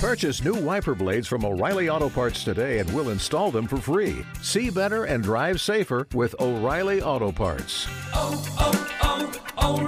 Purchase 0.00 0.42
new 0.42 0.54
wiper 0.54 0.94
blades 0.94 1.28
from 1.28 1.44
O'Reilly 1.44 1.90
Auto 1.90 2.08
Parts 2.08 2.42
today 2.42 2.78
and 2.78 2.90
we'll 2.94 3.10
install 3.10 3.50
them 3.50 3.66
for 3.66 3.76
free. 3.76 4.24
See 4.40 4.70
better 4.70 5.04
and 5.04 5.22
drive 5.22 5.60
safer 5.60 6.08
with 6.14 6.34
O'Reilly 6.40 7.02
Auto 7.02 7.30
Parts. 7.30 7.86
oh, 8.14 8.42
oh, 8.58 9.30
oh, 9.58 9.82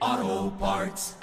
O'Reilly 0.00 0.26
Auto 0.26 0.50
Parts. 0.56 1.14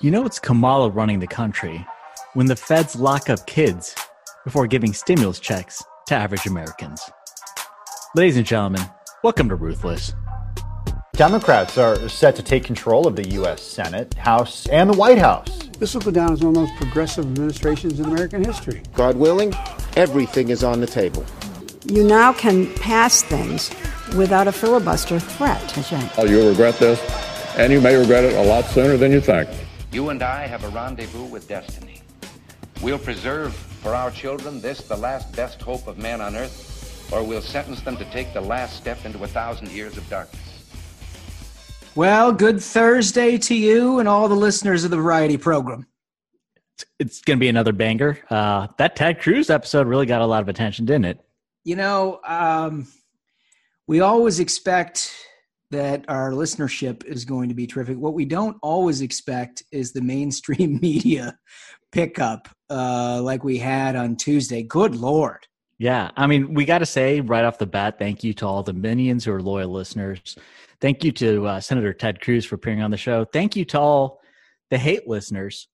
You 0.00 0.10
know 0.10 0.26
it's 0.26 0.40
Kamala 0.40 0.90
running 0.90 1.20
the 1.20 1.28
country 1.28 1.86
when 2.34 2.46
the 2.46 2.56
feds 2.56 2.96
lock 2.96 3.30
up 3.30 3.46
kids 3.46 3.94
before 4.42 4.66
giving 4.66 4.92
stimulus 4.92 5.38
checks 5.38 5.84
to 6.08 6.16
average 6.16 6.46
Americans. 6.46 7.00
Ladies 8.16 8.38
and 8.38 8.46
gentlemen, 8.46 8.80
welcome 9.22 9.50
to 9.50 9.56
Ruthless. 9.56 10.14
Democrats 11.12 11.76
are 11.76 12.08
set 12.08 12.34
to 12.36 12.42
take 12.42 12.64
control 12.64 13.06
of 13.06 13.14
the 13.14 13.28
U.S. 13.32 13.60
Senate, 13.60 14.14
House, 14.14 14.66
and 14.68 14.88
the 14.88 14.96
White 14.96 15.18
House. 15.18 15.68
This 15.78 15.92
will 15.92 16.00
go 16.00 16.10
down 16.10 16.32
as 16.32 16.40
one 16.40 16.48
of 16.48 16.54
the 16.54 16.60
most 16.62 16.74
progressive 16.76 17.26
administrations 17.26 18.00
in 18.00 18.06
American 18.06 18.42
history. 18.42 18.80
God 18.94 19.18
willing, 19.18 19.52
everything 19.96 20.48
is 20.48 20.64
on 20.64 20.80
the 20.80 20.86
table. 20.86 21.26
You 21.84 22.04
now 22.04 22.32
can 22.32 22.72
pass 22.76 23.20
things 23.20 23.70
without 24.16 24.48
a 24.48 24.52
filibuster 24.52 25.20
threat. 25.20 25.74
Oh, 26.16 26.24
you'll 26.24 26.48
regret 26.48 26.76
this, 26.76 26.98
and 27.58 27.70
you 27.70 27.82
may 27.82 27.96
regret 27.96 28.24
it 28.24 28.32
a 28.32 28.48
lot 28.48 28.64
sooner 28.64 28.96
than 28.96 29.12
you 29.12 29.20
think. 29.20 29.46
You 29.92 30.08
and 30.08 30.22
I 30.22 30.46
have 30.46 30.64
a 30.64 30.70
rendezvous 30.70 31.24
with 31.24 31.48
destiny. 31.48 32.00
We'll 32.80 32.98
preserve 32.98 33.54
for 33.54 33.94
our 33.94 34.10
children 34.10 34.62
this, 34.62 34.80
the 34.88 34.96
last 34.96 35.36
best 35.36 35.60
hope 35.60 35.86
of 35.86 35.98
man 35.98 36.22
on 36.22 36.34
earth, 36.34 36.75
or 37.12 37.22
we'll 37.22 37.42
sentence 37.42 37.80
them 37.80 37.96
to 37.96 38.04
take 38.06 38.32
the 38.32 38.40
last 38.40 38.76
step 38.76 39.04
into 39.04 39.22
a 39.22 39.26
thousand 39.26 39.70
years 39.70 39.96
of 39.96 40.08
darkness. 40.08 40.42
Well, 41.94 42.32
good 42.32 42.60
Thursday 42.60 43.38
to 43.38 43.54
you 43.54 44.00
and 44.00 44.08
all 44.08 44.28
the 44.28 44.34
listeners 44.34 44.84
of 44.84 44.90
the 44.90 44.98
variety 44.98 45.38
program. 45.38 45.86
It's, 46.66 46.84
it's 46.98 47.20
going 47.22 47.38
to 47.38 47.40
be 47.40 47.48
another 47.48 47.72
banger. 47.72 48.18
Uh, 48.28 48.66
that 48.76 48.96
Ted 48.96 49.20
Cruz 49.20 49.48
episode 49.48 49.86
really 49.86 50.04
got 50.04 50.20
a 50.20 50.26
lot 50.26 50.42
of 50.42 50.48
attention, 50.48 50.84
didn't 50.84 51.06
it? 51.06 51.20
You 51.64 51.76
know, 51.76 52.20
um, 52.26 52.86
we 53.88 54.00
always 54.00 54.40
expect 54.40 55.10
that 55.70 56.04
our 56.08 56.32
listenership 56.32 57.04
is 57.04 57.24
going 57.24 57.48
to 57.48 57.54
be 57.54 57.66
terrific. 57.66 57.96
What 57.96 58.14
we 58.14 58.24
don't 58.24 58.56
always 58.62 59.00
expect 59.00 59.62
is 59.72 59.92
the 59.92 60.02
mainstream 60.02 60.78
media 60.82 61.38
pickup 61.92 62.48
uh, 62.68 63.20
like 63.22 63.42
we 63.42 63.58
had 63.58 63.96
on 63.96 64.16
Tuesday. 64.16 64.62
Good 64.62 64.94
Lord. 64.94 65.46
Yeah. 65.78 66.10
I 66.16 66.26
mean, 66.26 66.54
we 66.54 66.64
got 66.64 66.78
to 66.78 66.86
say 66.86 67.20
right 67.20 67.44
off 67.44 67.58
the 67.58 67.66
bat, 67.66 67.98
thank 67.98 68.24
you 68.24 68.32
to 68.34 68.46
all 68.46 68.62
the 68.62 68.72
minions 68.72 69.24
who 69.24 69.32
are 69.32 69.42
loyal 69.42 69.70
listeners. 69.70 70.36
Thank 70.80 71.04
you 71.04 71.12
to 71.12 71.46
uh, 71.46 71.60
Senator 71.60 71.92
Ted 71.92 72.20
Cruz 72.20 72.44
for 72.44 72.54
appearing 72.54 72.82
on 72.82 72.90
the 72.90 72.96
show. 72.96 73.24
Thank 73.24 73.56
you 73.56 73.64
to 73.66 73.78
all 73.80 74.20
the 74.70 74.78
hate 74.78 75.06
listeners, 75.06 75.68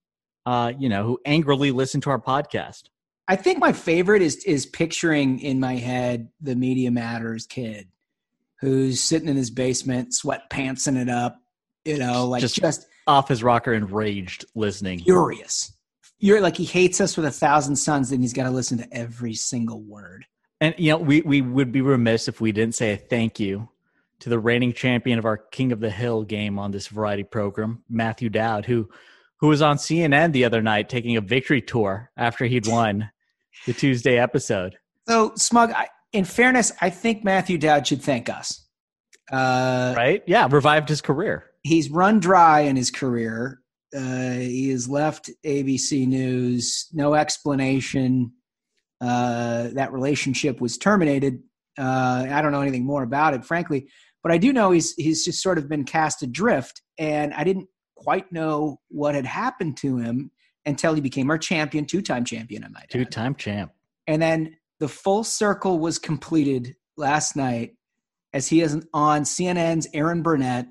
uh, 0.47 0.73
you 0.79 0.89
know, 0.89 1.05
who 1.05 1.21
angrily 1.25 1.71
listen 1.71 2.01
to 2.03 2.11
our 2.11 2.21
podcast. 2.21 2.85
I 3.29 3.37
think 3.37 3.59
my 3.59 3.73
favorite 3.73 4.21
is 4.23 4.37
is 4.45 4.67
picturing 4.67 5.39
in 5.41 5.61
my 5.61 5.77
head 5.77 6.29
the 6.41 6.57
Media 6.57 6.91
Matters 6.91 7.47
kid 7.47 7.89
who's 8.61 9.01
sitting 9.01 9.29
in 9.29 9.37
his 9.37 9.51
basement, 9.51 10.11
sweatpantsing 10.13 10.97
it 11.01 11.09
up, 11.09 11.37
you 11.85 11.99
know, 11.99 12.27
like 12.29 12.41
Just- 12.41 12.57
just 12.57 12.87
Off 13.09 13.27
his 13.29 13.43
rocker, 13.43 13.73
enraged, 13.73 14.45
listening. 14.55 15.01
furious. 15.01 15.72
You're 16.23 16.41
like 16.41 16.57
he 16.57 16.65
hates 16.65 17.01
us 17.01 17.17
with 17.17 17.27
a 17.27 17.33
thousand 17.33 17.75
suns, 17.75 18.13
and 18.13 18.23
he's 18.23 18.33
got 18.33 18.45
to 18.45 18.51
listen 18.51 18.79
to 18.79 18.89
every 18.97 19.35
single 19.35 19.83
word. 19.83 20.25
And 20.61 20.73
you 20.79 20.93
know, 20.93 20.99
we 20.99 21.21
we 21.23 21.43
would 21.43 21.73
be 21.73 21.81
remiss 21.81 22.29
if 22.29 22.41
we 22.41 22.53
didn't 22.53 22.77
say 22.77 22.93
a 22.93 22.97
thank 22.97 23.41
you 23.41 23.69
to 24.21 24.29
the 24.29 24.39
reigning 24.39 24.73
champion 24.73 25.19
of 25.19 25.25
our 25.25 25.37
King 25.37 25.73
of 25.73 25.81
the 25.81 25.91
Hill 25.91 26.23
game 26.23 26.61
on 26.61 26.71
this 26.71 26.87
variety 26.87 27.25
program, 27.25 27.83
Matthew 27.91 28.29
Dowd, 28.29 28.67
who 28.67 28.89
who 29.39 29.49
was 29.49 29.61
on 29.61 29.79
CNN 29.79 30.31
the 30.31 30.45
other 30.45 30.63
night 30.63 30.89
taking 30.89 31.17
a 31.17 31.21
victory 31.21 31.61
tour 31.61 32.13
after 32.17 32.45
he'd 32.45 32.69
won 32.69 33.11
the 33.67 33.73
Tuesday 33.73 34.17
episode. 34.17 34.77
So, 35.09 35.33
Smug, 35.35 35.73
I, 35.73 35.89
in 36.13 36.25
fairness, 36.25 36.71
I 36.81 36.91
think 36.91 37.25
Matthew 37.25 37.59
Dowd 37.59 37.85
should 37.89 38.01
thank 38.01 38.29
us. 38.29 38.65
Uh, 39.33 39.93
Right? 39.97 40.23
Yeah, 40.29 40.47
revived 40.49 40.89
his 40.89 41.01
career. 41.01 41.47
He's 41.65 41.91
run 41.91 42.21
dry 42.21 42.61
in 42.61 42.77
his 42.77 42.93
career. 42.93 43.62
Uh, 43.95 44.35
he 44.35 44.71
has 44.71 44.89
left 44.89 45.31
ABC 45.45 46.07
News, 46.07 46.89
no 46.93 47.15
explanation. 47.15 48.33
Uh, 49.01 49.69
that 49.75 49.93
relationship 49.93 50.61
was 50.61 50.79
terminated. 50.79 51.43
Uh, 51.79 52.27
I 52.31 52.41
don't 52.41 52.53
know 52.53 52.61
anything 52.61 52.85
more 52.85 53.03
about 53.03 53.35
it, 53.35 53.45
frankly, 53.45 53.89
but 54.23 54.33
I 54.33 54.39
do 54.39 54.53
know 54.53 54.71
he's 54.71 54.95
he's 54.95 55.25
just 55.25 55.43
sort 55.43 55.59
of 55.59 55.69
been 55.69 55.85
cast 55.85 56.23
adrift, 56.23 56.83
and 56.99 57.35
I 57.35 57.45
didn't 57.45 57.69
quite 57.97 58.31
know 58.33 58.81
what 58.89 59.15
had 59.15 59.27
happened 59.27 59.77
to 59.79 59.99
him 59.99 60.31
until 60.65 60.95
he 60.95 61.01
became 61.01 61.31
our 61.31 61.39
champion, 61.39 61.85
two-time 61.85 62.25
champion, 62.25 62.65
I 62.65 62.69
might 62.69 62.85
add. 62.85 62.91
Two-time 62.91 63.35
champ. 63.35 63.73
And 64.07 64.23
then 64.23 64.57
the 64.81 64.89
full 64.89 65.25
circle 65.25 65.79
was 65.79 65.99
completed 65.99 66.77
last 66.97 67.37
night 67.37 67.75
as 68.33 68.49
he 68.49 68.61
is 68.61 68.85
on 68.95 69.23
CNN's 69.23 69.89
Erin 69.93 70.23
Burnett 70.23 70.67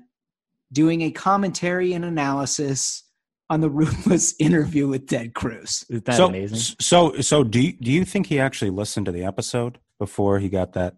doing 0.72 1.02
a 1.02 1.10
commentary 1.10 1.92
and 1.92 2.04
analysis 2.04 3.04
on 3.50 3.60
the 3.60 3.70
ruthless 3.70 4.34
interview 4.38 4.88
with 4.88 5.06
Ted 5.08 5.34
Cruz. 5.34 5.84
Is 5.88 6.02
that 6.02 6.16
so, 6.16 6.26
amazing? 6.26 6.76
So, 6.80 7.20
so 7.20 7.44
do 7.44 7.60
you, 7.60 7.72
do 7.72 7.90
you 7.90 8.04
think 8.04 8.26
he 8.26 8.38
actually 8.40 8.70
listened 8.70 9.06
to 9.06 9.12
the 9.12 9.24
episode 9.24 9.78
before 9.98 10.38
he 10.38 10.48
got 10.48 10.72
that 10.74 10.96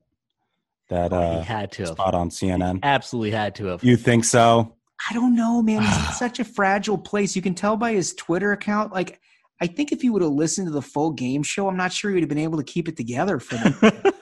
that 0.91 1.13
Oh, 1.13 1.17
uh, 1.17 1.39
he 1.41 1.45
had 1.47 1.73
to 1.73 1.83
have. 1.83 1.93
spot 1.93 2.15
on 2.15 2.31
CNN? 2.31 2.81
Absolutely 2.83 3.31
had 3.31 3.55
to 3.57 3.67
have. 3.67 3.83
You 3.83 3.97
think 3.97 4.25
so? 4.25 4.75
I 5.11 5.15
don't 5.15 5.35
know, 5.35 5.63
man. 5.63 5.83
He's 5.83 5.97
in 5.97 6.13
such 6.15 6.39
a 6.41 6.45
fragile 6.45 6.99
place. 6.99 7.35
You 7.35 7.43
can 7.43 7.55
tell 7.55 7.77
by 7.77 7.93
his 7.93 8.15
Twitter 8.15 8.53
account. 8.53 8.93
Like, 8.93 9.21
I 9.61 9.67
think 9.67 9.93
if 9.93 10.03
he 10.03 10.11
would 10.11 10.23
have 10.23 10.31
listened 10.33 10.67
to 10.67 10.73
the 10.73 10.83
full 10.83 11.11
game 11.11 11.43
show, 11.43 11.69
I'm 11.69 11.77
not 11.77 11.93
sure 11.93 12.11
he 12.11 12.15
would 12.15 12.23
have 12.23 12.29
been 12.29 12.39
able 12.39 12.59
to 12.59 12.65
keep 12.65 12.89
it 12.89 12.97
together 12.97 13.39
for 13.39 13.57
them. 13.57 14.03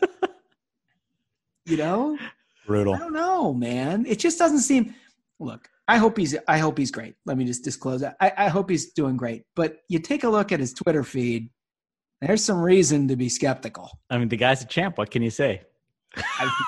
you 1.66 1.76
know? 1.76 2.18
Brutal. 2.66 2.94
I 2.94 2.98
don't 2.98 3.12
know, 3.12 3.52
man. 3.52 4.06
It 4.06 4.18
just 4.18 4.38
doesn't 4.38 4.60
seem. 4.60 4.94
Look, 5.40 5.68
I 5.88 5.98
hope 5.98 6.16
he's. 6.16 6.37
I 6.48 6.59
hope 6.59 6.78
he's 6.78 6.91
great. 6.91 7.15
Let 7.26 7.37
me 7.37 7.44
just 7.44 7.65
disclose 7.65 8.00
that. 8.03 8.16
I, 8.20 8.32
I 8.37 8.48
hope 8.48 8.70
he's 8.70 8.93
doing 8.93 9.16
great. 9.16 9.44
But 9.56 9.78
you 9.88 9.98
take 9.98 10.25
a 10.25 10.28
look 10.28 10.53
at 10.53 10.60
his 10.60 10.72
Twitter 10.72 11.03
feed. 11.04 11.50
There's 12.20 12.44
some 12.44 12.60
reason 12.62 13.09
to 13.09 13.16
be 13.16 13.28
skeptical. 13.28 13.91
I 14.09 14.19
mean, 14.19 14.28
the 14.28 14.37
guy's 14.37 14.62
a 14.62 14.66
champ. 14.66 14.97
What 14.97 15.10
can 15.10 15.22
you 15.22 15.31
say? 15.31 15.62
I, 16.16 16.50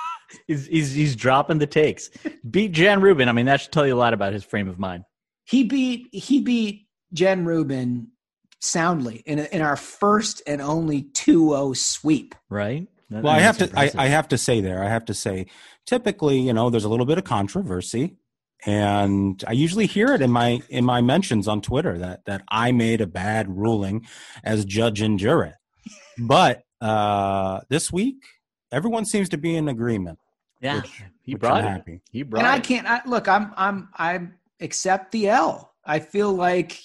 He's, 0.48 0.66
he's, 0.66 0.92
he's 0.92 1.14
dropping 1.16 1.58
the 1.58 1.66
takes. 1.66 2.10
Beat 2.50 2.72
Jen 2.72 3.00
Rubin. 3.00 3.28
I 3.28 3.32
mean, 3.32 3.46
that 3.46 3.60
should 3.60 3.70
tell 3.70 3.86
you 3.86 3.94
a 3.94 3.96
lot 3.96 4.12
about 4.14 4.32
his 4.32 4.42
frame 4.42 4.68
of 4.68 4.80
mind. 4.80 5.04
he 5.44 5.62
beat. 5.62 6.08
He 6.12 6.40
beat 6.40 6.88
Jen 7.12 7.44
Rubin 7.44 8.08
soundly 8.60 9.22
in 9.26 9.38
in 9.38 9.62
our 9.62 9.76
first 9.76 10.42
and 10.46 10.60
only 10.60 11.04
2-0 11.12 11.76
sweep. 11.76 12.34
right? 12.50 12.88
That- 13.10 13.22
Well, 13.22 13.32
I 13.32 13.40
have 13.40 13.58
that's 13.58 13.70
to. 13.72 13.78
I. 13.78 14.06
I 14.06 14.08
have 14.08 14.26
to 14.28 14.38
say 14.38 14.60
there. 14.60 14.82
I 14.82 14.88
have 14.88 15.04
to 15.04 15.14
say, 15.14 15.46
typically, 15.86 16.40
you 16.40 16.52
know, 16.52 16.68
there's 16.68 16.84
a 16.84 16.88
little 16.88 17.06
bit 17.06 17.18
of 17.18 17.22
controversy, 17.24 18.16
and 18.66 19.42
I 19.46 19.52
usually 19.52 19.86
hear 19.86 20.12
it 20.14 20.22
in 20.22 20.30
my 20.30 20.60
in 20.68 20.84
my 20.84 21.00
mentions 21.00 21.48
on 21.48 21.60
Twitter 21.60 21.98
that 21.98 22.24
that 22.26 22.42
I 22.48 22.72
made 22.72 23.00
a 23.00 23.06
bad 23.06 23.48
ruling 23.56 24.06
as 24.42 24.64
judge 24.64 25.00
and 25.00 25.18
jury. 25.18 25.52
But 26.18 26.62
uh 26.80 27.60
this 27.68 27.92
week, 27.92 28.22
everyone 28.72 29.04
seems 29.04 29.28
to 29.30 29.38
be 29.38 29.56
in 29.56 29.68
agreement. 29.68 30.18
yeah, 30.60 30.76
which- 30.80 31.02
he 31.22 31.32
which 31.34 31.40
brought 31.40 31.58
I'm 31.58 31.64
it. 31.64 31.68
happy. 31.68 32.00
He 32.10 32.22
brought 32.22 32.44
and 32.44 32.48
I 32.48 32.60
can't 32.60 32.86
I, 32.86 33.00
look. 33.06 33.28
I'm 33.28 33.52
I'm 33.56 33.88
I 33.96 34.20
accept 34.60 35.12
the 35.12 35.28
L. 35.28 35.72
I 35.84 35.98
feel 35.98 36.32
like 36.32 36.78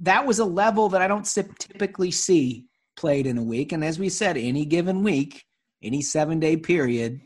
that 0.00 0.26
was 0.26 0.38
a 0.38 0.44
level 0.44 0.88
that 0.90 1.02
I 1.02 1.08
don't 1.08 1.24
typically 1.26 2.10
see 2.10 2.66
played 2.96 3.26
in 3.26 3.38
a 3.38 3.42
week. 3.42 3.72
And 3.72 3.84
as 3.84 3.98
we 3.98 4.08
said, 4.08 4.36
any 4.36 4.64
given 4.64 5.02
week, 5.02 5.44
any 5.82 6.02
seven 6.02 6.40
day 6.40 6.56
period, 6.56 7.20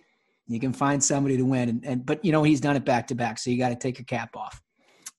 you 0.47 0.61
can 0.61 0.73
find 0.73 1.03
somebody 1.03 1.37
to 1.37 1.45
win. 1.45 1.69
And, 1.69 1.85
and 1.85 2.07
but 2.07 2.25
you 2.25 2.33
know 2.33 2.43
he's 2.43 2.61
done 2.61 2.77
it 2.77 2.85
back 2.85 3.09
to 3.09 3.15
back, 3.15 3.39
so 3.39 3.51
you 3.51 3.59
got 3.59 3.71
to 3.71 3.77
take 3.77 3.99
your 3.99 4.07
cap 4.07 4.37
off. 4.37 4.61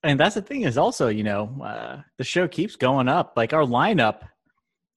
And 0.03 0.19
that's 0.19 0.35
the 0.35 0.41
thing 0.41 0.61
is 0.61 0.77
also, 0.77 1.07
you 1.07 1.23
know, 1.23 1.59
uh, 1.63 2.01
the 2.17 2.23
show 2.23 2.47
keeps 2.47 2.75
going 2.75 3.07
up. 3.07 3.33
Like 3.35 3.53
our 3.53 3.63
lineup 3.63 4.19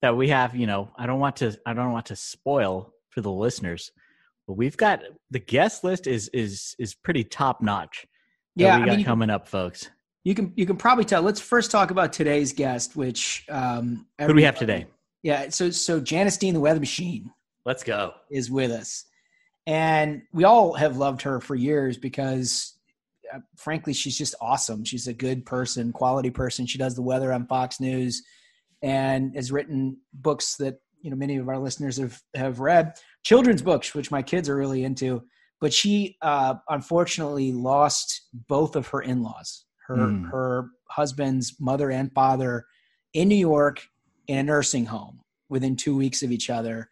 that 0.02 0.14
we 0.16 0.28
have, 0.28 0.54
you 0.54 0.66
know, 0.66 0.90
I 0.98 1.06
don't 1.06 1.18
want 1.18 1.36
to, 1.36 1.58
I 1.64 1.72
don't 1.72 1.92
want 1.92 2.06
to 2.06 2.16
spoil 2.16 2.92
for 3.08 3.22
the 3.22 3.30
listeners, 3.30 3.90
but 4.46 4.54
we've 4.54 4.76
got 4.76 5.02
the 5.30 5.38
guest 5.38 5.82
list 5.82 6.06
is 6.06 6.28
is 6.28 6.76
is 6.78 6.94
pretty 6.94 7.24
top 7.24 7.62
notch. 7.62 8.06
Yeah, 8.54 8.84
we 8.84 8.90
I 8.90 8.96
mean, 8.96 9.04
coming 9.04 9.30
up, 9.30 9.48
folks. 9.48 9.88
You 10.24 10.34
can 10.34 10.52
you 10.56 10.66
can 10.66 10.76
probably 10.76 11.04
tell. 11.04 11.22
Let's 11.22 11.40
first 11.40 11.70
talk 11.70 11.90
about 11.90 12.12
today's 12.12 12.52
guest, 12.52 12.94
which 12.94 13.46
um, 13.48 14.06
Who 14.20 14.28
do 14.28 14.34
we 14.34 14.42
have 14.42 14.58
today? 14.58 14.86
Yeah, 15.22 15.48
so 15.48 15.70
so 15.70 16.00
Janice 16.00 16.36
Dean, 16.36 16.54
the 16.54 16.60
Weather 16.60 16.80
Machine. 16.80 17.30
Let's 17.64 17.82
go. 17.82 18.14
is 18.30 18.50
with 18.50 18.70
us. 18.70 19.04
And 19.68 20.22
we 20.32 20.44
all 20.44 20.72
have 20.72 20.96
loved 20.96 21.20
her 21.22 21.40
for 21.40 21.54
years 21.54 21.98
because, 21.98 22.78
uh, 23.32 23.40
frankly, 23.54 23.92
she's 23.92 24.16
just 24.16 24.34
awesome. 24.40 24.82
She's 24.82 25.08
a 25.08 25.12
good 25.12 25.44
person, 25.44 25.92
quality 25.92 26.30
person. 26.30 26.64
She 26.64 26.78
does 26.78 26.94
the 26.94 27.02
weather 27.02 27.34
on 27.34 27.46
Fox 27.46 27.78
News 27.78 28.22
and 28.80 29.34
has 29.34 29.52
written 29.52 29.98
books 30.14 30.56
that 30.56 30.80
you 31.02 31.10
know 31.10 31.16
many 31.16 31.36
of 31.36 31.50
our 31.50 31.58
listeners 31.58 31.98
have 31.98 32.18
have 32.34 32.60
read 32.60 32.94
children's 33.24 33.60
books, 33.60 33.94
which 33.94 34.10
my 34.10 34.22
kids 34.22 34.48
are 34.48 34.56
really 34.56 34.84
into. 34.84 35.22
But 35.60 35.74
she 35.74 36.16
uh, 36.22 36.54
unfortunately 36.70 37.52
lost 37.52 38.22
both 38.48 38.74
of 38.74 38.88
her 38.88 39.02
in 39.02 39.22
laws, 39.22 39.66
her 39.86 39.96
Mm. 39.96 40.30
her 40.30 40.70
husband's 40.88 41.56
mother 41.60 41.90
and 41.90 42.10
father, 42.14 42.64
in 43.12 43.28
New 43.28 43.34
York 43.36 43.86
in 44.28 44.38
a 44.38 44.42
nursing 44.42 44.86
home 44.86 45.20
within 45.50 45.76
two 45.76 45.94
weeks 45.94 46.22
of 46.22 46.32
each 46.32 46.48
other, 46.48 46.88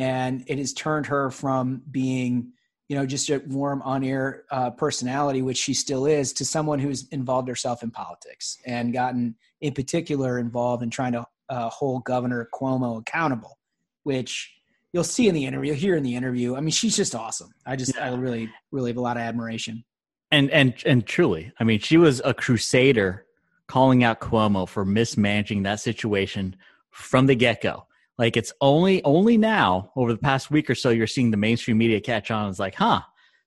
and 0.00 0.42
it 0.46 0.56
has 0.56 0.72
turned 0.72 1.06
her 1.06 1.30
from 1.30 1.82
being 1.90 2.52
you 2.88 2.96
know 2.96 3.04
just 3.04 3.28
a 3.28 3.42
warm 3.46 3.82
on 3.82 4.02
air 4.02 4.44
uh, 4.50 4.70
personality, 4.70 5.42
which 5.42 5.58
she 5.58 5.74
still 5.74 6.06
is, 6.06 6.32
to 6.32 6.44
someone 6.44 6.78
who's 6.78 7.06
involved 7.08 7.48
herself 7.48 7.82
in 7.82 7.90
politics 7.90 8.56
and 8.66 8.92
gotten 8.92 9.36
in 9.60 9.74
particular 9.74 10.38
involved 10.38 10.82
in 10.82 10.88
trying 10.88 11.12
to 11.12 11.24
uh, 11.50 11.68
hold 11.68 12.04
Governor 12.04 12.48
Cuomo 12.54 12.98
accountable, 12.98 13.58
which 14.04 14.50
you'll 14.92 15.04
see 15.04 15.28
in 15.28 15.34
the 15.34 15.44
interview, 15.44 15.72
you'll 15.72 15.80
hear 15.80 15.96
in 15.96 16.02
the 16.02 16.14
interview. 16.14 16.56
I 16.56 16.60
mean, 16.60 16.70
she's 16.70 16.96
just 16.96 17.14
awesome. 17.14 17.52
I 17.66 17.76
just, 17.76 17.96
I 17.98 18.08
really, 18.14 18.50
really 18.72 18.90
have 18.90 18.96
a 18.96 19.02
lot 19.02 19.16
of 19.16 19.22
admiration. 19.22 19.84
And 20.32 20.48
and 20.50 20.74
and 20.86 21.04
truly, 21.06 21.52
I 21.60 21.64
mean, 21.64 21.80
she 21.80 21.96
was 21.96 22.22
a 22.24 22.32
crusader 22.32 23.26
calling 23.66 24.02
out 24.04 24.20
Cuomo 24.20 24.66
for 24.66 24.84
mismanaging 24.84 25.64
that 25.64 25.80
situation 25.80 26.56
from 26.90 27.26
the 27.26 27.34
get 27.34 27.60
go. 27.60 27.86
Like 28.20 28.36
it's 28.36 28.52
only 28.60 29.02
only 29.02 29.38
now 29.38 29.92
over 29.96 30.12
the 30.12 30.18
past 30.18 30.50
week 30.50 30.68
or 30.68 30.74
so 30.74 30.90
you're 30.90 31.06
seeing 31.06 31.30
the 31.30 31.38
mainstream 31.38 31.78
media 31.78 32.02
catch 32.02 32.30
on. 32.30 32.50
It's 32.50 32.58
like, 32.58 32.74
huh? 32.74 33.00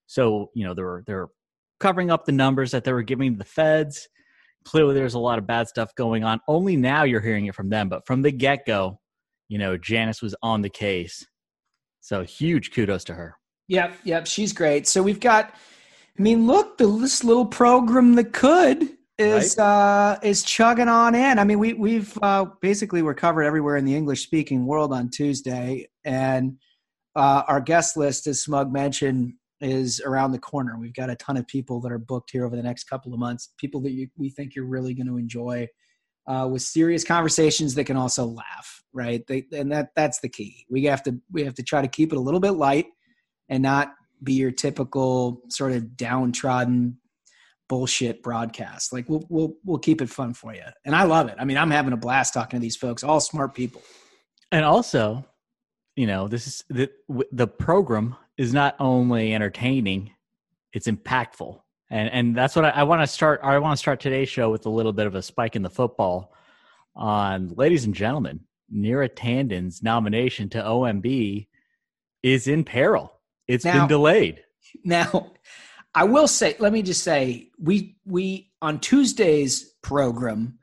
So 0.08 0.50
you 0.56 0.66
know 0.66 0.74
they're 0.74 1.04
they're 1.06 1.28
covering 1.80 2.10
up 2.10 2.25
the 2.25 2.31
numbers 2.31 2.72
that 2.72 2.84
they 2.84 2.92
were 2.92 3.04
giving 3.04 3.38
the 3.38 3.46
feds. 3.46 4.10
Clearly, 4.66 4.96
there's 4.96 5.14
a 5.14 5.20
lot 5.20 5.38
of 5.38 5.46
bad 5.46 5.68
stuff 5.68 5.94
going 5.94 6.24
on. 6.24 6.40
Only 6.48 6.75
now 6.75 7.04
you're 7.04 7.22
hearing 7.22 7.46
it 7.46 7.54
from 7.54 7.70
them, 7.70 7.88
but 7.88 8.08
from 8.08 8.24
the 8.24 8.31
get 8.31 8.66
go, 8.66 9.00
you 9.48 9.60
know, 9.60 9.78
Janice 9.78 10.24
was 10.24 10.36
on 10.42 10.64
the 10.64 10.70
case. 10.70 11.24
So 12.02 12.24
huge 12.24 12.72
kudos 12.72 13.04
to 13.04 13.14
her. 13.14 13.36
Yep, 13.68 13.96
yep, 14.06 14.26
she's 14.26 14.54
great. 14.54 14.88
So 14.88 15.04
we've 15.04 15.19
got, 15.19 15.54
I 16.18 16.22
mean, 16.22 16.48
look, 16.48 16.80
the, 16.80 16.88
this 16.88 17.24
little 17.24 17.46
program 17.46 18.16
that 18.16 18.34
could 18.34 18.90
is 19.18 19.57
uh, 19.57 20.18
is 20.24 20.44
chugging 20.44 20.88
on 20.88 21.15
in. 21.15 21.39
I 21.39 21.44
mean, 21.44 21.60
we 21.60 21.74
we've 21.74 22.18
uh, 22.21 22.45
basically 22.62 23.01
we're 23.01 23.13
covered 23.13 23.44
everywhere 23.44 23.77
in 23.77 23.86
the 23.86 23.95
English 23.95 24.24
speaking 24.24 24.65
world 24.65 24.94
on 24.94 25.10
Tuesday, 25.10 25.88
and 26.04 26.57
uh, 27.15 27.44
our 27.48 27.62
guest 27.62 27.95
list, 27.95 28.27
as 28.27 28.42
Smug 28.42 28.71
mentioned, 28.71 29.33
is 29.62 30.01
around 30.01 30.31
the 30.31 30.39
corner. 30.39 30.77
We've 30.80 30.94
got 30.94 31.10
a 31.10 31.15
ton 31.15 31.38
of 31.38 31.48
people 31.48 31.80
that 31.81 31.92
are 31.92 32.00
booked 32.00 32.31
here 32.31 32.45
over 32.45 32.56
the 32.56 32.63
next 32.63 32.86
couple 32.86 33.13
of 33.13 33.19
months. 33.19 33.54
People 33.57 33.81
that 33.81 33.92
you, 33.92 34.07
we 34.18 34.30
think 34.30 34.56
you're 34.56 34.65
really 34.65 34.94
going 34.94 35.07
to 35.07 35.18
enjoy. 35.18 35.68
Uh, 36.25 36.48
with 36.50 36.62
serious 36.62 37.04
conversations 37.04 37.75
that 37.75 37.83
can 37.83 37.98
also 37.98 38.24
laugh, 38.25 38.81
right? 38.94 39.27
They, 39.27 39.44
and 39.51 39.69
that 39.74 39.89
that's 39.94 40.21
the 40.21 40.30
key. 40.30 40.66
We 40.69 40.86
have 40.86 41.04
to 41.04 41.19
we 41.33 41.44
have 41.44 41.54
to 41.56 41.63
try 41.63 41.81
to 41.81 41.88
keep 41.89 42.13
it 42.13 42.16
a 42.16 42.21
little 42.21 42.39
bit 42.39 42.51
light 42.51 42.86
and 43.50 43.62
not 43.62 43.94
be 44.24 44.31
your 44.31 44.51
typical 44.51 45.42
sort 45.50 45.74
of 45.74 45.98
downtrodden 45.98 46.98
bullshit 47.69 48.21
broadcast. 48.21 48.94
Like 48.94 49.10
we'll 49.10 49.25
we'll 49.30 49.56
we'll 49.63 49.80
keep 49.80 50.01
it 50.01 50.10
fun 50.10 50.33
for 50.33 50.54
you. 50.54 50.63
And 50.86 50.95
I 50.95 51.04
love 51.04 51.30
it. 51.30 51.36
I 51.39 51.45
mean, 51.45 51.57
I'm 51.57 51.71
having 51.71 51.94
a 51.94 51.98
blast 51.98 52.33
talking 52.33 52.60
to 52.60 52.62
these 52.62 52.75
folks, 52.75 53.04
all 53.04 53.19
smart 53.19 53.54
people. 53.54 53.81
And 54.51 54.63
also, 54.65 55.25
you 55.95 56.07
know, 56.07 56.27
this 56.27 56.48
is 56.48 56.63
the 56.69 56.89
the 57.31 57.48
program 57.48 58.15
is 58.38 58.54
not 58.54 58.75
only 58.80 59.33
entertaining, 59.33 60.12
it's 60.74 60.88
impactful. 60.88 61.60
And 61.89 62.10
and 62.10 62.36
that's 62.36 62.56
what 62.56 62.65
I, 62.65 62.69
I 62.69 62.83
want 62.83 63.01
to 63.01 63.07
start 63.07 63.42
I 63.44 63.57
want 63.60 63.74
to 63.74 63.81
start 63.81 64.00
today's 64.00 64.30
show 64.30 64.50
with 64.50 64.66
a 64.66 64.69
little 64.69 64.94
bit 64.94 65.07
of 65.07 65.16
a 65.16 65.21
spike 65.21 65.56
in 65.56 65.62
the 65.62 65.69
football 65.69 66.33
on 66.95 67.50
ladies 67.56 67.86
and 67.86 67.94
gentlemen, 67.94 68.42
Neera 68.74 69.09
Tanden's 69.13 69.81
nomination 69.83 70.50
to 70.50 70.62
OMB 70.62 71.48
is 72.21 72.48
in 72.48 72.63
peril. 72.63 73.19
It's 73.48 73.66
Now- 73.66 73.80
been 73.80 73.88
delayed. 73.88 74.44
Now, 74.83 75.33
I 75.95 76.06
will 76.06 76.28
say, 76.28 76.56
let 76.60 76.74
me 76.74 76.81
just 76.81 77.04
say, 77.04 77.50
we 77.60 77.98
we 78.06 78.51
on 78.62 78.80
Tuesday's 78.80 79.75
program, 79.84 80.57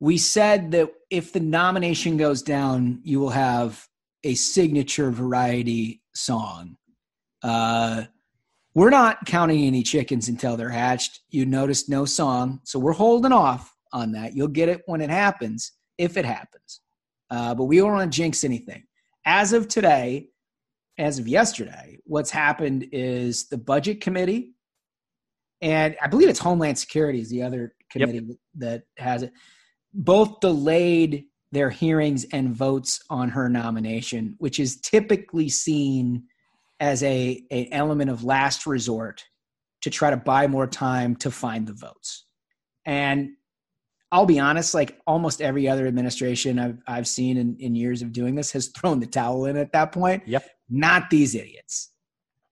we 0.00 0.18
said 0.18 0.70
that 0.72 0.92
if 1.10 1.32
the 1.32 1.40
nomination 1.40 2.16
goes 2.16 2.42
down, 2.42 3.00
you 3.04 3.20
will 3.20 3.30
have 3.30 3.86
a 4.24 4.34
signature 4.34 5.10
variety 5.10 6.02
song. 6.14 6.76
Uh, 7.42 8.04
we're 8.74 8.90
not 8.90 9.26
counting 9.26 9.64
any 9.64 9.82
chickens 9.82 10.28
until 10.28 10.56
they're 10.56 10.70
hatched. 10.70 11.20
You 11.28 11.44
noticed 11.44 11.90
no 11.90 12.04
song, 12.04 12.60
so 12.64 12.78
we're 12.78 12.92
holding 12.92 13.32
off 13.32 13.76
on 13.92 14.12
that. 14.12 14.34
You'll 14.34 14.48
get 14.48 14.70
it 14.70 14.82
when 14.86 15.02
it 15.02 15.10
happens, 15.10 15.72
if 15.98 16.16
it 16.16 16.24
happens. 16.24 16.80
Uh, 17.30 17.54
but 17.54 17.64
we 17.64 17.76
don't 17.76 17.92
want 17.92 18.10
to 18.10 18.16
jinx 18.16 18.44
anything. 18.44 18.84
As 19.26 19.52
of 19.52 19.68
today, 19.68 20.28
as 20.98 21.18
of 21.18 21.28
yesterday, 21.28 21.98
what's 22.04 22.30
happened 22.30 22.86
is 22.92 23.48
the 23.48 23.58
budget 23.58 24.00
committee, 24.00 24.54
and 25.62 25.96
I 26.02 26.08
believe 26.08 26.28
it's 26.28 26.40
Homeland 26.40 26.76
Security 26.76 27.20
is 27.20 27.30
the 27.30 27.42
other 27.42 27.74
committee 27.88 28.36
that 28.56 28.82
has 28.98 29.22
it, 29.22 29.32
both 29.94 30.40
delayed 30.40 31.26
their 31.52 31.70
hearings 31.70 32.24
and 32.32 32.54
votes 32.54 33.00
on 33.08 33.28
her 33.28 33.48
nomination, 33.48 34.34
which 34.38 34.58
is 34.58 34.80
typically 34.80 35.48
seen 35.48 36.24
as 36.80 37.02
a 37.04 37.40
an 37.52 37.68
element 37.70 38.10
of 38.10 38.24
last 38.24 38.66
resort 38.66 39.24
to 39.82 39.90
try 39.90 40.10
to 40.10 40.16
buy 40.16 40.48
more 40.48 40.66
time 40.66 41.14
to 41.16 41.30
find 41.30 41.66
the 41.66 41.74
votes. 41.74 42.26
And 42.84 43.30
I'll 44.10 44.26
be 44.26 44.40
honest, 44.40 44.74
like 44.74 44.98
almost 45.06 45.40
every 45.40 45.68
other 45.68 45.86
administration 45.86 46.58
I've 46.58 46.78
I've 46.88 47.06
seen 47.06 47.36
in, 47.36 47.56
in 47.60 47.76
years 47.76 48.02
of 48.02 48.12
doing 48.12 48.34
this 48.34 48.50
has 48.52 48.68
thrown 48.76 48.98
the 48.98 49.06
towel 49.06 49.44
in 49.44 49.56
at 49.56 49.72
that 49.72 49.92
point. 49.92 50.26
Yep. 50.26 50.44
Not 50.68 51.08
these 51.08 51.36
idiots. 51.36 51.90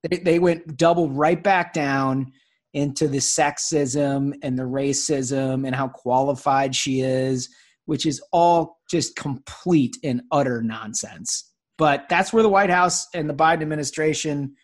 They, 0.08 0.18
they 0.18 0.38
went 0.38 0.76
double 0.76 1.10
right 1.10 1.42
back 1.42 1.72
down 1.72 2.32
into 2.72 3.08
the 3.08 3.18
sexism 3.18 4.32
and 4.42 4.58
the 4.58 4.62
racism 4.62 5.66
and 5.66 5.74
how 5.74 5.88
qualified 5.88 6.74
she 6.74 7.00
is, 7.00 7.48
which 7.86 8.06
is 8.06 8.22
all 8.32 8.78
just 8.90 9.16
complete 9.16 9.96
and 10.04 10.22
utter 10.30 10.62
nonsense. 10.62 11.50
But 11.78 12.08
that's 12.08 12.32
where 12.32 12.42
the 12.42 12.48
White 12.48 12.70
House 12.70 13.06
and 13.14 13.28
the 13.28 13.34
Biden 13.34 13.62
administration 13.62 14.54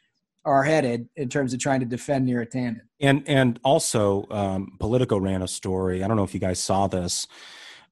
are 0.44 0.62
headed 0.62 1.08
in 1.16 1.28
terms 1.28 1.52
of 1.52 1.58
trying 1.58 1.80
to 1.80 1.86
defend 1.86 2.28
Neera 2.28 2.46
Tanden. 2.48 2.82
And 3.00 3.24
and 3.26 3.58
also, 3.64 4.26
um, 4.30 4.76
Politico 4.78 5.18
ran 5.18 5.42
a 5.42 5.48
story. 5.48 6.04
I 6.04 6.08
don't 6.08 6.16
know 6.16 6.22
if 6.24 6.34
you 6.34 6.40
guys 6.40 6.60
saw 6.60 6.86
this 6.86 7.26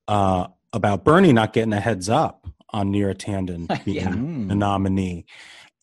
uh, 0.06 0.46
about 0.72 1.05
Bernie 1.05 1.32
not 1.32 1.52
getting 1.52 1.72
a 1.72 1.81
heads 1.81 2.08
up 2.08 2.46
on 2.70 2.93
Neera 2.93 3.14
Tanden 3.14 3.66
being 3.84 3.96
Yeah. 3.96 4.11
the 4.49 4.55
nominee. 4.55 5.25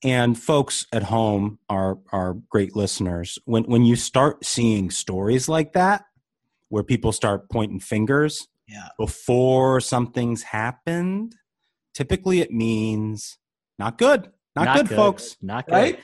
And 0.04 0.38
folks 0.38 0.88
at 0.92 1.04
home 1.04 1.60
are 1.70 2.00
are 2.12 2.36
great 2.50 2.76
listeners. 2.76 3.38
When 3.46 3.64
when 3.66 3.84
you 3.86 3.96
start 3.96 4.44
seeing 4.44 4.90
stories 4.90 5.48
like 5.48 5.74
that, 5.74 6.06
where 6.70 6.84
people 6.84 7.12
start 7.12 7.50
pointing 7.50 7.80
fingers 7.80 8.48
Yeah. 8.68 8.88
before 8.98 9.80
something's 9.80 10.42
happened, 10.44 11.36
typically 11.94 12.40
it 12.42 12.52
means 12.52 13.38
not 13.78 13.98
good, 13.98 14.32
not, 14.56 14.76
good, 14.76 14.90
folks. 14.90 15.38
Not 15.42 15.66
good. 15.68 15.74
Right? 15.74 16.00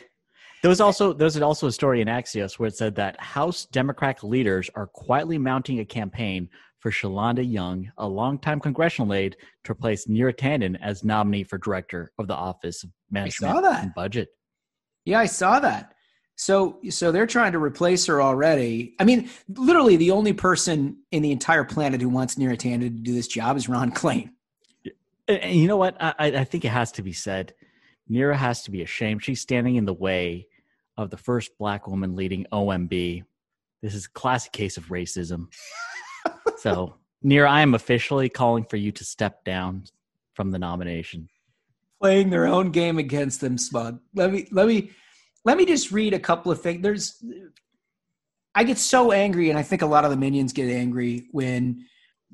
There 0.62 0.69
was 0.69 0.81
also 0.81 1.13
there 1.13 1.25
was 1.25 1.39
also 1.41 1.67
a 1.67 1.72
story 1.72 2.01
in 2.01 2.07
Axios 2.07 2.60
where 2.60 2.67
it 2.67 2.75
said 2.75 2.95
that 2.95 3.19
House 3.19 3.65
Democratic 3.65 4.24
leaders 4.24 4.69
are 4.75 4.88
quietly 4.88 5.38
mounting 5.38 5.79
a 5.79 5.86
campaign 5.86 6.50
for 6.88 6.91
Shalanda 6.91 7.44
Young, 7.44 7.91
a 7.98 8.08
longtime 8.08 8.62
congressional 8.62 9.13
aide, 9.13 9.36
to 9.65 9.74
replace 9.74 10.06
Neera 10.06 10.34
Tanden 10.34 10.77
as 10.82 11.03
nominee 11.03 11.44
for 11.44 11.58
director 11.58 12.13
of 12.17 12.27
the 12.27 12.34
Office 12.34 12.82
of 12.86 12.91
Management 13.12 13.56
saw 13.56 13.60
that. 13.62 13.84
and 13.84 13.94
Budget. 13.94 14.29
Yeah, 15.03 15.20
I 15.20 15.25
saw 15.25 15.60
that. 15.60 15.96
So 16.38 16.79
so 16.89 17.12
they're 17.12 17.27
trying 17.27 17.51
to 17.51 17.60
replace 17.60 18.06
her 18.06 18.22
already. 18.22 18.96
I 19.00 19.03
mean, 19.03 19.29
literally 19.50 19.98
the 19.98 20.12
only 20.12 20.32
person 20.32 21.00
in 21.12 21.24
the 21.24 21.32
entire 21.32 21.65
planet 21.65 22.00
who 22.00 22.08
wants 22.08 22.36
Neera 22.36 22.56
Tanden 22.56 22.82
to 22.82 22.89
do 22.89 23.13
this 23.13 23.27
job 23.27 23.58
is 23.58 23.67
Ron 23.67 23.91
Klain. 23.91 24.29
And 25.27 25.53
you 25.56 25.67
know 25.67 25.77
what? 25.77 25.98
I, 26.00 26.13
I 26.17 26.25
I 26.27 26.44
think 26.46 26.63
it 26.63 26.70
has 26.70 26.94
to 26.94 27.01
be 27.01 27.12
said. 27.12 27.53
Neera 28.10 28.36
has 28.36 28.63
to 28.63 28.72
be 28.72 28.82
ashamed. 28.82 29.25
She's 29.25 29.41
standing 29.41 29.75
in 29.75 29.84
the 29.84 29.94
way 29.94 30.48
of 30.96 31.10
the 31.10 31.17
first 31.17 31.58
black 31.58 31.86
woman 31.86 32.15
leading 32.15 32.46
OMB. 32.53 33.25
This 33.82 33.94
is 33.94 34.06
a 34.06 34.12
classic 34.12 34.53
case 34.53 34.77
of 34.77 34.86
racism. 34.86 35.48
so, 36.57 36.95
Neera, 37.23 37.47
I 37.49 37.61
am 37.61 37.73
officially 37.73 38.29
calling 38.29 38.63
for 38.65 38.77
you 38.77 38.91
to 38.91 39.03
step 39.03 39.43
down 39.43 39.85
from 40.33 40.51
the 40.51 40.59
nomination. 40.59 41.29
playing 41.99 42.29
their 42.29 42.45
own 42.45 42.71
game 42.71 42.99
against 42.99 43.41
them 43.41 43.57
smug 43.57 43.99
let 44.13 44.31
me 44.31 44.47
let 44.51 44.67
me 44.67 44.91
let 45.45 45.57
me 45.57 45.65
just 45.65 45.91
read 45.91 46.13
a 46.13 46.19
couple 46.19 46.51
of 46.51 46.61
things. 46.61 46.81
There's 46.83 47.23
i 48.53 48.63
get 48.63 48.77
so 48.77 49.11
angry 49.11 49.49
and 49.49 49.57
i 49.57 49.63
think 49.63 49.81
a 49.81 49.85
lot 49.85 50.03
of 50.05 50.11
the 50.11 50.17
minions 50.17 50.53
get 50.53 50.69
angry 50.69 51.27
when 51.31 51.85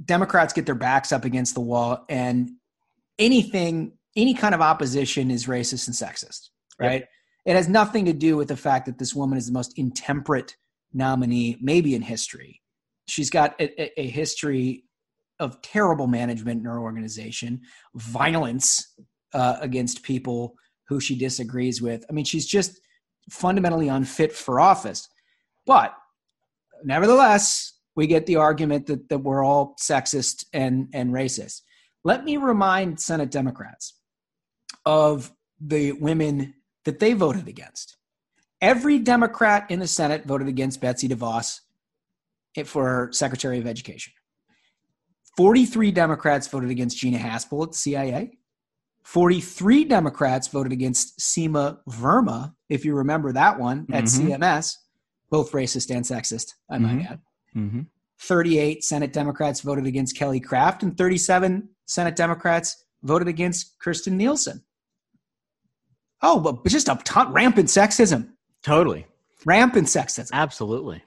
democrats 0.03 0.53
get 0.53 0.65
their 0.65 0.75
backs 0.75 1.11
up 1.11 1.23
against 1.23 1.53
the 1.53 1.61
wall 1.61 2.03
and 2.09 2.51
anything 3.19 3.93
any 4.15 4.33
kind 4.33 4.55
of 4.55 4.61
opposition 4.61 5.31
is 5.31 5.45
racist 5.47 5.87
and 5.87 5.95
sexist 5.95 6.49
right? 6.79 7.05
It 7.45 7.55
has 7.55 7.67
nothing 7.67 8.05
to 8.05 8.13
do 8.13 8.37
with 8.37 8.47
the 8.47 8.57
fact 8.57 8.85
that 8.85 8.97
this 8.97 9.13
woman 9.13 9.37
is 9.37 9.47
the 9.47 9.53
most 9.53 9.77
intemperate 9.77 10.55
nominee 10.93 11.57
maybe 11.61 11.93
in 11.93 12.01
history 12.01 12.61
she's 13.07 13.29
got 13.29 13.59
a, 13.59 14.01
a- 14.01 14.07
history 14.07 14.85
of 15.39 15.61
terrible 15.61 16.07
management 16.07 16.59
in 16.59 16.65
her 16.65 16.79
organization 16.79 17.61
violence 17.95 18.95
uh, 19.33 19.57
against 19.61 20.03
people 20.03 20.55
who 20.87 20.99
she 20.99 21.17
disagrees 21.17 21.81
with. 21.81 22.05
I 22.09 22.13
mean, 22.13 22.25
she's 22.25 22.45
just 22.45 22.79
fundamentally 23.29 23.87
unfit 23.87 24.31
for 24.31 24.59
office. 24.59 25.09
But 25.65 25.93
nevertheless, 26.83 27.73
we 27.95 28.07
get 28.07 28.25
the 28.25 28.35
argument 28.35 28.87
that, 28.87 29.09
that 29.09 29.19
we're 29.19 29.43
all 29.43 29.75
sexist 29.79 30.45
and, 30.53 30.87
and 30.93 31.11
racist. 31.11 31.61
Let 32.03 32.25
me 32.25 32.37
remind 32.37 32.99
Senate 32.99 33.31
Democrats 33.31 33.95
of 34.85 35.31
the 35.59 35.93
women 35.93 36.53
that 36.85 36.99
they 36.99 37.13
voted 37.13 37.47
against. 37.47 37.97
Every 38.61 38.99
Democrat 38.99 39.65
in 39.69 39.79
the 39.79 39.87
Senate 39.87 40.25
voted 40.25 40.47
against 40.47 40.81
Betsy 40.81 41.07
DeVos 41.07 41.59
for 42.65 43.09
Secretary 43.11 43.59
of 43.59 43.67
Education. 43.67 44.13
43 45.35 45.91
Democrats 45.91 46.47
voted 46.47 46.69
against 46.69 46.97
Gina 46.97 47.17
Haspel 47.17 47.63
at 47.63 47.71
the 47.71 47.77
CIA. 47.77 48.37
43 49.03 49.83
Democrats 49.85 50.47
voted 50.47 50.71
against 50.71 51.19
Seema 51.19 51.79
Verma, 51.89 52.53
if 52.69 52.85
you 52.85 52.95
remember 52.95 53.33
that 53.33 53.59
one, 53.59 53.85
at 53.91 54.05
Mhm. 54.05 54.07
CMS, 54.07 54.77
both 55.29 55.51
racist 55.51 55.93
and 55.93 56.05
sexist, 56.05 56.53
I 56.69 56.77
might 56.77 56.99
Mhm. 56.99 57.11
add. 57.11 57.21
Mm-hmm. 57.55 57.81
38 58.19 58.83
Senate 58.83 59.11
Democrats 59.11 59.59
voted 59.61 59.85
against 59.85 60.15
Kelly 60.15 60.39
Craft, 60.39 60.83
and 60.83 60.97
37 60.97 61.69
Senate 61.85 62.15
Democrats 62.15 62.85
voted 63.01 63.27
against 63.27 63.77
Kirstjen 63.79 64.13
Nielsen. 64.13 64.63
Oh, 66.21 66.39
but 66.39 66.65
just 66.67 66.87
a 66.87 66.95
ton, 67.03 67.33
rampant 67.33 67.67
sexism. 67.67 68.31
Totally. 68.61 69.07
Rampant 69.45 69.87
sexism. 69.87 70.29
Absolutely. 70.31 71.03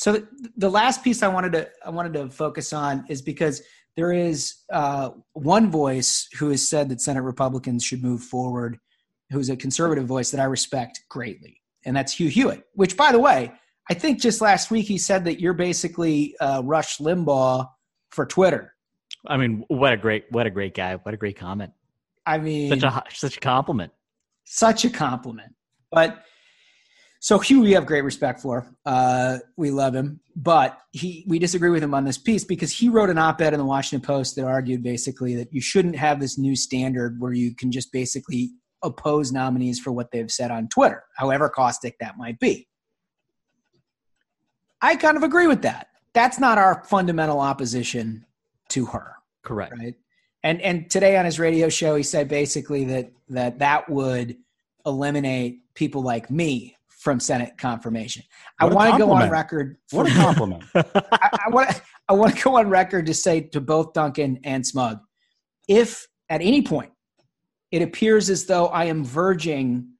So 0.00 0.12
th- 0.12 0.24
the 0.56 0.70
last 0.70 1.04
piece 1.04 1.22
I 1.22 1.28
wanted 1.28 1.52
to 1.52 1.68
I 1.84 1.90
wanted 1.90 2.14
to 2.14 2.30
focus 2.30 2.72
on 2.72 3.04
is 3.10 3.20
because 3.20 3.60
there 3.96 4.12
is 4.12 4.54
uh, 4.72 5.10
one 5.34 5.70
voice 5.70 6.26
who 6.38 6.48
has 6.48 6.66
said 6.66 6.88
that 6.88 7.02
Senate 7.02 7.20
Republicans 7.20 7.84
should 7.84 8.02
move 8.02 8.22
forward, 8.22 8.78
who's 9.28 9.50
a 9.50 9.56
conservative 9.56 10.06
voice 10.06 10.30
that 10.30 10.40
I 10.40 10.44
respect 10.44 11.00
greatly, 11.10 11.60
and 11.84 11.94
that's 11.94 12.14
Hugh 12.14 12.28
Hewitt. 12.28 12.62
Which, 12.72 12.96
by 12.96 13.12
the 13.12 13.18
way, 13.18 13.52
I 13.90 13.94
think 13.94 14.22
just 14.22 14.40
last 14.40 14.70
week 14.70 14.86
he 14.86 14.96
said 14.96 15.22
that 15.26 15.38
you're 15.38 15.52
basically 15.52 16.34
uh, 16.40 16.62
Rush 16.64 16.96
Limbaugh 16.96 17.68
for 18.08 18.24
Twitter. 18.24 18.72
I 19.26 19.36
mean, 19.36 19.66
what 19.68 19.92
a 19.92 19.98
great, 19.98 20.24
what 20.30 20.46
a 20.46 20.50
great 20.50 20.74
guy. 20.74 20.94
What 20.94 21.12
a 21.12 21.18
great 21.18 21.36
comment. 21.36 21.72
I 22.24 22.38
mean, 22.38 22.70
Such 22.70 22.84
a 22.84 23.02
such 23.12 23.36
a 23.36 23.40
compliment. 23.40 23.92
such 24.44 24.86
a 24.86 24.88
compliment. 24.88 25.52
But 25.92 26.24
so 27.20 27.38
Hugh, 27.38 27.60
we 27.60 27.72
have 27.72 27.86
great 27.86 28.02
respect 28.02 28.40
for. 28.40 28.66
Uh, 28.84 29.38
we 29.56 29.70
love 29.70 29.94
him, 29.94 30.20
but 30.34 30.78
he 30.90 31.24
we 31.28 31.38
disagree 31.38 31.70
with 31.70 31.82
him 31.82 31.94
on 31.94 32.04
this 32.04 32.18
piece 32.18 32.44
because 32.44 32.72
he 32.72 32.88
wrote 32.88 33.10
an 33.10 33.18
op-ed 33.18 33.52
in 33.52 33.58
the 33.58 33.64
Washington 33.64 34.04
Post 34.04 34.36
that 34.36 34.44
argued 34.44 34.82
basically 34.82 35.36
that 35.36 35.52
you 35.52 35.60
shouldn't 35.60 35.96
have 35.96 36.18
this 36.18 36.38
new 36.38 36.56
standard 36.56 37.20
where 37.20 37.32
you 37.32 37.54
can 37.54 37.70
just 37.70 37.92
basically 37.92 38.50
oppose 38.82 39.30
nominees 39.30 39.78
for 39.78 39.92
what 39.92 40.10
they've 40.10 40.30
said 40.30 40.50
on 40.50 40.66
Twitter, 40.68 41.04
however 41.16 41.48
caustic 41.48 41.98
that 42.00 42.16
might 42.16 42.38
be. 42.40 42.66
I 44.80 44.96
kind 44.96 45.16
of 45.18 45.22
agree 45.22 45.46
with 45.46 45.62
that. 45.62 45.88
That's 46.14 46.40
not 46.40 46.56
our 46.56 46.82
fundamental 46.84 47.38
opposition 47.38 48.24
to 48.70 48.86
her 48.86 49.16
Correct. 49.42 49.72
right 49.78 49.94
and 50.42 50.60
and 50.62 50.90
today 50.90 51.16
on 51.16 51.24
his 51.24 51.38
radio 51.38 51.68
show 51.68 51.96
he 51.96 52.02
said 52.02 52.28
basically 52.28 52.84
that 52.84 53.10
that 53.28 53.58
that 53.58 53.88
would 53.88 54.36
eliminate 54.86 55.60
people 55.74 56.02
like 56.02 56.30
me 56.30 56.76
from 57.00 57.18
senate 57.18 57.52
confirmation 57.58 58.22
i 58.60 58.64
What 58.64 58.72
a 58.72 58.76
want 58.76 58.92
to 58.92 58.98
go 58.98 59.12
on 59.12 59.30
record 59.30 59.76
What 59.90 60.06
a 60.06 60.14
compliment. 60.14 60.62
I, 60.74 61.38
I 61.46 61.50
want 61.50 61.82
I 62.10 62.12
want 62.12 62.36
to 62.36 62.42
go 62.42 62.56
on 62.56 62.68
record 62.68 63.06
to 63.06 63.14
say 63.14 63.40
to 63.40 63.60
both 63.60 63.92
Duncan 63.92 64.40
and 64.42 64.66
Smug, 64.66 64.98
if 65.68 66.08
at 66.28 66.40
any 66.42 66.60
point 66.60 66.90
it 67.70 67.82
appears 67.82 68.28
as 68.28 68.46
though 68.46 68.66
I 68.66 68.86
am 68.86 69.04
verging 69.04 69.92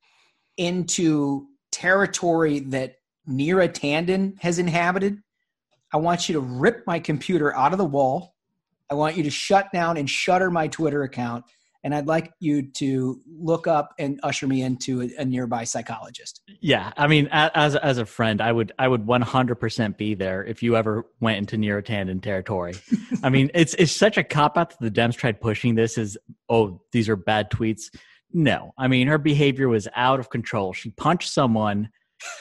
into 0.57 1.47
territory 1.71 2.59
that 2.61 2.97
Neera 3.29 3.69
Tanden 3.69 4.35
has 4.41 4.59
inhabited, 4.59 5.19
I 5.93 5.99
want 5.99 6.29
you 6.29 6.33
to 6.33 6.41
rip 6.41 6.85
my 6.85 6.99
computer 6.99 7.55
out 7.55 7.71
of 7.71 7.79
the 7.79 7.85
wall. 7.85 8.35
I 8.91 8.95
want 8.95 9.17
you 9.17 9.23
to 9.23 9.31
shut 9.31 9.71
down 9.73 9.97
and 9.97 10.11
shutter 10.11 10.51
my 10.51 10.67
Twitter 10.67 11.05
account. 11.05 11.45
And 11.83 11.95
I'd 11.95 12.07
like 12.07 12.31
you 12.41 12.71
to 12.73 13.21
look 13.27 13.67
up 13.67 13.95
and 13.99 14.21
usher 14.23 14.47
me 14.47 14.61
into 14.63 15.01
a, 15.03 15.11
a 15.21 15.25
nearby 15.25 15.65
psychologist. 15.65 16.43
Yeah, 16.61 16.93
I 16.97 17.07
mean, 17.07 17.29
as 17.33 17.75
as 17.77 17.97
a 17.97 18.05
friend, 18.05 18.41
I 18.43 18.53
would 18.53 18.73
I 18.79 18.87
would 18.87 19.07
one 19.07 19.23
hundred 19.23 19.55
percent 19.57 19.97
be 19.97 20.15
there 20.15 20.45
if 20.45 20.63
you 20.63 20.77
ever 20.77 21.07
went 21.21 21.39
into 21.39 21.57
Neera 21.57 21.83
Tanden 21.83 22.23
territory. 22.23 22.75
I 23.23 23.31
mean, 23.31 23.51
it's 23.55 23.73
it's 23.75 23.93
such 23.93 24.19
a 24.19 24.25
cop 24.25 24.59
out 24.59 24.71
that 24.71 24.81
the 24.81 24.91
Dems 24.91 25.17
tried 25.17 25.41
pushing 25.41 25.75
this 25.75 25.97
as 25.97 26.19
oh 26.51 26.83
these 26.93 27.09
are 27.09 27.17
bad 27.17 27.51
tweets. 27.51 27.85
No, 28.33 28.73
I 28.77 28.87
mean 28.87 29.07
her 29.07 29.19
behavior 29.19 29.69
was 29.69 29.89
out 29.97 30.21
of 30.21 30.29
control. 30.29 30.73
She 30.75 30.91
punched 30.91 31.31
someone. 31.33 31.89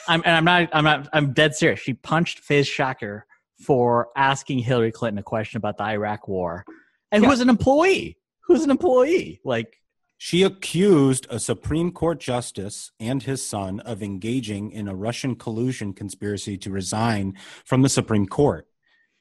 I'm 0.06 0.22
and 0.26 0.36
I'm 0.36 0.44
not 0.44 0.68
I'm 0.74 0.84
not 0.84 1.08
I'm 1.14 1.32
dead 1.32 1.54
serious. 1.54 1.80
She 1.80 1.94
punched 1.94 2.42
Faiz 2.46 2.66
Shakir 2.66 3.22
for 3.64 4.08
asking 4.16 4.58
Hillary 4.60 4.92
Clinton 4.92 5.18
a 5.18 5.22
question 5.22 5.56
about 5.56 5.78
the 5.78 5.84
Iraq 5.84 6.28
War, 6.28 6.64
and 7.10 7.22
who 7.22 7.26
Yeah. 7.26 7.30
was 7.30 7.40
an 7.40 7.48
employee. 7.48 8.18
Who's 8.50 8.64
an 8.64 8.70
employee? 8.70 9.40
Like 9.44 9.76
She 10.18 10.42
accused 10.42 11.26
a 11.30 11.38
Supreme 11.38 11.92
Court 11.92 12.18
justice 12.18 12.90
and 12.98 13.22
his 13.22 13.46
son 13.46 13.78
of 13.80 14.02
engaging 14.02 14.72
in 14.72 14.88
a 14.88 14.94
Russian 14.94 15.36
collusion 15.36 15.92
conspiracy 15.92 16.58
to 16.58 16.70
resign 16.70 17.36
from 17.64 17.82
the 17.82 17.88
Supreme 17.88 18.26
Court. 18.26 18.66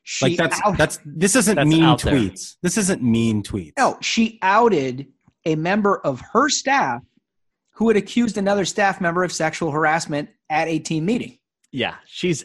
She 0.04 0.26
Like 0.26 0.38
that's 0.38 0.60
out- 0.66 0.78
that's 0.78 1.00
this 1.06 1.36
isn't 1.36 1.56
That's 1.56 1.70
mean 1.70 1.84
out 1.84 2.02
there. 2.02 2.16
tweets. 2.16 2.56
This 2.64 2.78
isn't 2.78 3.04
mean 3.04 3.44
tweets. 3.44 3.74
No, 3.78 3.98
she 4.02 4.40
outed 4.42 5.08
a 5.46 5.56
member 5.56 6.00
of 6.00 6.22
her 6.34 6.50
staff 6.50 7.02
who 7.74 7.88
had 7.88 7.96
accused 7.98 8.38
another 8.38 8.66
staff 8.66 9.00
member 9.00 9.24
of 9.24 9.32
sexual 9.32 9.70
harassment 9.72 10.30
at 10.50 10.68
a 10.68 10.80
team 10.80 11.06
meeting. 11.06 11.38
yeah 11.72 11.96
she's 12.08 12.44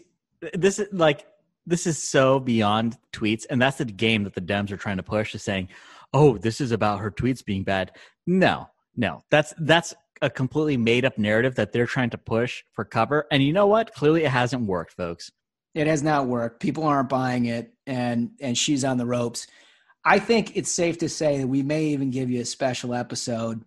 this 0.52 0.78
is 0.78 0.88
like 0.92 1.26
this 1.66 1.86
is 1.86 1.96
so 2.00 2.38
beyond 2.38 2.98
tweets 3.12 3.46
and 3.48 3.60
that's 3.62 3.78
the 3.78 3.84
game 3.86 4.22
that 4.24 4.34
the 4.34 4.40
dems 4.42 4.70
are 4.70 4.76
trying 4.76 4.98
to 4.98 5.02
push 5.02 5.34
is 5.34 5.42
saying 5.42 5.66
oh 6.14 6.38
this 6.38 6.60
is 6.60 6.72
about 6.72 7.00
her 7.00 7.10
tweets 7.10 7.44
being 7.44 7.62
bad 7.62 7.92
no 8.26 8.66
no 8.96 9.20
that's 9.30 9.52
that's 9.58 9.92
a 10.22 10.30
completely 10.30 10.78
made 10.78 11.04
up 11.04 11.18
narrative 11.18 11.56
that 11.56 11.72
they're 11.72 11.86
trying 11.86 12.08
to 12.08 12.16
push 12.16 12.62
for 12.72 12.84
cover 12.84 13.26
and 13.30 13.42
you 13.42 13.52
know 13.52 13.66
what 13.66 13.92
clearly 13.94 14.24
it 14.24 14.30
hasn't 14.30 14.62
worked 14.62 14.94
folks 14.94 15.30
It 15.74 15.88
has 15.88 16.02
not 16.02 16.26
worked. 16.26 16.60
People 16.60 16.84
aren't 16.84 17.08
buying 17.08 17.46
it, 17.46 17.74
and 17.86 18.30
and 18.40 18.56
she's 18.56 18.84
on 18.84 18.96
the 18.96 19.06
ropes. 19.06 19.46
I 20.04 20.18
think 20.18 20.56
it's 20.56 20.70
safe 20.70 20.98
to 20.98 21.08
say 21.08 21.38
that 21.38 21.46
we 21.46 21.62
may 21.62 21.86
even 21.86 22.10
give 22.10 22.30
you 22.30 22.40
a 22.40 22.44
special 22.44 22.94
episode 22.94 23.64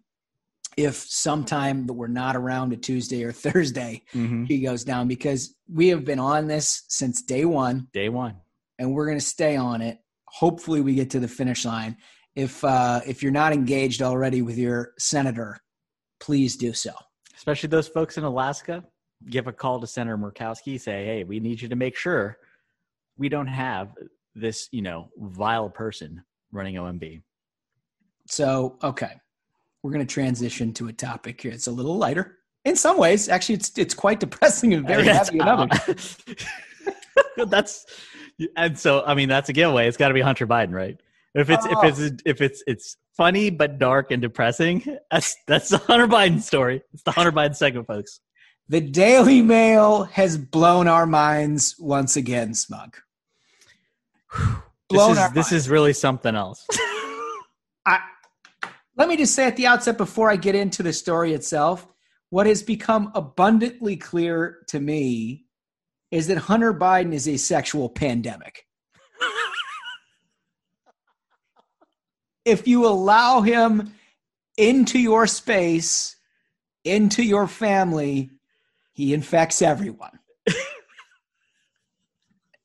if 0.77 0.95
sometime 0.95 1.87
that 1.87 1.93
we're 1.93 2.07
not 2.07 2.35
around 2.35 2.71
a 2.71 2.77
Tuesday 2.77 3.23
or 3.23 3.31
Thursday 3.45 4.03
mm-hmm. 4.13 4.45
he 4.45 4.61
goes 4.61 4.83
down 4.83 5.07
because 5.07 5.55
we 5.71 5.87
have 5.87 6.05
been 6.05 6.19
on 6.19 6.47
this 6.47 6.83
since 6.87 7.21
day 7.21 7.43
one. 7.45 7.87
day 7.91 8.09
one 8.09 8.35
and 8.79 8.93
we're 8.93 9.07
going 9.07 9.17
to 9.17 9.25
stay 9.25 9.55
on 9.55 9.81
it. 9.81 9.97
Hopefully, 10.27 10.81
we 10.81 10.93
get 10.93 11.09
to 11.11 11.19
the 11.19 11.27
finish 11.27 11.65
line. 11.65 11.97
If 12.45 12.63
uh, 12.63 13.01
if 13.11 13.17
you're 13.23 13.39
not 13.43 13.51
engaged 13.51 14.01
already 14.09 14.41
with 14.47 14.57
your 14.65 14.93
senator, 14.99 15.49
please 16.25 16.51
do 16.65 16.71
so. 16.85 16.93
especially 17.35 17.69
those 17.69 17.87
folks 17.97 18.17
in 18.19 18.23
alaska 18.23 18.75
give 19.35 19.47
a 19.47 19.53
call 19.61 19.79
to 19.81 19.87
senator 19.87 20.17
murkowski 20.17 20.79
say 20.87 20.97
hey 21.09 21.23
we 21.31 21.39
need 21.39 21.57
you 21.61 21.67
to 21.73 21.75
make 21.85 21.95
sure 22.05 22.37
we 23.21 23.27
don't 23.35 23.51
have 23.65 23.85
this 24.35 24.57
you 24.71 24.81
know 24.87 24.99
vile 25.43 25.69
person 25.81 26.11
running 26.51 26.75
omb 26.75 27.03
So, 28.29 28.77
okay, 28.83 29.13
we're 29.81 29.91
going 29.95 30.05
to 30.05 30.13
transition 30.13 30.73
to 30.73 30.83
a 30.89 30.93
topic 30.93 31.35
here. 31.41 31.51
It's 31.57 31.67
a 31.67 31.71
little 31.79 31.97
lighter 32.05 32.25
in 32.65 32.75
some 32.75 32.97
ways. 33.05 33.29
Actually, 33.29 33.55
it's 33.55 33.69
it's 33.77 33.93
quite 34.05 34.19
depressing 34.19 34.73
and 34.75 34.85
very 34.93 35.05
Yes, 35.05 35.29
heavy 35.29 35.39
others. 35.41 36.17
that's 37.47 37.85
and 38.55 38.77
so 38.77 39.03
I 39.05 39.13
mean 39.15 39.29
that's 39.29 39.49
a 39.49 39.53
giveaway. 39.53 39.87
It's 39.87 39.97
got 39.97 40.09
to 40.09 40.13
be 40.13 40.21
Hunter 40.21 40.45
Biden, 40.47 40.73
right? 40.73 40.99
If 41.35 41.49
it's 41.49 41.65
Oh. 41.69 41.81
if 41.87 41.99
it's 41.99 42.21
if 42.25 42.41
it's 42.41 42.63
it's 42.67 42.97
funny 43.15 43.49
but 43.49 43.79
dark 43.79 44.11
and 44.11 44.21
depressing, 44.21 44.83
that's 45.11 45.35
that's 45.47 45.69
the 45.69 45.77
Hunter 45.77 46.07
Biden 46.07 46.41
story. 46.41 46.81
It's 46.93 47.03
the 47.03 47.11
Hunter 47.11 47.31
Biden 47.31 47.55
segment, 47.55 47.87
folks. 47.87 48.19
The 48.69 48.81
Daily 48.81 49.41
Mail 49.41 50.03
has 50.05 50.37
blown 50.37 50.87
our 50.87 51.05
minds 51.05 51.75
once 51.79 52.17
again, 52.17 52.53
Smug. 52.53 52.97
This 54.33 54.49
Blown 54.89 55.11
is 55.13 55.17
our 55.17 55.29
this 55.29 55.51
minds. 55.51 55.65
is 55.65 55.69
really 55.69 55.93
something 55.93 56.35
else. 56.35 56.65
I, 57.85 57.99
let 58.97 59.07
me 59.07 59.15
just 59.17 59.35
say 59.35 59.45
at 59.47 59.55
the 59.55 59.67
outset 59.67 59.97
before 59.97 60.29
I 60.29 60.35
get 60.35 60.55
into 60.55 60.83
the 60.83 60.91
story 60.93 61.33
itself, 61.33 61.87
what 62.29 62.45
has 62.47 62.61
become 62.61 63.11
abundantly 63.15 63.95
clear 63.95 64.59
to 64.67 64.79
me 64.79 65.45
is 66.11 66.27
that 66.27 66.37
Hunter 66.37 66.73
Biden 66.73 67.13
is 67.13 67.27
a 67.27 67.37
sexual 67.37 67.89
pandemic. 67.89 68.65
If 72.47 72.65
you 72.65 72.85
allow 72.85 73.41
him 73.41 73.93
into 74.55 74.97
your 74.97 75.27
space, 75.27 76.15
into 76.85 77.21
your 77.21 77.45
family, 77.45 78.31
he 78.93 79.13
infects 79.13 79.61
everyone. 79.61 80.17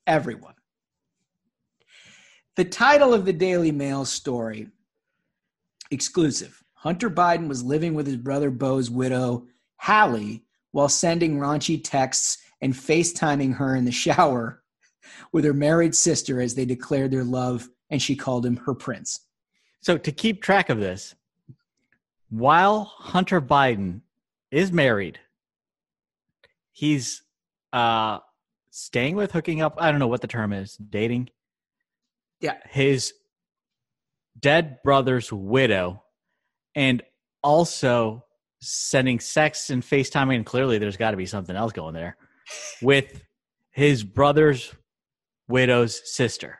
everyone. 0.07 0.55
The 2.55 2.65
title 2.65 3.12
of 3.12 3.25
the 3.25 3.33
Daily 3.33 3.73
Mail 3.73 4.05
story 4.05 4.69
exclusive. 5.91 6.62
Hunter 6.75 7.11
Biden 7.11 7.49
was 7.49 7.65
living 7.65 7.95
with 7.95 8.07
his 8.07 8.19
brother 8.19 8.53
Beau's 8.53 8.89
widow, 8.89 9.49
Hallie, 9.79 10.45
while 10.71 10.89
sending 10.89 11.41
raunchy 11.41 11.83
texts 11.83 12.39
and 12.61 12.73
FaceTiming 12.73 13.57
her 13.57 13.75
in 13.75 13.85
the 13.85 13.91
shower 13.91 14.62
with 15.33 15.45
her 15.45 15.53
married 15.53 15.97
sister 15.97 16.41
as 16.41 16.55
they 16.55 16.67
declared 16.67 17.11
their 17.11 17.25
love, 17.25 17.69
and 17.91 18.01
she 18.01 18.15
called 18.15 18.47
him 18.47 18.59
her 18.59 18.75
prince. 18.75 19.27
So 19.83 19.99
to 19.99 20.12
keep 20.12 20.43
track 20.43 20.71
of 20.71 20.79
this, 20.79 21.15
while 22.31 22.85
Hunter 22.85 23.41
Biden 23.41 24.01
is 24.51 24.73
married, 24.73 25.19
he's 26.73 27.23
uh 27.73 28.21
staying 28.71 29.17
with, 29.17 29.33
hooking 29.33 29.61
up, 29.61 29.75
I 29.79 29.91
don't 29.91 30.01
know 30.01 30.09
what 30.09 30.23
the 30.23 30.27
term 30.27 30.53
is, 30.53 30.77
dating. 30.77 31.29
Yeah. 32.41 32.57
His 32.69 33.12
dead 34.39 34.79
brother's 34.83 35.31
widow 35.33 36.03
and 36.75 37.03
also 37.43 38.25
sending 38.61 39.21
sex 39.21 39.71
and 39.71 39.83
FaceTiming 39.83 40.37
and 40.37 40.47
clearly 40.47 40.79
there's 40.79 40.97
got 40.97 41.11
to 41.11 41.17
be 41.17 41.27
something 41.27 41.55
else 41.55 41.73
going 41.73 41.95
there 41.95 42.17
with 42.81 43.23
his 43.71 44.05
brother's 44.05 44.73
widow's 45.49 46.01
sister. 46.11 46.59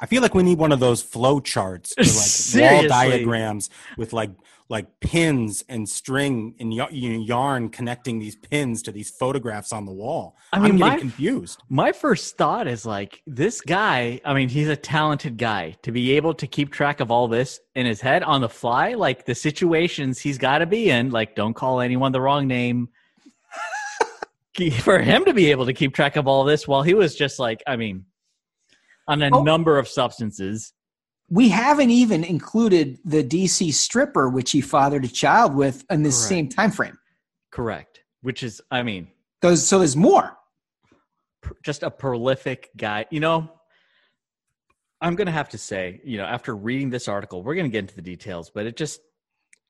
I 0.00 0.06
feel 0.06 0.22
like 0.22 0.34
we 0.34 0.42
need 0.42 0.58
one 0.58 0.72
of 0.72 0.80
those 0.80 1.02
flow 1.02 1.40
charts, 1.40 1.92
or 1.98 2.04
like 2.04 2.72
wall 2.72 2.88
diagrams 2.88 3.70
with 3.96 4.12
like 4.12 4.30
like 4.70 5.00
pins 5.00 5.64
and 5.68 5.88
string 5.88 6.54
and 6.60 6.70
y- 6.70 6.88
yarn 6.90 7.70
connecting 7.70 8.18
these 8.18 8.36
pins 8.36 8.82
to 8.82 8.92
these 8.92 9.08
photographs 9.08 9.72
on 9.72 9.86
the 9.86 9.92
wall. 9.92 10.36
I 10.52 10.58
mean, 10.58 10.72
I'm 10.72 10.76
getting 10.76 10.92
my- 10.92 10.98
confused. 10.98 11.62
My 11.70 11.90
first 11.92 12.36
thought 12.36 12.68
is 12.68 12.84
like 12.84 13.22
this 13.26 13.62
guy, 13.62 14.20
I 14.26 14.34
mean, 14.34 14.50
he's 14.50 14.68
a 14.68 14.76
talented 14.76 15.38
guy 15.38 15.76
to 15.82 15.90
be 15.90 16.12
able 16.12 16.34
to 16.34 16.46
keep 16.46 16.70
track 16.70 17.00
of 17.00 17.10
all 17.10 17.28
this 17.28 17.60
in 17.76 17.86
his 17.86 18.02
head 18.02 18.22
on 18.22 18.42
the 18.42 18.48
fly, 18.48 18.92
like 18.92 19.24
the 19.24 19.34
situations 19.34 20.18
he's 20.18 20.36
got 20.36 20.58
to 20.58 20.66
be 20.66 20.90
in, 20.90 21.10
like 21.10 21.34
don't 21.34 21.54
call 21.54 21.80
anyone 21.80 22.12
the 22.12 22.20
wrong 22.20 22.46
name. 22.46 22.90
For 24.82 24.98
him 24.98 25.24
to 25.24 25.32
be 25.32 25.50
able 25.52 25.66
to 25.66 25.72
keep 25.72 25.94
track 25.94 26.16
of 26.16 26.26
all 26.26 26.44
this 26.44 26.66
while 26.66 26.82
he 26.82 26.92
was 26.92 27.14
just 27.14 27.38
like, 27.38 27.62
I 27.66 27.76
mean, 27.76 28.04
on 29.08 29.22
a 29.22 29.30
Oh. 29.32 29.42
number 29.42 29.78
of 29.78 29.88
substances. 29.88 30.72
We 31.30 31.48
haven't 31.48 31.90
even 31.90 32.24
included 32.24 32.98
the 33.04 33.22
DC 33.24 33.72
stripper, 33.72 34.28
which 34.28 34.50
he 34.52 34.60
fathered 34.60 35.04
a 35.04 35.08
child 35.08 35.54
with 35.54 35.84
in 35.90 36.02
this 36.02 36.16
Correct. 36.18 36.28
same 36.28 36.48
time 36.48 36.70
frame. 36.70 36.98
Correct. 37.50 38.00
Which 38.22 38.42
is, 38.42 38.60
I 38.70 38.82
mean, 38.82 39.08
Those, 39.42 39.66
so 39.66 39.78
there's 39.78 39.96
more. 39.96 40.36
just 41.64 41.82
a 41.82 41.90
prolific 41.90 42.70
guy. 42.76 43.06
You 43.10 43.20
know, 43.20 43.50
I'm 45.00 45.14
going 45.16 45.26
to 45.26 45.32
have 45.32 45.48
to 45.50 45.58
say, 45.58 46.00
you 46.04 46.16
know, 46.18 46.24
after 46.24 46.56
reading 46.56 46.90
this 46.90 47.08
article, 47.08 47.42
we're 47.42 47.54
going 47.54 47.66
to 47.66 47.70
get 47.72 47.78
into 47.80 47.94
the 47.94 48.02
details, 48.02 48.50
but 48.50 48.66
it 48.66 48.76
just 48.76 49.00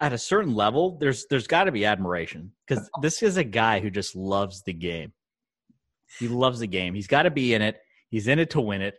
at 0.01 0.13
a 0.13 0.19
certain 0.19 0.55
level, 0.55 0.97
there's 0.99 1.27
there's 1.29 1.47
got 1.47 1.65
to 1.65 1.73
be 1.73 1.85
admiration 1.85 2.53
because 2.67 2.89
this 3.03 3.23
is 3.23 3.37
a 3.37 3.45
guy 3.45 3.81
who 3.81 3.91
just 3.91 4.17
loves 4.17 4.63
the 4.63 4.73
game. 4.73 5.13
He 6.19 6.29
loves 6.29 6.61
the 6.61 6.67
game. 6.67 6.95
He's 6.95 7.07
got 7.09 7.25
to 7.25 7.31
be 7.31 7.53
in 7.53 7.61
it. 7.63 7.79
He's 8.11 8.27
in 8.29 8.39
it 8.39 8.51
to 8.51 8.61
win 8.61 8.81
it. 8.81 8.95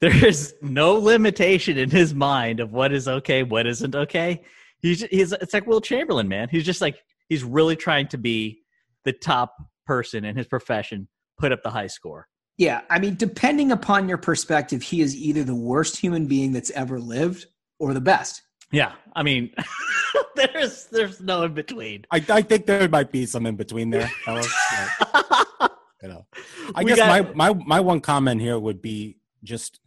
There 0.00 0.24
is 0.24 0.54
no 0.62 0.94
limitation 0.94 1.76
in 1.76 1.90
his 1.90 2.14
mind 2.14 2.60
of 2.60 2.72
what 2.72 2.92
is 2.92 3.08
okay, 3.08 3.42
what 3.42 3.66
isn't 3.66 3.96
okay. 3.96 4.42
He's 4.80 5.02
he's 5.10 5.32
it's 5.32 5.52
like 5.52 5.66
Wilt 5.66 5.84
Chamberlain, 5.84 6.28
man. 6.28 6.48
He's 6.50 6.64
just 6.64 6.80
like 6.80 7.02
he's 7.28 7.42
really 7.42 7.74
trying 7.74 8.06
to 8.08 8.18
be 8.18 8.60
the 9.04 9.12
top 9.12 9.54
person 9.86 10.24
in 10.24 10.36
his 10.36 10.46
profession, 10.46 11.08
put 11.38 11.50
up 11.50 11.62
the 11.64 11.70
high 11.70 11.88
score. 11.88 12.28
Yeah, 12.58 12.82
I 12.90 12.98
mean, 12.98 13.14
depending 13.16 13.72
upon 13.72 14.08
your 14.08 14.18
perspective, 14.18 14.82
he 14.82 15.00
is 15.00 15.16
either 15.16 15.44
the 15.44 15.54
worst 15.54 15.96
human 15.96 16.26
being 16.26 16.52
that's 16.52 16.70
ever 16.70 16.98
lived 17.00 17.46
or 17.78 17.94
the 17.94 18.00
best. 18.00 18.42
Yeah, 18.70 18.92
I 19.16 19.22
mean, 19.22 19.52
there's 20.36 20.86
there's 20.86 21.20
no 21.20 21.42
in 21.42 21.54
between. 21.54 22.04
I, 22.12 22.24
I 22.28 22.42
think 22.42 22.66
there 22.66 22.88
might 22.88 23.10
be 23.10 23.26
some 23.26 23.46
in 23.46 23.56
between 23.56 23.90
there. 23.90 24.10
you 24.26 26.08
know, 26.08 26.26
I 26.74 26.84
We 26.84 26.90
guess 26.90 26.98
got- 26.98 27.34
my, 27.36 27.50
my 27.52 27.64
my 27.66 27.80
one 27.80 28.00
comment 28.00 28.40
here 28.40 28.58
would 28.58 28.80
be 28.82 29.18
just 29.42 29.80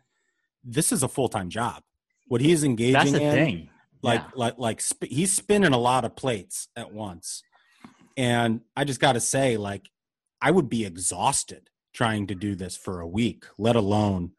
this 0.64 0.92
is 0.92 1.04
a 1.04 1.08
full 1.08 1.30
time 1.30 1.50
job. 1.50 1.84
What 2.28 2.42
he's 2.42 2.64
engaging 2.64 2.94
That's 2.94 3.12
the 3.12 3.22
in, 3.24 3.32
thing. 3.34 3.70
like 4.02 4.22
Yeah. 4.22 4.30
like 4.36 4.58
like 4.58 4.82
sp- 4.84 5.10
he's 5.10 5.34
spinning 5.34 5.74
a 5.74 5.78
lot 5.78 6.06
of 6.06 6.16
plates 6.16 6.68
at 6.76 6.94
once, 6.94 7.44
and 8.18 8.62
I 8.76 8.84
just 8.84 9.00
got 9.00 9.14
to 9.14 9.20
say, 9.20 9.58
like, 9.58 9.90
I 10.42 10.52
would 10.52 10.70
be 10.70 10.86
exhausted 10.86 11.70
trying 11.94 12.28
to 12.28 12.36
do 12.36 12.56
this 12.56 12.78
for 12.78 13.02
a 13.02 13.08
week, 13.08 13.46
let 13.58 13.76
alone 13.76 14.32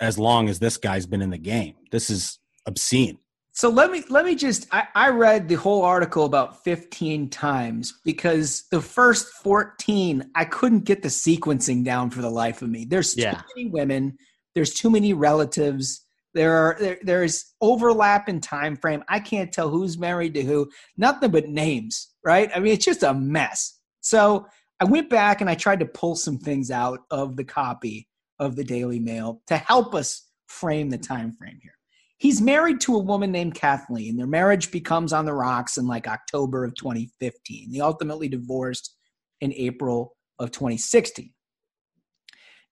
as 0.00 0.18
long 0.18 0.48
as 0.48 0.58
this 0.58 0.76
guy's 0.76 1.06
been 1.06 1.22
in 1.22 1.30
the 1.30 1.38
game. 1.38 1.74
This 1.90 2.08
is 2.10 2.38
obscene. 2.66 3.18
So 3.52 3.68
let 3.68 3.92
me 3.92 4.02
let 4.08 4.24
me 4.24 4.34
just 4.34 4.66
I, 4.72 4.88
I 4.96 5.08
read 5.10 5.48
the 5.48 5.54
whole 5.54 5.82
article 5.84 6.24
about 6.24 6.64
15 6.64 7.28
times 7.30 7.94
because 8.04 8.64
the 8.72 8.80
first 8.80 9.28
14 9.44 10.30
I 10.34 10.44
couldn't 10.44 10.80
get 10.84 11.02
the 11.02 11.08
sequencing 11.08 11.84
down 11.84 12.10
for 12.10 12.20
the 12.20 12.30
life 12.30 12.62
of 12.62 12.68
me. 12.70 12.84
There's 12.84 13.14
too 13.14 13.22
Yeah. 13.22 13.42
many 13.54 13.68
women, 13.70 14.18
there's 14.54 14.74
too 14.74 14.90
many 14.90 15.12
relatives. 15.12 16.04
There 16.34 16.54
are 16.54 16.76
there, 16.78 16.98
there's 17.02 17.54
overlap 17.60 18.28
in 18.28 18.40
time 18.40 18.76
frame. 18.76 19.04
I 19.08 19.20
can't 19.20 19.52
tell 19.52 19.68
who's 19.68 19.98
married 19.98 20.34
to 20.34 20.42
who. 20.42 20.70
Nothing 20.96 21.30
but 21.30 21.48
names, 21.48 22.10
right? 22.24 22.50
I 22.54 22.60
mean, 22.60 22.72
it's 22.72 22.84
just 22.84 23.02
a 23.02 23.14
mess. 23.14 23.78
So 24.00 24.46
I 24.80 24.84
went 24.84 25.08
back 25.10 25.40
and 25.40 25.48
I 25.48 25.54
tried 25.54 25.80
to 25.80 25.86
pull 25.86 26.16
some 26.16 26.38
things 26.38 26.70
out 26.70 27.00
of 27.10 27.36
the 27.36 27.44
copy 27.44 28.08
of 28.38 28.56
the 28.56 28.64
Daily 28.64 28.98
Mail 28.98 29.40
to 29.46 29.56
help 29.56 29.94
us 29.94 30.28
frame 30.48 30.90
the 30.90 30.98
time 30.98 31.32
frame 31.32 31.58
here. 31.62 31.72
He's 32.18 32.40
married 32.40 32.80
to 32.82 32.96
a 32.96 33.02
woman 33.02 33.32
named 33.32 33.54
Kathleen. 33.54 34.16
Their 34.16 34.26
marriage 34.26 34.70
becomes 34.70 35.12
on 35.12 35.24
the 35.24 35.34
rocks 35.34 35.76
in 35.76 35.86
like 35.86 36.08
October 36.08 36.64
of 36.64 36.74
2015. 36.74 37.70
They 37.72 37.80
ultimately 37.80 38.28
divorced 38.28 38.94
in 39.40 39.52
April 39.52 40.16
of 40.38 40.50
2016. 40.50 41.32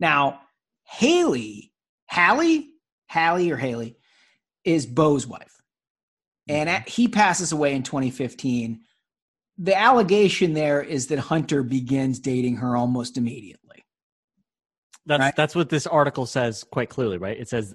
Now, 0.00 0.40
Haley, 0.84 1.71
Hallie, 2.12 2.70
Hallie 3.10 3.50
or 3.50 3.56
Haley, 3.56 3.96
is 4.64 4.86
Beau's 4.86 5.26
wife. 5.26 5.60
And 6.48 6.68
at, 6.68 6.88
he 6.88 7.08
passes 7.08 7.52
away 7.52 7.74
in 7.74 7.82
2015. 7.82 8.80
The 9.58 9.76
allegation 9.78 10.54
there 10.54 10.82
is 10.82 11.06
that 11.08 11.18
Hunter 11.18 11.62
begins 11.62 12.18
dating 12.18 12.56
her 12.56 12.76
almost 12.76 13.16
immediately. 13.16 13.84
That's 15.06 15.20
Right. 15.20 15.36
that's 15.36 15.54
what 15.54 15.68
this 15.68 15.86
article 15.86 16.26
says 16.26 16.64
quite 16.64 16.88
clearly, 16.90 17.18
right? 17.18 17.38
It 17.38 17.48
says 17.48 17.74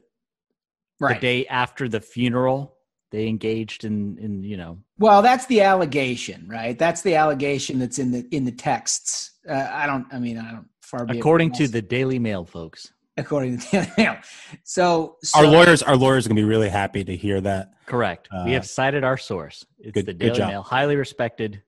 Right. 0.99 1.15
the 1.15 1.21
day 1.21 1.47
after 1.47 1.89
the 1.89 1.99
funeral, 1.99 2.77
they 3.11 3.27
engaged 3.27 3.83
in 3.85 4.17
in 4.17 4.43
you 4.43 4.57
know 4.57 4.79
Well, 4.97 5.21
that's 5.21 5.45
the 5.47 5.61
allegation, 5.61 6.47
right? 6.47 6.77
That's 6.77 7.01
the 7.01 7.15
allegation 7.15 7.79
that's 7.79 7.99
in 7.99 8.11
the 8.11 8.27
in 8.31 8.45
the 8.45 8.51
texts. 8.51 9.31
Uh, 9.47 9.67
I 9.71 9.85
don't. 9.87 10.05
I 10.11 10.19
mean, 10.19 10.37
I 10.37 10.51
don't. 10.51 10.67
Far 10.81 11.05
according 11.09 11.51
to 11.53 11.67
the 11.67 11.81
Daily 11.81 12.19
Mail, 12.19 12.45
folks. 12.45 12.91
According 13.17 13.57
to 13.59 13.71
the 13.71 13.91
Mail. 13.97 14.17
So, 14.63 15.17
so 15.23 15.39
Our 15.39 15.47
lawyers, 15.47 15.81
our 15.83 15.95
lawyers 15.97 16.25
are 16.25 16.29
gonna 16.29 16.41
be 16.41 16.45
really 16.45 16.69
happy 16.69 17.03
to 17.03 17.15
hear 17.15 17.41
that. 17.41 17.71
Correct. 17.85 18.27
we 18.45 18.51
Uh, 18.51 18.53
have 18.53 18.67
cited 18.67 19.03
our 19.03 19.17
source. 19.17 19.65
It's 19.79 19.91
good- 19.91 20.05
the 20.05 20.13
good 20.13 20.19
Daily 20.27 20.37
job. 20.37 20.49
Mail, 20.49 20.61
highly 20.63 20.95
respected 20.95 21.61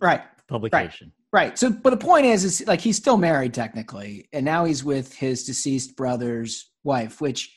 right, 0.00 0.22
publication. 0.48 1.12
right. 1.32 1.58
So, 1.58 1.70
but 1.70 1.90
the 1.90 1.96
point 1.96 2.26
is, 2.26 2.44
is 2.44 2.66
like 2.66 2.80
he's 2.80 2.96
still 2.96 3.16
married 3.16 3.54
technically, 3.54 4.28
and 4.32 4.44
now 4.44 4.64
he's 4.64 4.82
with 4.84 5.14
his 5.14 5.44
deceased 5.44 5.96
brother's 5.96 6.70
wife. 6.84 7.20
Which, 7.20 7.54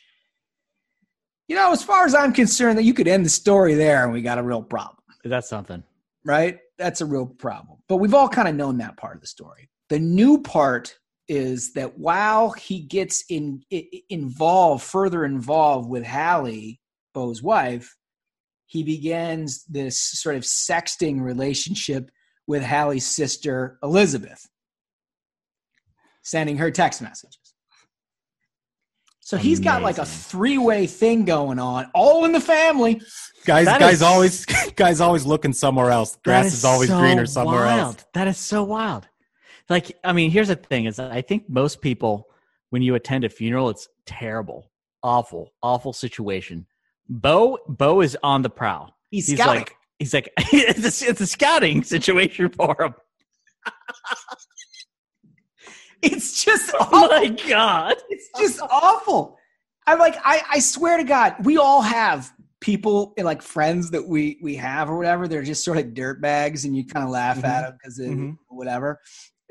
you 1.48 1.56
know, 1.56 1.72
as 1.72 1.84
far 1.84 2.06
as 2.06 2.14
I'm 2.14 2.34
concerned, 2.34 2.78
that 2.78 2.84
you 2.84 2.94
could 2.94 3.08
end 3.08 3.26
the 3.26 3.30
story 3.30 3.74
there, 3.76 4.04
and 4.04 4.14
we 4.14 4.22
got 4.22 4.38
a 4.38 4.44
real 4.44 4.62
problem. 4.64 4.98
That's 5.24 5.50
something. 5.50 5.84
right? 6.26 6.60
That's 6.78 7.02
a 7.02 7.06
real 7.06 7.26
problem. 7.26 7.80
But 7.90 7.98
we've 7.98 8.14
all 8.14 8.30
kind 8.30 8.48
of 8.48 8.56
known 8.56 8.78
that 8.78 8.96
part 8.98 9.16
of 9.16 9.22
the 9.22 9.28
story. 9.28 9.70
The 9.90 10.00
new 10.00 10.42
part 10.42 10.98
is 11.30 11.74
that 11.74 11.98
while 11.98 12.50
he 12.52 12.80
gets 12.82 13.24
in, 13.30 13.62
i- 13.72 13.88
involved, 14.10 14.84
further 14.84 15.24
involved 15.24 15.88
with 15.88 16.06
Hallie, 16.06 16.82
Beau's 17.14 17.42
wife, 17.42 17.96
he 18.66 18.84
begins 18.84 19.64
this 19.66 19.96
sort 19.98 20.36
of 20.36 20.44
sexting 20.44 21.22
relationship 21.22 22.12
with 22.48 22.64
Hallie's 22.64 23.06
sister, 23.06 23.78
Elizabeth, 23.84 24.46
sending 26.24 26.58
her 26.58 26.72
text 26.72 27.02
messages. 27.02 27.38
So 29.22 29.38
he's 29.38 29.60
got 29.60 29.84
like 29.84 30.00
a 30.00 30.06
three-way 30.06 30.88
thing 30.88 31.24
going 31.26 31.60
on, 31.60 31.92
all 31.94 32.26
in 32.26 32.32
the 32.32 32.42
family. 32.42 33.00
Guys, 33.46 33.66
That 33.66 33.80
guys 33.80 33.96
is- 33.96 34.02
always, 34.02 34.46
guys 34.76 35.00
always 35.02 35.26
looking 35.26 35.54
somewhere 35.54 35.92
else. 35.92 36.18
Grass 36.24 36.48
is 36.54 36.66
always 36.66 36.90
so 36.90 36.98
greener 37.00 37.28
somewhere 37.28 37.66
wild. 37.66 37.80
else. 37.98 38.06
That 38.16 38.28
is 38.28 38.38
so 38.38 38.64
wild. 38.64 39.08
Like, 39.70 39.98
I 40.04 40.14
mean, 40.14 40.32
here's 40.32 40.48
the 40.48 40.56
thing: 40.56 40.86
is 40.86 40.96
that 40.98 41.12
I 41.12 41.22
think 41.22 41.50
most 41.50 41.82
people, 41.82 42.28
when 42.72 42.82
you 42.82 42.96
attend 42.96 43.24
a 43.24 43.30
funeral, 43.30 43.70
it's 43.70 43.88
terrible, 44.06 44.72
awful, 45.04 45.54
awful 45.62 45.94
situation. 45.94 46.66
Beau, 47.08 47.58
Beau 47.68 48.02
is 48.02 48.18
on 48.24 48.42
the 48.42 48.50
prowl. 48.50 48.96
He's, 49.12 49.28
He's 49.28 49.40
scouting. 49.40 49.62
like, 49.62 49.76
he's 50.00 50.14
like, 50.14 50.32
it's 50.38 51.02
a, 51.02 51.10
it's 51.10 51.22
a 51.22 51.28
scouting 51.28 51.84
situation 51.84 52.50
for 52.58 52.76
him. 52.80 52.94
it's 56.02 56.44
just 56.44 56.72
Oh 56.80 56.88
awful. 56.92 57.08
my 57.10 57.28
god! 57.50 57.96
It's 58.10 58.30
just 58.40 58.62
awful. 58.62 59.38
I'm 59.88 59.98
like, 60.00 60.18
I, 60.24 60.42
I 60.52 60.60
swear 60.60 60.98
to 60.98 61.04
God, 61.04 61.36
we 61.44 61.58
all 61.58 61.82
have 61.82 62.32
people 62.62 63.14
like 63.18 63.42
friends 63.42 63.90
that 63.92 64.06
we 64.08 64.38
we 64.42 64.56
have 64.56 64.90
or 64.90 64.98
whatever 64.98 65.28
they're 65.28 65.42
just 65.44 65.64
sort 65.64 65.78
of 65.78 65.94
dirt 65.94 66.22
bags 66.22 66.66
and 66.66 66.76
you 66.76 66.86
kind 66.86 67.06
of 67.06 67.10
laugh 67.10 67.38
Mhm. 67.38 67.44
at 67.46 67.62
them 67.62 67.78
because 67.82 68.00
Mhm. 68.00 68.38
whatever 68.50 69.00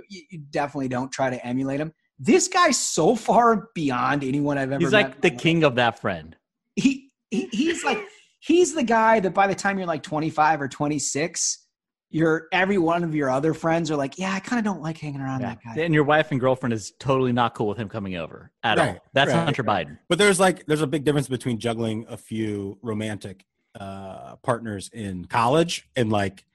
you, 0.09 0.23
you 0.31 0.39
definitely 0.51 0.89
don't 0.89 1.11
try 1.13 1.31
to 1.31 1.47
emulate 1.47 1.81
him. 1.81 1.93
this 2.19 2.49
guy's 2.49 2.79
so 2.79 3.15
far 3.15 3.69
beyond 3.75 4.25
anyone 4.25 4.59
i've 4.59 4.73
ever 4.73 4.81
He's 4.81 4.93
met 4.93 5.05
like 5.05 5.21
the 5.21 5.31
king 5.31 5.65
of 5.65 5.75
that 5.77 6.01
friend. 6.01 6.37
he, 6.77 7.11
he 7.31 7.47
he's 7.53 7.85
like 7.85 8.01
he's 8.41 8.75
the 8.75 8.83
guy 8.85 9.21
that 9.21 9.35
by 9.35 9.47
the 9.47 9.55
time 9.55 9.79
you're 9.79 9.87
like 9.87 10.03
25 10.03 10.63
or 10.63 10.69
26 10.69 11.65
your 12.11 12.47
every 12.53 12.79
one 12.79 13.05
of 13.05 13.15
your 13.15 13.29
other 13.29 13.53
friends 13.53 13.91
are 13.91 13.97
like 13.97 14.19
yeah 14.19 14.33
i 14.33 14.41
kind 14.41 14.59
of 14.59 14.65
don't 14.65 14.81
like 14.81 14.97
hanging 14.97 15.21
around 15.21 15.43
that 15.43 15.59
guy 15.63 15.75
And 15.83 15.93
your 15.93 16.05
wife 16.05 16.31
and 16.31 16.41
girlfriend 16.41 16.73
is 16.73 16.93
totally 16.99 17.33
not 17.33 17.55
cool 17.55 17.69
with 17.69 17.77
him 17.79 17.89
coming 17.91 18.17
over 18.17 18.51
at 18.65 18.79
all. 18.79 18.97
That's 19.13 19.31
right. 19.33 19.45
Hunter 19.45 19.63
Biden. 19.63 19.99
But 20.09 20.17
there's 20.19 20.41
like 20.41 20.65
there's 20.67 20.81
a 20.81 20.87
big 20.87 21.05
difference 21.05 21.29
between 21.29 21.59
juggling 21.59 22.07
a 22.09 22.17
few 22.17 22.79
romantic 22.83 23.45
uh, 23.79 24.37
partners 24.37 24.89
in 24.95 25.27
college 25.27 25.87
and 25.97 26.11
like 26.11 26.47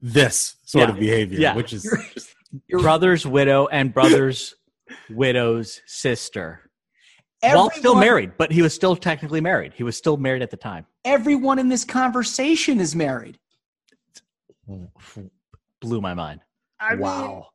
this 0.00 0.54
sort 0.64 0.88
Yeah. 0.88 0.94
of 0.94 1.00
behavior, 1.00 1.38
Yeah. 1.40 1.56
which 1.56 1.72
is 1.72 2.29
brother's 2.68 3.26
widow 3.26 3.66
and 3.68 3.92
brother's 3.92 4.54
widow's 5.10 5.80
sister. 5.86 6.70
While 7.42 7.70
still 7.70 7.94
married, 7.94 8.32
but 8.36 8.52
he 8.52 8.60
was 8.60 8.74
still 8.74 8.94
technically 8.96 9.40
married. 9.40 9.72
He 9.74 9.82
was 9.82 9.96
still 9.96 10.16
married 10.18 10.42
at 10.42 10.50
the 10.50 10.56
time. 10.58 10.84
everyone 11.04 11.58
in 11.58 11.68
this 11.68 11.84
conversation 11.84 12.80
is 12.80 12.94
married 12.94 13.38
Blew 15.80 16.00
my 16.00 16.14
mind. 16.14 16.40
I 16.78 16.90
mean- 16.90 17.00
wow. 17.00 17.46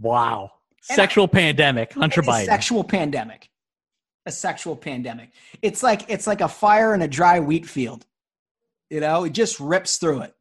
wow. 0.00 0.50
And 0.90 0.96
Sexual 0.96 1.28
pandemic. 1.28 1.92
Hunter 1.94 2.22
Biden. 2.22 2.44
sexual 2.46 2.84
pandemic 2.84 3.48
a 4.26 4.30
sexual 4.30 4.76
pandemic 4.76 5.30
it's 5.62 5.82
like 5.82 6.04
it's 6.10 6.26
like 6.26 6.42
a 6.42 6.48
fire 6.48 6.92
in 6.92 7.00
a 7.00 7.08
dry 7.08 7.40
wheat 7.40 7.64
field 7.64 8.04
you 8.90 9.00
know 9.00 9.24
it 9.24 9.30
just 9.30 9.58
rips 9.58 9.96
through 9.96 10.20
it 10.20 10.34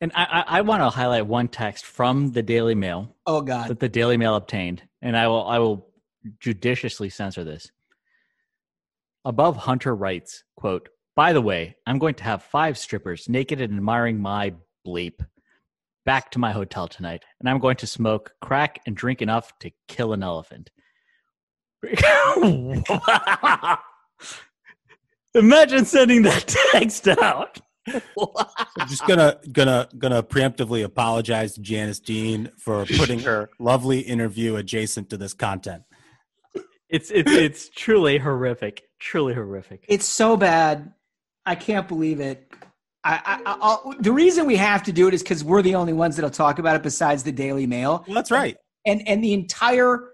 and 0.00 0.12
I, 0.14 0.24
I, 0.24 0.58
I 0.58 0.60
want 0.62 0.82
to 0.82 0.90
highlight 0.90 1.26
one 1.26 1.48
text 1.48 1.84
from 1.84 2.32
the 2.32 2.42
Daily 2.42 2.74
Mail 2.74 3.14
oh 3.26 3.40
god 3.40 3.68
that 3.68 3.80
the 3.80 3.88
Daily 3.88 4.16
Mail 4.16 4.34
obtained, 4.34 4.82
and 5.02 5.16
I 5.16 5.28
will 5.28 5.46
I 5.46 5.58
will 5.58 5.88
judiciously 6.40 7.08
censor 7.08 7.44
this. 7.44 7.70
Above 9.24 9.56
Hunter 9.56 9.94
writes, 9.94 10.44
quote, 10.56 10.88
by 11.16 11.32
the 11.32 11.40
way, 11.40 11.76
I'm 11.86 11.98
going 11.98 12.14
to 12.16 12.24
have 12.24 12.42
five 12.42 12.78
strippers 12.78 13.28
naked 13.28 13.60
and 13.60 13.74
admiring 13.74 14.20
my 14.20 14.54
bleep 14.86 15.24
back 16.04 16.30
to 16.30 16.38
my 16.38 16.52
hotel 16.52 16.86
tonight, 16.86 17.24
and 17.40 17.48
I'm 17.48 17.58
going 17.58 17.76
to 17.76 17.86
smoke 17.86 18.32
crack 18.40 18.80
and 18.86 18.96
drink 18.96 19.20
enough 19.22 19.58
to 19.60 19.70
kill 19.88 20.12
an 20.12 20.22
elephant. 20.22 20.70
Imagine 25.34 25.84
sending 25.84 26.22
that 26.22 26.46
text 26.72 27.08
out. 27.08 27.60
I'm 27.88 28.88
just 28.88 29.06
gonna 29.06 29.38
gonna 29.52 29.88
gonna 29.98 30.22
preemptively 30.22 30.84
apologize 30.84 31.54
to 31.54 31.60
Janice 31.60 32.00
Dean 32.00 32.50
for 32.58 32.84
putting 32.96 33.20
her 33.20 33.48
lovely 33.58 34.00
interview 34.00 34.56
adjacent 34.56 35.10
to 35.10 35.16
this 35.16 35.34
content. 35.34 35.82
It's 36.88 37.10
it's 37.10 37.30
it's 37.30 37.68
truly 37.68 38.18
horrific. 38.18 38.82
Truly 38.98 39.34
horrific. 39.34 39.84
it's 39.88 40.06
so 40.06 40.38
bad 40.38 40.94
i 41.44 41.54
can't 41.54 41.86
believe 41.86 42.18
it 42.18 42.50
I, 43.04 43.20
I, 43.24 43.56
I'll, 43.60 43.94
the 44.00 44.10
reason 44.10 44.46
we 44.46 44.56
have 44.56 44.82
to 44.84 44.92
do 44.92 45.06
it 45.06 45.14
is 45.14 45.22
because 45.22 45.44
we're 45.44 45.62
the 45.62 45.76
only 45.76 45.92
ones 45.92 46.16
that'll 46.16 46.30
talk 46.30 46.58
about 46.58 46.74
it 46.74 46.82
besides 46.82 47.22
the 47.22 47.30
Daily 47.30 47.64
Mail. 47.64 48.02
Well, 48.06 48.16
that's 48.16 48.32
right. 48.32 48.56
And 48.84 49.06
and 49.06 49.22
the 49.22 49.32
entire 49.32 50.10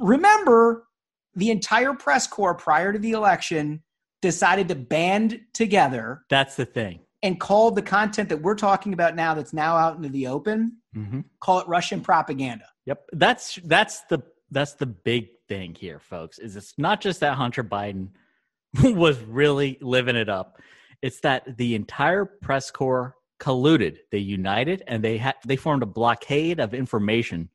remember 0.00 0.88
the 1.36 1.50
entire 1.50 1.94
press 1.94 2.26
corps 2.26 2.54
prior 2.54 2.92
to 2.92 2.98
the 2.98 3.12
election 3.12 3.82
decided 4.22 4.68
to 4.68 4.74
band 4.74 5.40
together 5.52 6.22
That's 6.30 6.56
the 6.56 6.64
thing. 6.66 7.00
And 7.22 7.38
called 7.38 7.76
the 7.76 7.82
content 7.82 8.28
that 8.28 8.42
we're 8.42 8.54
talking 8.54 8.92
about 8.92 9.14
now 9.14 9.34
that's 9.34 9.52
now 9.52 9.76
out 9.76 9.96
into 9.96 10.08
the 10.08 10.26
open 10.26 10.78
Mm-hmm. 10.96 11.20
call 11.40 11.58
it 11.58 11.66
Russian 11.68 12.02
propaganda. 12.02 12.66
Yep. 12.84 13.04
That's 13.14 13.58
that's 13.64 14.02
the 14.10 14.22
that's 14.50 14.74
the 14.74 14.84
big 14.84 15.28
thing 15.48 15.74
here, 15.74 15.98
folks. 15.98 16.38
Is 16.38 16.54
it's 16.54 16.74
not 16.76 17.00
just 17.00 17.20
that 17.20 17.34
Hunter 17.34 17.64
Biden 17.64 18.08
was 18.82 19.18
really 19.22 19.78
living 19.80 20.16
it 20.16 20.28
up. 20.28 20.60
It's 21.00 21.20
that 21.20 21.56
the 21.56 21.74
entire 21.74 22.26
press 22.26 22.70
corps 22.70 23.16
colluded. 23.40 24.00
They 24.10 24.18
united 24.18 24.82
and 24.86 25.02
they 25.02 25.16
had 25.16 25.36
they 25.46 25.56
formed 25.56 25.82
a 25.82 25.86
blockade 25.86 26.60
of 26.60 26.74
information 26.74 27.48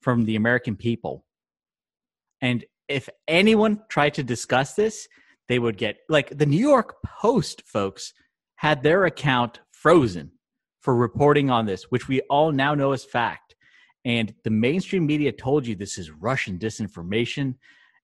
from 0.00 0.24
the 0.24 0.36
American 0.36 0.74
people. 0.74 1.26
And 2.40 2.64
if 2.88 3.10
anyone 3.26 3.82
tried 3.90 4.14
to 4.14 4.22
discuss 4.22 4.72
this, 4.72 5.08
they 5.48 5.58
would 5.58 5.76
get 5.76 5.98
like 6.08 6.36
the 6.36 6.46
New 6.46 6.56
York 6.56 6.96
Post 7.04 7.64
folks 7.66 8.14
had 8.58 8.82
their 8.82 9.04
account 9.04 9.60
frozen 9.70 10.32
for 10.80 10.96
reporting 10.96 11.48
on 11.48 11.64
this, 11.64 11.84
which 11.90 12.08
we 12.08 12.20
all 12.22 12.50
now 12.50 12.74
know 12.74 12.92
is 12.92 13.04
fact. 13.04 13.54
And 14.04 14.34
the 14.42 14.50
mainstream 14.50 15.06
media 15.06 15.30
told 15.30 15.64
you 15.64 15.76
this 15.76 15.96
is 15.96 16.10
Russian 16.10 16.58
disinformation, 16.58 17.54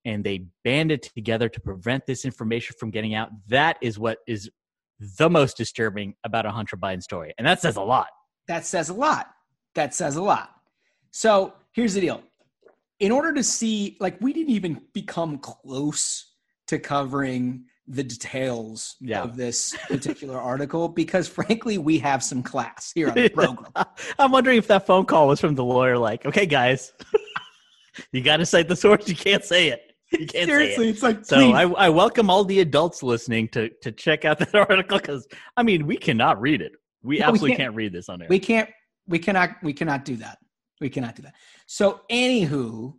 and 0.04 0.22
they 0.22 0.46
banded 0.62 1.02
together 1.02 1.48
to 1.48 1.60
prevent 1.60 2.06
this 2.06 2.24
information 2.24 2.76
from 2.78 2.92
getting 2.92 3.16
out. 3.16 3.30
That 3.48 3.78
is 3.82 3.98
what 3.98 4.18
is 4.28 4.48
the 5.18 5.28
most 5.28 5.56
disturbing 5.56 6.14
about 6.22 6.46
a 6.46 6.52
Hunter 6.52 6.76
Biden 6.76 7.02
story. 7.02 7.34
And 7.36 7.44
that 7.44 7.60
says 7.60 7.74
a 7.74 7.82
lot. 7.82 8.08
That 8.46 8.64
says 8.64 8.90
a 8.90 8.94
lot. 8.94 9.26
That 9.74 9.92
says 9.92 10.14
a 10.14 10.22
lot. 10.22 10.50
So 11.10 11.54
here's 11.72 11.94
the 11.94 12.00
deal. 12.00 12.22
In 13.00 13.10
order 13.10 13.32
to 13.32 13.42
see, 13.42 13.96
like, 13.98 14.20
we 14.20 14.32
didn't 14.32 14.52
even 14.52 14.80
become 14.92 15.38
close 15.38 16.32
to 16.68 16.78
covering 16.78 17.64
the 17.86 18.02
details 18.02 18.96
Yeah. 19.00 19.22
of 19.22 19.36
this 19.36 19.76
particular 19.88 20.38
article 20.40 20.88
because, 20.88 21.28
frankly, 21.28 21.76
we 21.78 21.98
have 21.98 22.22
some 22.22 22.42
class 22.42 22.92
here 22.94 23.08
on 23.08 23.14
the 23.14 23.28
program. 23.34 23.72
I'm 24.18 24.32
wondering 24.32 24.56
if 24.58 24.66
that 24.68 24.86
phone 24.86 25.04
call 25.04 25.28
was 25.28 25.40
from 25.40 25.54
the 25.54 25.64
lawyer, 25.64 25.98
like, 25.98 26.24
okay, 26.24 26.46
guys, 26.46 26.92
you 28.12 28.22
got 28.22 28.38
to 28.38 28.46
cite 28.46 28.68
the 28.68 28.76
source. 28.76 29.08
You 29.08 29.14
can't 29.14 29.44
say 29.44 29.68
it. 29.68 29.82
You 30.12 30.26
can't 30.26 30.46
Seriously, 30.46 30.84
say 30.84 30.88
it. 30.88 30.92
it's 30.92 31.02
like, 31.02 31.24
So. 31.24 31.52
I, 31.52 31.62
I 31.86 31.88
welcome 31.88 32.30
all 32.30 32.44
the 32.44 32.60
adults 32.60 33.02
listening 33.02 33.48
to 33.48 33.68
to 33.82 33.90
check 33.90 34.24
out 34.24 34.38
that 34.40 34.54
article 34.54 34.98
because 34.98 35.26
I 35.56 35.62
mean 35.64 35.86
we 35.86 35.96
cannot 35.96 36.40
read 36.40 36.62
it. 36.62 36.72
We 37.02 37.18
No, 37.18 37.26
we 37.26 37.28
absolutely 37.32 37.50
can't. 37.56 37.58
can't 37.58 37.74
read 37.74 37.92
this 37.92 38.08
on 38.08 38.22
air. 38.22 38.28
We 38.30 38.38
can't. 38.38 38.68
We 39.08 39.18
cannot. 39.18 39.50
We 39.62 39.72
cannot 39.72 40.04
do 40.04 40.16
that. 40.16 40.38
We 40.80 40.88
cannot 40.88 41.16
do 41.16 41.22
that. 41.22 41.34
So, 41.66 42.00
anywho, 42.10 42.94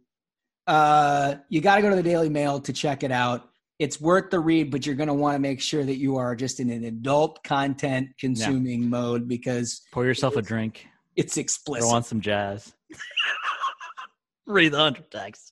uh, 0.68 1.36
you 1.50 1.62
got 1.62 1.76
to 1.78 1.82
go 1.82 1.90
to 1.90 1.96
the 1.96 2.04
Daily 2.04 2.30
Mail 2.30 2.60
to 2.62 2.74
check 2.74 3.04
it 3.04 3.12
out. 3.12 3.50
It's 3.78 4.00
worth 4.00 4.30
the 4.32 4.40
read, 4.40 4.72
but 4.72 4.86
you're 4.86 4.96
going 4.96 5.08
to 5.08 5.14
want 5.14 5.36
to 5.36 5.40
make 5.40 5.60
sure 5.62 5.84
that 5.84 5.98
you 5.98 6.16
are 6.18 6.36
just 6.36 6.60
in 6.62 6.70
an 6.70 6.86
adult 6.86 7.44
content 7.44 8.10
consuming 8.18 8.90
mode 8.90 9.28
because 9.28 9.82
Pour 9.92 10.06
yourself 10.06 10.38
a 10.38 10.42
drink. 10.42 10.88
it's 11.16 11.34
Throw 11.34 11.42
explicit. 11.42 11.92
on 11.94 12.04
some 12.04 12.22
jazz. 12.22 12.74
read 14.48 14.72
the 14.72 14.78
hundred 14.78 15.12
text. 15.12 15.52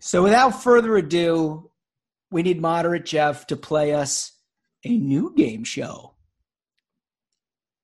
So, 0.00 0.22
without 0.22 0.62
further 0.62 0.96
ado, 0.96 1.70
we 2.30 2.42
need 2.42 2.60
moderate 2.60 3.04
Jeff 3.04 3.46
to 3.48 3.56
play 3.56 3.94
us 3.94 4.32
a 4.84 4.96
new 4.96 5.32
game 5.36 5.64
show. 5.64 6.14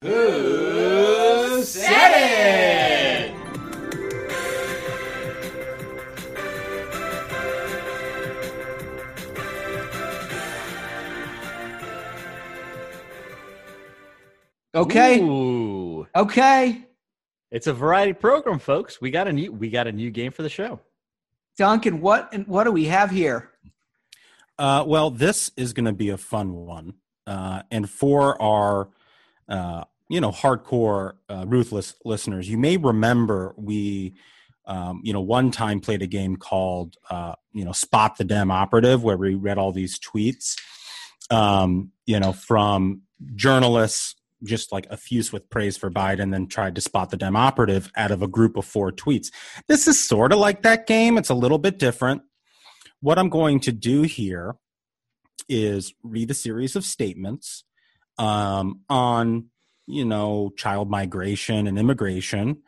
Who 0.03 1.63
said 1.63 2.13
it? 2.15 2.84
Okay. 14.75 15.21
Ooh. 15.21 16.07
Okay. 16.17 16.85
It's 17.51 17.69
a 17.69 17.73
variety 17.73 18.13
program, 18.13 18.59
folks. 18.59 19.01
We 19.01 19.11
got 19.11 19.29
a 19.29 19.33
new 19.33 19.53
we 19.53 19.71
got 19.71 19.87
a 19.87 19.93
new 19.93 20.11
game 20.11 20.33
for 20.33 20.43
the 20.43 20.49
show. 20.49 20.81
Duncan, 21.57 22.01
what 22.01 22.29
and 22.33 22.47
what 22.49 22.65
do 22.65 22.73
we 22.73 22.87
have 22.87 23.11
here? 23.11 23.51
Uh, 24.59 24.85
well, 24.87 25.11
this 25.11 25.53
is 25.57 25.73
going 25.73 25.85
to 25.85 25.93
be 25.93 26.11
a 26.11 26.17
fun 26.17 26.53
one, 26.55 26.95
uh, 27.27 27.63
and 27.71 27.89
for 27.89 28.41
our, 28.41 28.89
uh, 29.49 29.85
you 30.09 30.21
know, 30.21 30.31
hardcore 30.31 31.15
uh, 31.29 31.45
ruthless 31.47 31.95
listeners, 32.05 32.49
you 32.49 32.59
may 32.59 32.77
remember 32.77 33.55
we, 33.57 34.15
um, 34.67 35.01
you 35.05 35.13
know, 35.13 35.21
one 35.21 35.51
time 35.51 35.81
played 35.81 36.03
a 36.03 36.07
game 36.07 36.37
called, 36.37 36.97
uh, 37.11 37.35
you 37.53 37.65
know, 37.65 37.73
Spot 37.73 38.17
the 38.17 38.25
Dem 38.25 38.51
Operative, 38.51 39.03
where 39.03 39.17
we 39.17 39.35
read 39.35 39.59
all 39.59 39.73
these 39.73 39.99
tweets, 39.99 40.57
um, 41.31 41.91
you 42.07 42.19
know, 42.19 42.33
from 42.33 43.03
journalists 43.35 44.17
just 44.45 44.73
like 44.73 44.89
effuse 44.91 45.33
with 45.33 45.49
praise 45.51 45.77
for 45.77 45.91
Biden, 45.91 46.31
then 46.31 46.47
tried 46.47 46.75
to 46.75 46.81
spot 46.81 47.11
the 47.11 47.17
Dem 47.17 47.37
operative 47.37 47.91
out 47.97 48.11
of 48.11 48.23
a 48.23 48.29
group 48.29 48.57
of 48.57 48.65
four 48.65 48.93
tweets. 48.93 49.33
This 49.69 49.89
is 49.89 50.03
sort 50.03 50.33
of 50.33 50.39
like 50.39 50.63
that 50.63 50.87
game. 50.87 51.19
It's 51.19 51.31
a 51.31 51.35
little 51.35 51.59
bit 51.59 51.79
different 51.79 52.23
what 53.05 53.19
I'm 53.19 53.29
going 53.29 53.61
to 53.61 53.73
do 53.73 54.01
here 54.01 54.57
is 55.47 55.93
read 56.03 56.31
a 56.31 56.35
series 56.35 56.75
of 56.75 56.87
statements 56.87 57.65
um, 58.17 58.81
on, 58.89 59.51
you 59.87 60.07
know, 60.07 60.53
child 60.57 60.89
migration 60.89 61.67
and 61.67 61.79
immigration. 61.79 62.63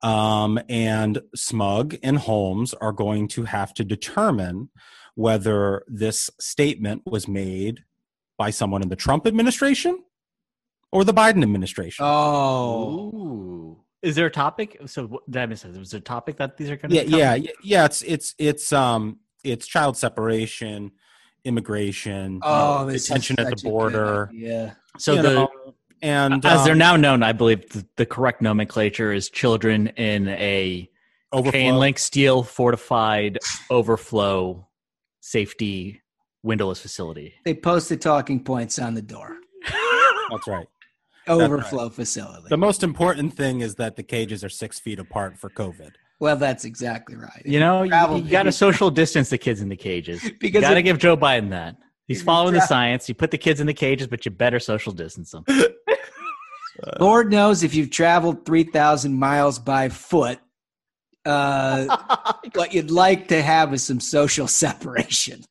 Um, 0.00 0.60
and 0.68 1.20
Smug 1.34 1.96
and 2.04 2.18
Holmes 2.18 2.72
are 2.74 2.92
going 2.92 3.26
to 3.30 3.42
have 3.46 3.74
to 3.74 3.84
determine 3.84 4.70
whether 5.16 5.82
this 5.88 6.30
statement 6.38 7.02
was 7.04 7.26
made 7.26 7.82
by 8.38 8.50
someone 8.50 8.82
in 8.82 8.90
the 8.90 8.96
Trump 8.96 9.26
administration 9.26 9.98
or 10.92 11.04
the 11.04 11.14
Biden 11.14 11.42
administration. 11.42 12.04
Oh, 12.06 13.10
Ooh. 13.14 13.76
Is 14.02 14.16
there 14.16 14.26
a 14.26 14.30
topic? 14.30 14.78
So 14.86 15.06
what- 15.06 15.30
did 15.30 15.42
I 15.42 15.46
miss 15.46 15.64
it? 15.64 15.76
Was 15.76 15.90
there 15.90 15.98
a 15.98 16.02
topic 16.02 16.36
that 16.38 16.56
these 16.56 16.70
are 16.70 16.76
going 16.76 16.90
to? 16.90 16.96
yeah, 16.96 17.02
yeah, 17.02 17.34
yeah, 17.34 17.50
yeah. 17.62 17.84
It's 17.84 18.02
it's 18.02 18.34
it's 18.38 18.72
um 18.72 19.18
it's 19.44 19.66
child 19.66 19.96
separation, 19.96 20.92
immigration, 21.44 22.40
oh, 22.42 22.86
this 22.86 23.02
is 23.02 23.08
detention 23.08 23.40
at 23.40 23.44
the 23.46 23.50
such 23.50 23.60
a 23.60 23.62
good 23.64 23.70
border. 23.70 24.30
Yeah. 24.32 24.72
So 24.98 25.14
you 25.14 25.22
the 25.22 25.32
know, 25.34 25.48
and 26.02 26.44
as 26.44 26.64
they're 26.64 26.72
um, 26.72 26.78
now 26.78 26.96
known, 26.96 27.22
I 27.22 27.32
believe 27.32 27.68
the, 27.70 27.86
the 27.96 28.06
correct 28.06 28.40
nomenclature 28.40 29.12
is 29.12 29.28
children 29.28 29.88
in 29.88 30.28
a 30.28 30.88
overflow. 31.32 31.52
chain 31.52 31.76
link 31.76 31.98
steel 31.98 32.42
fortified 32.42 33.38
overflow 33.70 34.66
safety 35.20 36.00
windowless 36.42 36.80
facility. 36.80 37.34
They 37.44 37.54
posted 37.54 38.00
talking 38.00 38.42
points 38.42 38.78
on 38.78 38.94
the 38.94 39.02
door. 39.02 39.36
That's 40.30 40.46
right. 40.46 40.66
Overflow 41.30 41.88
facility. 41.90 42.46
The 42.48 42.56
most 42.56 42.82
important 42.82 43.34
thing 43.34 43.60
is 43.60 43.76
that 43.76 43.96
the 43.96 44.02
cages 44.02 44.42
are 44.44 44.48
six 44.48 44.78
feet 44.80 44.98
apart 44.98 45.38
for 45.38 45.48
COVID. 45.50 45.92
well, 46.18 46.36
that's 46.36 46.64
exactly 46.64 47.16
right. 47.16 47.42
You 47.44 47.60
know, 47.60 47.82
you, 47.82 47.90
Travel- 47.90 48.20
got 48.20 48.42
to 48.44 48.52
social 48.52 48.90
distance 48.90 49.30
the 49.30 49.38
kids 49.38 49.60
in 49.60 49.68
the 49.68 49.76
cages. 49.76 50.22
Because 50.40 50.62
you 50.62 50.68
got 50.68 50.74
to 50.74 50.82
give 50.82 50.98
Joe 50.98 51.16
Biden 51.16 51.50
that. 51.50 51.76
He's 52.06 52.18
if 52.18 52.22
you 52.22 52.26
following 52.26 52.54
the 52.54 52.60
science. 52.60 53.08
You 53.08 53.14
put 53.14 53.30
the 53.30 53.38
kids 53.38 53.60
in 53.60 53.66
the 53.66 53.74
cages, 53.74 54.06
but 54.08 54.24
you 54.24 54.30
better 54.30 54.58
social 54.58 54.92
distance 54.92 55.30
them. 55.30 55.44
Lord 56.98 57.30
knows 57.30 57.62
if 57.62 57.74
you've 57.74 57.90
traveled 57.90 58.44
3,000 58.46 59.14
miles 59.14 59.58
by 59.58 59.88
foot, 59.90 60.38
uh, 61.24 61.96
what 62.54 62.72
you'd 62.74 62.90
like 62.90 63.28
to 63.28 63.42
have 63.42 63.72
is 63.74 63.82
some 63.82 64.00
social 64.00 64.46
separation. 64.48 65.42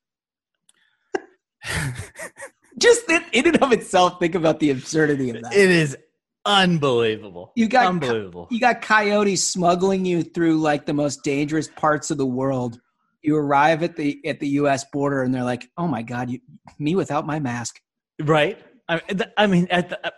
Just 2.79 3.09
in, 3.09 3.23
in 3.33 3.47
and 3.47 3.61
of 3.61 3.71
itself, 3.71 4.19
think 4.19 4.35
about 4.35 4.59
the 4.59 4.69
absurdity 4.71 5.29
of 5.29 5.41
that. 5.43 5.53
it 5.53 5.69
is 5.69 5.97
unbelievable. 6.45 7.51
You 7.55 7.67
got- 7.67 7.87
unbelievable. 7.87 8.47
you 8.49 8.59
got 8.59 8.81
coyotes 8.81 9.47
smuggling 9.49 10.05
you 10.05 10.23
through 10.23 10.59
like 10.59 10.85
the 10.85 10.93
most 10.93 11.23
dangerous 11.23 11.67
parts 11.67 12.11
of 12.11 12.17
the 12.17 12.25
world. 12.25 12.79
You 13.21 13.35
arrive 13.35 13.83
at 13.83 13.97
the 13.97 14.19
at 14.25 14.39
the 14.39 14.47
U.S. 14.49 14.85
border, 14.93 15.23
and 15.23 15.33
they're 15.33 15.43
like, 15.43 15.69
"Oh 15.77 15.87
my 15.87 16.01
God, 16.01 16.29
you, 16.29 16.39
me 16.77 16.95
without 16.95 17.27
my 17.27 17.39
mask." 17.39 17.81
right? 18.21 18.57
I, 18.87 19.01
I 19.37 19.45
mean, 19.47 19.67
at 19.69 19.89
the, 19.89 20.07
uh, 20.07 20.11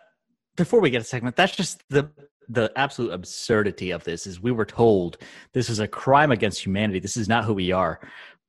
before 0.55 0.79
we 0.79 0.89
get 0.91 1.01
a 1.01 1.05
segment, 1.05 1.35
that's 1.35 1.55
just 1.55 1.83
the 1.89 2.11
the 2.47 2.71
absolute 2.75 3.11
absurdity 3.11 3.89
of 3.89 4.03
this. 4.03 4.27
Is 4.27 4.39
we 4.39 4.51
were 4.51 4.65
told 4.65 5.17
this 5.53 5.67
is 5.67 5.79
a 5.79 5.87
crime 5.87 6.31
against 6.31 6.63
humanity. 6.63 6.99
This 6.99 7.17
is 7.17 7.27
not 7.27 7.43
who 7.43 7.53
we 7.55 7.71
are. 7.71 7.99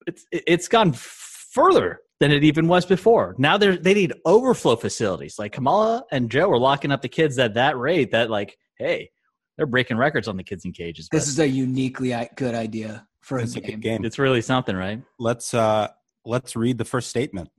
It's 0.07 0.27
it's 0.31 0.69
gone 0.69 0.93
further 0.93 2.01
than 2.23 2.31
it 2.31 2.45
even 2.45 2.69
was 2.69 2.87
before. 2.87 3.35
Now 3.37 3.59
they 3.59 3.77
they 3.77 3.95
need 3.95 4.13
overflow 4.25 4.77
facilities. 4.77 5.41
Like 5.41 5.51
Kamala 5.51 6.05
and 6.13 6.31
Joe 6.31 6.49
are 6.53 6.59
locking 6.59 6.93
up 6.93 7.03
the 7.03 7.09
kids 7.09 7.37
at 7.37 7.55
that 7.55 7.77
rate. 7.77 8.13
That 8.13 8.31
like, 8.31 8.57
hey, 8.79 9.11
they're 9.57 9.67
breaking 9.67 9.97
records 9.97 10.29
on 10.29 10.37
the 10.37 10.45
kids 10.45 10.65
in 10.65 10.71
cages. 10.71 11.09
This 11.11 11.27
is 11.27 11.41
a 11.41 11.49
uniquely 11.49 12.15
good 12.37 12.55
idea 12.55 13.09
for 13.23 13.39
a 13.39 13.43
It's 13.43 13.57
a 13.57 13.61
game. 13.61 13.71
good 13.73 13.81
game. 13.81 14.05
it's 14.05 14.21
really 14.21 14.41
something, 14.41 14.77
right? 14.77 15.03
Let's 15.19 15.53
uh 15.53 15.89
let's 16.25 16.55
read 16.55 16.79
the 16.79 16.85
first 16.85 17.11
statement. 17.11 17.51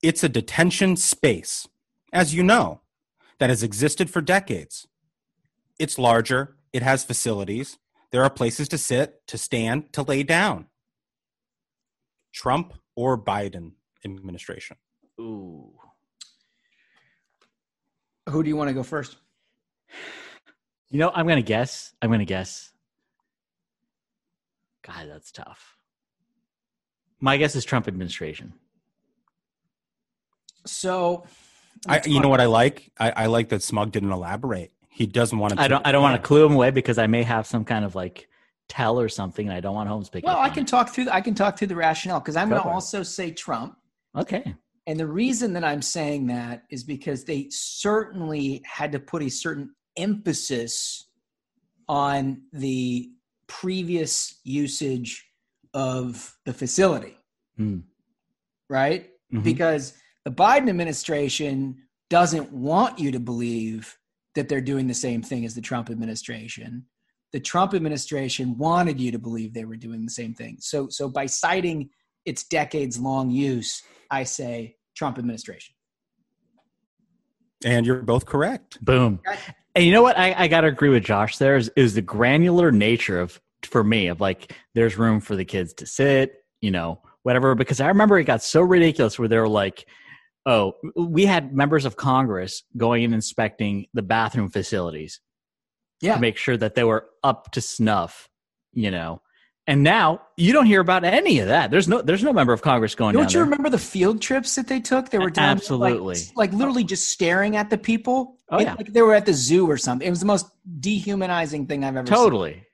It's 0.00 0.22
a 0.22 0.28
detention 0.28 0.94
space, 0.94 1.66
as 2.12 2.32
you 2.32 2.44
know, 2.44 2.80
that 3.40 3.50
has 3.50 3.64
existed 3.64 4.08
for 4.08 4.20
decades. 4.20 4.86
It's 5.80 5.98
larger, 5.98 6.54
it 6.72 6.84
has 6.84 7.02
facilities, 7.02 7.76
there 8.12 8.22
are 8.22 8.30
places 8.30 8.68
to 8.68 8.78
sit, 8.78 9.26
to 9.26 9.36
stand, 9.36 9.92
to 9.94 10.02
lay 10.02 10.22
down. 10.22 10.66
Trump 12.32 12.74
or 12.94 13.18
Biden 13.18 13.72
administration? 14.04 14.76
Ooh. 15.20 15.72
Who 18.28 18.42
do 18.42 18.48
you 18.48 18.56
want 18.56 18.68
to 18.68 18.74
go 18.74 18.82
first? 18.82 19.16
You 20.90 20.98
know, 20.98 21.10
I'm 21.14 21.26
gonna 21.26 21.42
guess. 21.42 21.94
I'm 22.02 22.10
gonna 22.10 22.24
guess. 22.24 22.72
God, 24.82 25.08
that's 25.08 25.30
tough. 25.30 25.76
My 27.20 27.36
guess 27.36 27.54
is 27.54 27.64
Trump 27.64 27.86
administration. 27.86 28.54
So, 30.66 31.24
I, 31.86 32.00
you 32.04 32.20
know 32.20 32.28
what 32.28 32.40
I 32.40 32.46
like? 32.46 32.90
I, 32.98 33.10
I 33.10 33.26
like 33.26 33.50
that 33.50 33.62
Smug 33.62 33.92
didn't 33.92 34.10
elaborate. 34.10 34.72
He 34.88 35.06
doesn't 35.06 35.38
want 35.38 35.54
to. 35.54 35.60
I 35.60 35.68
don't. 35.68 35.86
I 35.86 35.92
don't 35.92 36.02
want 36.02 36.20
to 36.20 36.26
clue 36.26 36.44
him 36.44 36.52
away 36.52 36.70
because 36.70 36.98
I 36.98 37.06
may 37.06 37.22
have 37.22 37.46
some 37.46 37.64
kind 37.64 37.84
of 37.84 37.94
like 37.94 38.28
tell 38.70 38.98
or 38.98 39.08
something, 39.08 39.46
and 39.46 39.54
I 39.54 39.60
don't 39.60 39.74
want 39.74 39.88
Holmes 39.88 40.08
picking. 40.08 40.28
well, 40.28 40.38
up 40.38 40.44
I 40.44 40.48
can 40.48 40.62
it. 40.62 40.68
talk 40.68 40.88
through. 40.88 41.08
I 41.10 41.20
can 41.20 41.34
talk 41.34 41.58
through 41.58 41.68
the 41.68 41.76
rationale 41.76 42.20
because 42.20 42.36
I'm 42.36 42.48
going 42.48 42.62
to 42.62 42.68
also 42.68 43.02
say 43.02 43.30
Trump. 43.32 43.76
Okay. 44.16 44.54
And 44.86 44.98
the 44.98 45.06
reason 45.06 45.52
that 45.52 45.64
I'm 45.64 45.82
saying 45.82 46.28
that 46.28 46.64
is 46.70 46.82
because 46.84 47.24
they 47.24 47.48
certainly 47.50 48.62
had 48.64 48.92
to 48.92 48.98
put 48.98 49.22
a 49.22 49.28
certain 49.28 49.74
emphasis 49.96 51.06
on 51.88 52.42
the 52.52 53.10
previous 53.46 54.38
usage 54.44 55.26
of 55.74 56.36
the 56.46 56.52
facility, 56.54 57.16
Hmm. 57.56 57.80
right? 58.68 59.10
Mhm. 59.32 59.42
Because 59.42 59.94
the 60.24 60.30
Biden 60.30 60.68
administration 60.68 61.82
doesn't 62.08 62.52
want 62.52 62.98
you 62.98 63.10
to 63.12 63.20
believe 63.20 63.96
that 64.34 64.48
they're 64.48 64.60
doing 64.60 64.86
the 64.86 64.94
same 64.94 65.22
thing 65.22 65.44
as 65.44 65.54
the 65.54 65.60
Trump 65.60 65.90
administration. 65.90 66.86
The 67.32 67.40
Trump 67.40 67.74
administration 67.74 68.58
wanted 68.58 69.00
you 69.00 69.12
to 69.12 69.18
believe 69.18 69.54
they 69.54 69.64
were 69.64 69.76
doing 69.76 70.04
the 70.04 70.10
same 70.10 70.34
thing. 70.34 70.56
So, 70.60 70.88
so 70.88 71.08
by 71.08 71.26
citing 71.26 71.90
its 72.24 72.44
decades 72.44 72.98
long 72.98 73.30
use, 73.30 73.82
I 74.10 74.24
say 74.24 74.76
Trump 74.96 75.18
administration. 75.18 75.74
And 77.64 77.86
you're 77.86 78.02
both 78.02 78.26
correct. 78.26 78.82
Boom. 78.84 79.20
And 79.74 79.84
you 79.84 79.92
know 79.92 80.02
what? 80.02 80.18
I, 80.18 80.34
I 80.36 80.48
got 80.48 80.62
to 80.62 80.68
agree 80.68 80.88
with 80.88 81.04
Josh. 81.04 81.38
There 81.38 81.56
is, 81.56 81.70
is 81.76 81.94
the 81.94 82.02
granular 82.02 82.72
nature 82.72 83.20
of 83.20 83.40
for 83.62 83.84
me 83.84 84.08
of 84.08 84.20
like 84.20 84.54
there's 84.74 84.96
room 84.96 85.20
for 85.20 85.36
the 85.36 85.44
kids 85.44 85.74
to 85.74 85.86
sit, 85.86 86.44
you 86.60 86.70
know, 86.70 87.00
whatever. 87.22 87.54
Because 87.54 87.80
I 87.80 87.88
remember 87.88 88.18
it 88.18 88.24
got 88.24 88.42
so 88.42 88.62
ridiculous 88.62 89.18
where 89.18 89.28
they 89.28 89.38
were 89.38 89.48
like, 89.48 89.86
"Oh, 90.46 90.74
we 90.96 91.26
had 91.26 91.54
members 91.54 91.84
of 91.84 91.96
Congress 91.96 92.62
going 92.76 93.04
and 93.04 93.14
inspecting 93.14 93.86
the 93.92 94.02
bathroom 94.02 94.48
facilities 94.48 95.20
Yeah. 96.00 96.14
to 96.14 96.20
make 96.20 96.36
sure 96.36 96.56
that 96.56 96.74
they 96.74 96.84
were 96.84 97.06
up 97.22 97.52
to 97.52 97.60
snuff," 97.60 98.28
you 98.72 98.90
know. 98.90 99.20
And 99.66 99.82
now 99.84 100.22
you 100.36 100.52
don't 100.52 100.66
hear 100.66 100.80
about 100.80 101.04
any 101.04 101.38
of 101.38 101.46
that. 101.48 101.70
There's 101.70 101.86
no 101.86 102.02
there's 102.02 102.24
no 102.24 102.32
member 102.32 102.52
of 102.52 102.60
Congress 102.62 102.94
going 102.96 103.12
Don't 103.12 103.24
down 103.24 103.30
you 103.30 103.34
there. 103.38 103.44
remember 103.44 103.70
the 103.70 103.78
field 103.78 104.20
trips 104.20 104.54
that 104.56 104.66
they 104.66 104.80
took? 104.80 105.10
They 105.10 105.18
were 105.18 105.30
down 105.30 105.58
there, 105.58 105.76
like- 105.76 105.92
Absolutely. 105.92 106.16
like, 106.34 106.52
literally 106.52 106.82
just 106.82 107.08
staring 107.10 107.56
at 107.56 107.70
the 107.70 107.78
people. 107.78 108.38
Oh, 108.48 108.58
It- 108.58 108.64
yeah. 108.64 108.74
like 108.74 108.92
they 108.92 109.02
were 109.02 109.14
at 109.14 109.26
the 109.26 109.32
zoo 109.34 109.70
or 109.70 109.76
something. 109.76 110.04
It 110.06 110.10
was 110.10 110.20
the 110.20 110.26
most 110.26 110.46
dehumanizing 110.80 111.66
thing 111.66 111.84
I've 111.84 111.94
ever 111.96 112.06
seen. 112.06 112.16
Totally, 112.16 112.64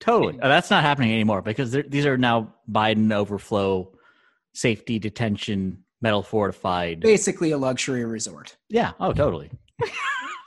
totally. 0.00 0.40
Uh, 0.40 0.48
That's 0.48 0.70
not 0.70 0.82
happening 0.82 1.12
anymore 1.12 1.40
because 1.42 1.70
these 1.72 2.06
are 2.06 2.16
now 2.18 2.52
Biden 2.68 3.12
overflow, 3.12 3.92
safety 4.54 4.98
detention, 4.98 5.84
metal 6.00 6.22
fortified. 6.22 7.00
Basically, 7.00 7.52
a 7.52 7.58
luxury 7.58 8.04
resort. 8.04 8.56
Yeah. 8.68 8.92
Oh, 8.98 9.12
totally. 9.12 9.50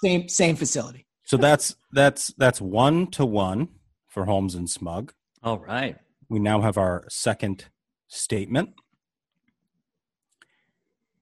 Same 0.03 0.27
same 0.27 0.57
facility. 0.57 1.05
So 1.23 1.37
that's 1.37 1.75
that's 1.93 2.33
that's 2.37 2.59
one 2.59 3.07
to 3.11 3.25
one 3.25 3.69
for 4.07 4.25
Holmes 4.25 4.55
and 4.55 4.69
Smug. 4.69 5.13
All 5.41 5.59
right. 5.59 5.97
We 6.29 6.39
now 6.39 6.61
have 6.61 6.77
our 6.77 7.05
second 7.09 7.65
statement. 8.07 8.71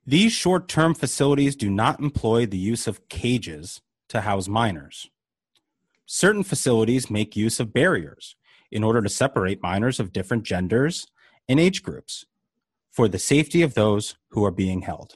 These 0.06 0.32
short 0.32 0.68
term 0.68 0.96
facilities 0.96 1.56
do 1.56 1.70
not 1.70 2.00
employ 2.00 2.46
the 2.46 2.58
use 2.58 2.88
of 2.88 3.08
cages 3.10 3.82
to 4.10 4.22
house 4.22 4.48
minors. 4.48 5.10
Certain 6.06 6.44
facilities 6.44 7.10
make 7.10 7.36
use 7.36 7.60
of 7.60 7.74
barriers 7.74 8.36
in 8.72 8.84
order 8.84 9.02
to 9.02 9.10
separate 9.10 9.62
minors 9.62 10.00
of 10.00 10.12
different 10.12 10.44
genders 10.44 11.08
and 11.48 11.60
age 11.60 11.84
groups 11.84 12.26
for 12.92 13.08
the 13.08 13.20
safety 13.20 13.62
of 13.62 13.74
those 13.74 14.16
who 14.32 14.44
are 14.44 14.52
being 14.52 14.82
held. 14.82 15.16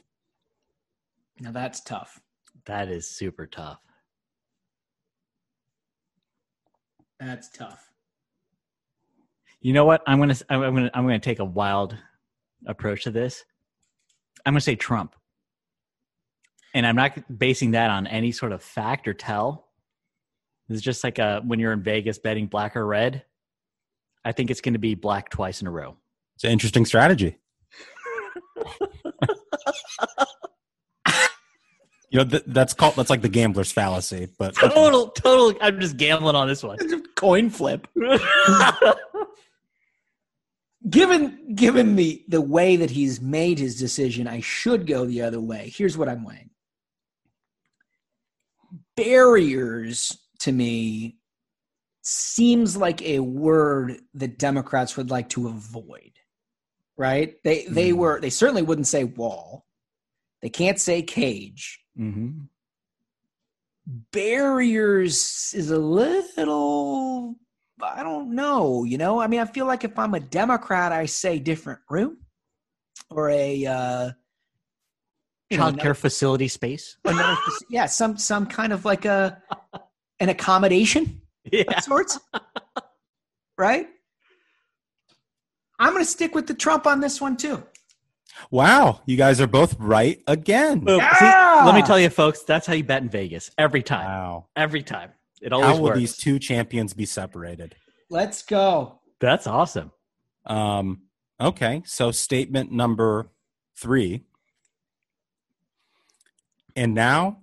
Now 1.40 1.52
that's 1.52 1.80
tough. 1.80 2.20
That 2.64 2.88
is 2.88 3.08
super 3.08 3.46
tough. 3.46 3.78
That's 7.18 7.48
tough. 7.50 7.90
You 9.60 9.72
know 9.72 9.84
what? 9.84 10.02
I'm 10.06 10.18
gonna 10.18 10.36
I'm 10.48 10.60
gonna 10.60 10.90
I'm 10.94 11.04
gonna 11.04 11.18
take 11.18 11.38
a 11.38 11.44
wild 11.44 11.96
approach 12.66 13.04
to 13.04 13.10
this. 13.10 13.44
I'm 14.44 14.52
gonna 14.52 14.60
say 14.60 14.76
Trump, 14.76 15.16
and 16.74 16.86
I'm 16.86 16.96
not 16.96 17.38
basing 17.38 17.72
that 17.72 17.90
on 17.90 18.06
any 18.06 18.32
sort 18.32 18.52
of 18.52 18.62
fact 18.62 19.08
or 19.08 19.14
tell. 19.14 19.68
It's 20.68 20.82
just 20.82 21.04
like 21.04 21.18
a 21.18 21.42
when 21.44 21.58
you're 21.58 21.72
in 21.72 21.82
Vegas 21.82 22.18
betting 22.18 22.46
black 22.46 22.76
or 22.76 22.86
red. 22.86 23.24
I 24.24 24.32
think 24.32 24.50
it's 24.50 24.60
going 24.60 24.72
to 24.72 24.80
be 24.80 24.96
black 24.96 25.30
twice 25.30 25.60
in 25.60 25.68
a 25.68 25.70
row. 25.70 25.96
It's 26.34 26.42
an 26.42 26.50
interesting 26.50 26.84
strategy. 26.84 27.38
you 32.10 32.18
know, 32.18 32.24
th- 32.24 32.44
that's 32.46 32.72
called 32.72 32.94
that's 32.96 33.10
like 33.10 33.22
the 33.22 33.28
gambler's 33.28 33.72
fallacy, 33.72 34.28
but 34.38 34.54
Total, 34.54 35.08
total. 35.08 35.58
I'm 35.60 35.80
just 35.80 35.96
gambling 35.96 36.36
on 36.36 36.46
this 36.48 36.62
one. 36.62 36.78
Coin 37.14 37.50
flip. 37.50 37.88
given 40.88 41.54
given 41.54 41.96
the 41.96 42.24
the 42.28 42.40
way 42.40 42.76
that 42.76 42.90
he's 42.90 43.20
made 43.20 43.58
his 43.58 43.78
decision, 43.78 44.26
I 44.28 44.40
should 44.40 44.86
go 44.86 45.04
the 45.04 45.22
other 45.22 45.40
way. 45.40 45.72
Here's 45.74 45.98
what 45.98 46.08
I'm 46.08 46.24
weighing. 46.24 46.50
Barriers 48.96 50.16
to 50.40 50.52
me 50.52 51.18
seems 52.02 52.76
like 52.76 53.02
a 53.02 53.18
word 53.20 53.96
that 54.14 54.38
Democrats 54.38 54.96
would 54.96 55.10
like 55.10 55.28
to 55.30 55.48
avoid. 55.48 56.12
Right? 56.96 57.34
They 57.44 57.66
they 57.66 57.90
Mm. 57.90 57.96
were 57.96 58.20
they 58.20 58.30
certainly 58.30 58.62
wouldn't 58.62 58.86
say 58.86 59.04
wall. 59.04 59.66
They 60.40 60.48
can't 60.48 60.80
say 60.80 61.02
cage. 61.02 61.80
Mm-hmm. 61.98 62.30
Barriers 64.12 65.52
is 65.54 65.70
a 65.70 65.78
little 65.78 67.36
I 67.82 68.02
don't 68.02 68.34
know, 68.34 68.84
you 68.84 68.96
know? 68.96 69.20
I 69.20 69.26
mean, 69.26 69.40
I 69.40 69.44
feel 69.44 69.66
like 69.66 69.84
if 69.84 69.98
I'm 69.98 70.14
a 70.14 70.20
Democrat, 70.20 70.92
I 70.92 71.04
say 71.06 71.38
different 71.38 71.80
room 71.90 72.18
or 73.10 73.30
a 73.30 73.66
uh 73.66 74.10
you 75.50 75.58
Child 75.58 75.78
care 75.78 75.94
facility 75.94 76.48
space. 76.48 76.96
another, 77.04 77.38
yeah, 77.70 77.86
some 77.86 78.18
some 78.18 78.46
kind 78.46 78.72
of 78.72 78.84
like 78.84 79.04
a 79.04 79.40
an 80.20 80.28
accommodation 80.28 81.20
Yeah. 81.52 81.62
of 81.68 81.84
sorts. 81.84 82.18
right? 83.56 83.88
I'm 85.78 85.92
going 85.92 86.04
to 86.04 86.10
stick 86.10 86.34
with 86.34 86.46
the 86.46 86.54
Trump 86.54 86.86
on 86.86 87.00
this 87.00 87.20
one 87.20 87.36
too. 87.36 87.62
Wow, 88.50 89.02
you 89.06 89.16
guys 89.16 89.40
are 89.40 89.46
both 89.46 89.76
right 89.78 90.20
again. 90.26 90.82
Yeah! 90.86 91.14
See, 91.18 91.24
let 91.64 91.74
me 91.74 91.82
tell 91.82 91.98
you, 91.98 92.10
folks, 92.10 92.42
that's 92.42 92.66
how 92.66 92.74
you 92.74 92.84
bet 92.84 93.02
in 93.02 93.08
Vegas 93.08 93.50
every 93.56 93.82
time. 93.82 94.04
Wow. 94.06 94.46
Every 94.56 94.82
time. 94.82 95.12
It 95.40 95.52
always 95.52 95.68
How 95.68 95.76
will 95.76 95.84
works. 95.84 95.98
these 95.98 96.16
two 96.16 96.38
champions 96.38 96.94
be 96.94 97.06
separated? 97.06 97.76
Let's 98.10 98.42
go. 98.42 99.00
That's 99.20 99.46
awesome. 99.46 99.92
Um, 100.44 101.02
okay, 101.40 101.82
so 101.84 102.10
statement 102.10 102.72
number 102.72 103.30
three. 103.78 104.22
And 106.74 106.94
now 106.94 107.42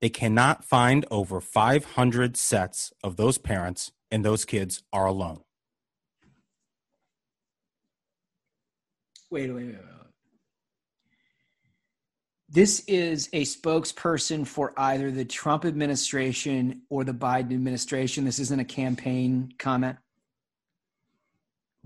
they 0.00 0.08
cannot 0.08 0.64
find 0.64 1.04
over 1.10 1.40
500 1.40 2.36
sets 2.36 2.92
of 3.02 3.16
those 3.16 3.38
parents, 3.38 3.92
and 4.10 4.24
those 4.24 4.44
kids 4.44 4.82
are 4.92 5.06
alone. 5.06 5.40
Wait, 9.30 9.50
wait, 9.50 9.66
wait, 9.66 9.74
wait. 9.74 9.95
Wait. 12.48 12.54
This 12.54 12.80
is 12.86 13.28
a 13.32 13.42
spokesperson 13.42 14.46
for 14.46 14.72
either 14.76 15.10
the 15.10 15.24
Trump 15.24 15.64
administration 15.64 16.82
or 16.90 17.04
the 17.04 17.14
Biden 17.14 17.52
administration. 17.52 18.24
This 18.24 18.38
isn't 18.38 18.60
a 18.60 18.64
campaign 18.64 19.52
comment. 19.58 19.96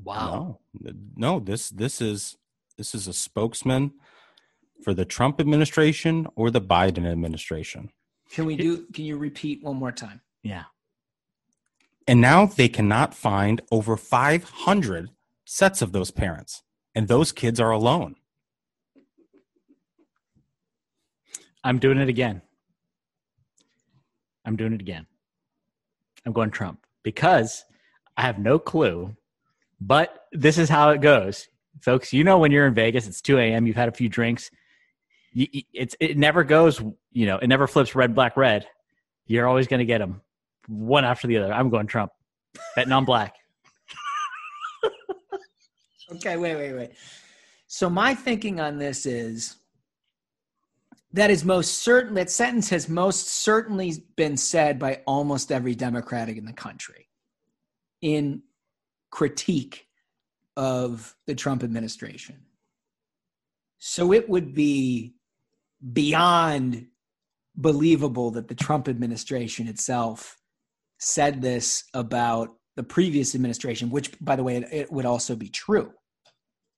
Wow. 0.03 0.61
No, 0.81 0.93
no, 1.17 1.41
this 1.41 1.69
this 1.71 2.01
is 2.01 2.37
this 2.77 2.95
is 2.95 3.07
a 3.07 3.13
spokesman 3.13 3.93
for 4.83 4.95
the 4.95 5.05
Trump 5.05 5.41
administration 5.41 6.27
or 6.37 6.51
the 6.51 6.61
Biden 6.61 7.07
administration. 7.07 7.91
Can 8.33 8.47
we 8.47 8.57
do 8.57 8.87
can 8.95 9.05
you 9.05 9.19
repeat 9.19 9.63
one 9.63 9.77
more 9.77 9.93
time? 9.93 10.23
Yeah. 10.43 10.65
And 12.07 12.21
now 12.21 12.47
they 12.47 12.69
cannot 12.69 13.15
find 13.15 13.61
over 13.71 13.97
500 13.97 15.11
sets 15.45 15.83
of 15.83 15.93
those 15.93 16.11
parents, 16.11 16.63
and 16.95 17.07
those 17.07 17.31
kids 17.31 17.61
are 17.61 17.71
alone. 17.71 18.17
I'm 21.65 21.79
doing 21.79 21.99
it 21.99 22.09
again. 22.09 22.43
I'm 24.45 24.57
doing 24.57 24.73
it 24.73 24.81
again. 24.81 25.07
I'm 26.25 26.33
going 26.33 26.51
Trump 26.51 26.85
because 27.03 27.65
I 28.17 28.23
have 28.23 28.39
no 28.39 28.59
clue, 28.59 29.15
but 29.81 30.27
this 30.33 30.59
is 30.59 30.69
how 30.69 30.91
it 30.91 31.01
goes. 31.01 31.49
Folks, 31.81 32.13
you 32.13 32.25
know, 32.25 32.39
when 32.39 32.53
you're 32.53 32.67
in 32.67 32.75
Vegas, 32.75 33.07
it's 33.07 33.23
2 33.23 33.39
a.m., 33.39 33.67
you've 33.67 33.77
had 33.77 33.89
a 33.89 33.93
few 33.93 34.09
drinks. 34.09 34.51
It's, 35.35 35.95
it 36.01 36.19
never 36.19 36.45
goes, 36.45 36.83
you 37.13 37.27
know, 37.27 37.39
it 37.39 37.47
never 37.47 37.67
flips 37.67 37.95
red, 37.95 38.15
black, 38.15 38.37
red. 38.37 38.67
You're 39.27 39.47
always 39.47 39.67
going 39.67 39.79
to 39.79 39.87
get 39.87 39.99
them 39.99 40.21
one 40.67 41.05
after 41.05 41.29
the 41.29 41.39
other. 41.39 41.53
I'm 41.53 41.71
going 41.71 41.87
Trump, 41.87 42.13
betting 42.75 42.93
on 42.93 43.05
black. 43.05 43.35
Okay, 46.13 46.37
wait, 46.37 46.57
wait, 46.57 46.73
wait. 46.73 46.91
So 47.69 47.89
my 47.89 48.17
thinking 48.17 48.59
on 48.59 48.79
this 48.79 49.07
is 49.07 49.55
that 51.13 51.31
is 51.31 51.45
most 51.45 51.79
certain 51.79 52.15
that 52.15 52.31
sentence 52.31 52.69
has 52.71 52.89
most 52.89 53.29
certainly 53.29 54.05
been 54.17 54.37
said 54.37 54.79
by 54.79 55.03
almost 55.07 55.51
every 55.51 55.75
Democratic 55.75 56.37
in 56.37 56.45
the 56.45 56.53
country 56.53 57.09
in 58.01 58.43
critique 59.11 59.87
of 60.57 61.17
the 61.27 61.35
Trump 61.35 61.65
administration. 61.65 62.37
So 63.79 64.13
it 64.13 64.29
would 64.29 64.55
be 64.55 65.15
beyond 65.93 66.87
believable 67.57 68.31
that 68.33 68.49
the 68.49 68.55
Trump 68.55 68.89
administration 68.89 69.67
itself 69.67 70.37
said 70.99 71.43
this 71.43 71.85
about 71.95 72.55
the 72.77 72.83
previous 72.83 73.35
administration, 73.35 73.91
which, 73.91 74.13
by 74.21 74.37
the 74.37 74.45
way, 74.45 74.57
it, 74.59 74.69
it 74.71 74.93
would 74.93 75.07
also 75.07 75.35
be 75.35 75.49
true. 75.49 75.93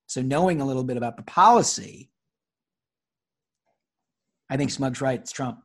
So, 0.07 0.21
knowing 0.21 0.61
a 0.61 0.65
little 0.65 0.83
bit 0.83 0.97
about 0.97 1.17
the 1.17 1.23
policy, 1.23 2.09
I 4.53 4.57
think 4.57 4.69
Smug's 4.69 5.01
right. 5.01 5.19
It's 5.19 5.31
Trump 5.31 5.63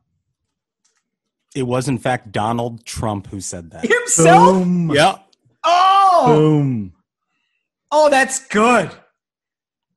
It 1.53 1.61
was, 1.61 1.87
in 1.87 1.99
fact, 1.99 2.31
Donald 2.31 2.83
Trump 2.87 3.27
who 3.27 3.39
said 3.39 3.69
that. 3.69 3.85
himself. 3.85 4.55
Boom. 4.55 4.89
Yeah. 4.89 5.19
Oh, 5.63 6.23
Boom. 6.25 6.93
oh, 7.91 8.09
that's 8.09 8.47
good. 8.47 8.89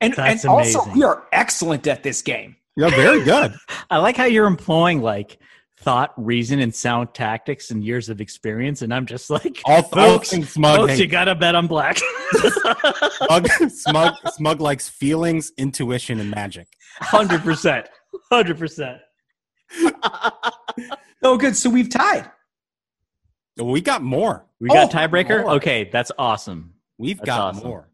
And, 0.02 0.12
that's 0.12 0.44
and 0.44 0.50
also, 0.52 0.84
we 0.92 1.04
are 1.04 1.22
excellent 1.32 1.86
at 1.86 2.02
this 2.02 2.20
game. 2.20 2.56
Yeah, 2.76 2.90
very 2.90 3.24
good. 3.24 3.54
I 3.90 3.96
like 3.96 4.16
how 4.18 4.24
you're 4.26 4.46
employing 4.46 5.00
like 5.00 5.38
thought, 5.78 6.12
reason, 6.18 6.58
and 6.58 6.74
sound 6.74 7.14
tactics 7.14 7.70
and 7.70 7.82
years 7.82 8.10
of 8.10 8.20
experience, 8.20 8.82
and 8.82 8.92
I'm 8.92 9.06
just 9.06 9.30
like, 9.30 9.62
All, 9.64 9.76
all 9.76 9.82
folks, 9.84 10.30
things 10.30 10.50
smug. 10.50 10.76
folks, 10.76 10.98
you 11.00 11.06
gotta 11.06 11.34
bet 11.34 11.54
on 11.54 11.66
black. 11.66 11.98
smug, 13.10 13.48
smug, 13.70 14.14
smug 14.32 14.60
likes 14.60 14.88
feelings, 14.90 15.50
intuition, 15.56 16.20
and 16.20 16.30
magic. 16.30 16.68
Hundred 17.00 17.40
percent, 17.42 17.86
hundred 18.30 18.58
percent. 18.58 18.98
Oh, 21.24 21.36
good. 21.36 21.54
So 21.56 21.70
we've 21.70 21.88
tied. 21.88 22.28
We 23.56 23.80
got 23.80 24.02
more. 24.02 24.44
We 24.58 24.68
oh, 24.70 24.74
got 24.74 24.92
Oh, 24.92 24.98
tiebreaker. 24.98 25.42
more. 25.42 25.50
Okay, 25.52 25.88
that's 25.92 26.10
awesome. 26.18 26.74
We've 26.98 27.16
That's 27.18 27.26
got 27.26 27.40
awesome. 27.54 27.68
more. 27.68 27.88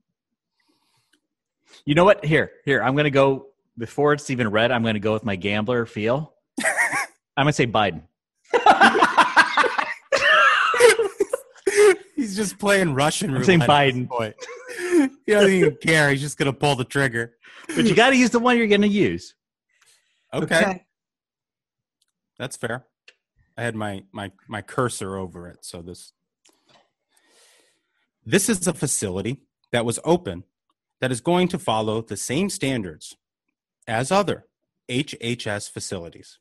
You 1.84 1.94
know 1.94 2.06
what? 2.06 2.24
Here, 2.24 2.52
here. 2.64 2.82
I'm 2.82 2.96
gonna 2.96 3.10
go 3.10 3.48
before 3.76 4.14
it's 4.14 4.30
even 4.30 4.48
red. 4.48 4.72
I'm 4.72 4.82
gonna 4.82 4.98
go 4.98 5.12
with 5.12 5.24
my 5.24 5.36
gambler 5.36 5.84
feel. 5.84 6.32
I'm 7.36 7.44
gonna 7.44 7.52
say 7.52 7.66
Biden. 7.66 8.00
He's 12.16 12.34
just 12.34 12.58
playing 12.58 12.94
Russian 12.94 13.30
roulette. 13.32 13.46
saying 13.46 13.62
at 13.62 13.66
this 13.66 13.94
Biden. 13.94 14.08
point. 14.08 14.34
He 15.26 15.32
doesn't 15.32 15.52
even 15.52 15.76
care. 15.76 16.10
He's 16.10 16.22
just 16.22 16.38
gonna 16.38 16.52
pull 16.52 16.74
the 16.76 16.84
trigger. 16.84 17.34
But 17.76 17.84
you 17.84 17.94
got 17.94 18.10
to 18.10 18.16
use 18.16 18.30
the 18.30 18.38
one 18.38 18.56
you're 18.56 18.66
gonna 18.66 18.86
use. 18.86 19.34
Okay, 20.32 20.84
that's 22.38 22.56
fair. 22.56 22.86
I 23.56 23.62
had 23.62 23.74
my 23.74 24.04
my 24.12 24.30
my 24.46 24.62
cursor 24.62 25.16
over 25.16 25.48
it, 25.48 25.64
so 25.64 25.82
this 25.82 26.12
this 28.24 28.48
is 28.48 28.66
a 28.66 28.74
facility 28.74 29.42
that 29.72 29.84
was 29.84 29.98
open 30.04 30.44
that 31.00 31.10
is 31.10 31.20
going 31.20 31.48
to 31.48 31.58
follow 31.58 32.02
the 32.02 32.16
same 32.16 32.50
standards 32.50 33.16
as 33.86 34.12
other 34.12 34.46
HHS 34.88 35.70
facilities. 35.70 36.38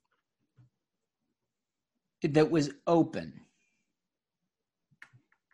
That 2.24 2.52
was 2.52 2.72
open. 2.86 3.42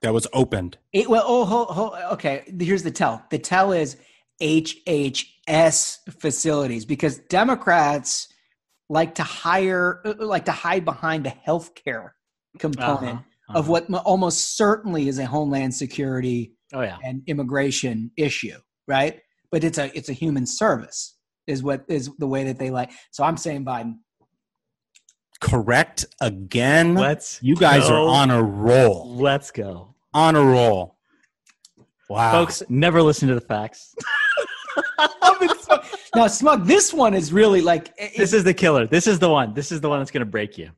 That 0.01 0.13
was 0.13 0.27
opened. 0.33 0.77
It, 0.91 1.09
well, 1.09 1.23
oh, 1.25 1.45
ho, 1.45 1.65
ho, 1.65 2.11
okay. 2.13 2.43
Here's 2.59 2.83
the 2.83 2.91
tell. 2.91 3.23
The 3.29 3.39
tell 3.39 3.71
is 3.71 3.97
HHS 4.41 5.97
facilities 6.19 6.85
because 6.85 7.19
Democrats 7.29 8.27
like 8.89 9.15
to 9.15 9.23
hire, 9.23 10.01
uh, 10.05 10.13
like 10.19 10.45
to 10.45 10.51
hide 10.51 10.85
behind 10.85 11.25
the 11.25 11.33
healthcare 11.47 12.09
component 12.59 13.19
Uh-huh, 13.19 13.59
of 13.59 13.69
uh-huh. 13.69 13.71
what 13.89 14.03
almost 14.05 14.55
certainly 14.57 15.07
is 15.07 15.19
a 15.19 15.25
homeland 15.25 15.73
security 15.73 16.53
Oh 16.73 16.81
yeah. 16.81 16.97
and 17.03 17.21
immigration 17.27 18.11
issue, 18.17 18.57
right? 18.87 19.19
But 19.51 19.63
it's 19.63 19.77
a 19.77 19.95
it's 19.97 20.09
a 20.09 20.13
human 20.13 20.45
service 20.45 21.15
is 21.47 21.61
what 21.61 21.83
is 21.87 22.09
the 22.19 22.27
way 22.27 22.43
that 22.45 22.57
they 22.57 22.69
like. 22.71 22.91
So 23.11 23.23
I'm 23.23 23.37
saying 23.37 23.65
Biden. 23.65 23.95
Correct 25.41 26.05
again. 26.21 26.95
Let's. 26.95 27.39
you 27.43 27.55
guys 27.55 27.87
go. 27.89 27.93
are 27.95 28.09
on 28.09 28.31
a 28.31 28.41
roll. 28.41 29.15
Let's 29.17 29.51
go, 29.51 29.93
On 30.13 30.35
a 30.35 30.43
roll. 30.43 30.97
Wow. 32.09 32.31
folks. 32.31 32.63
Never 32.69 33.01
listen 33.01 33.27
to 33.29 33.35
the 33.35 33.41
facts. 33.41 33.93
now, 36.15 36.27
Smug, 36.27 36.65
this 36.65 36.93
one 36.93 37.13
is 37.13 37.33
really 37.33 37.61
like 37.61 37.93
it- 37.97 38.17
This 38.17 38.33
is 38.33 38.43
the 38.43 38.53
killer. 38.53 38.87
This 38.87 39.07
is 39.07 39.19
the 39.19 39.29
one. 39.29 39.53
This 39.53 39.71
is 39.71 39.81
the 39.81 39.89
one 39.89 39.99
that's 39.99 40.11
gonna 40.11 40.25
break 40.25 40.57
you. 40.57 40.71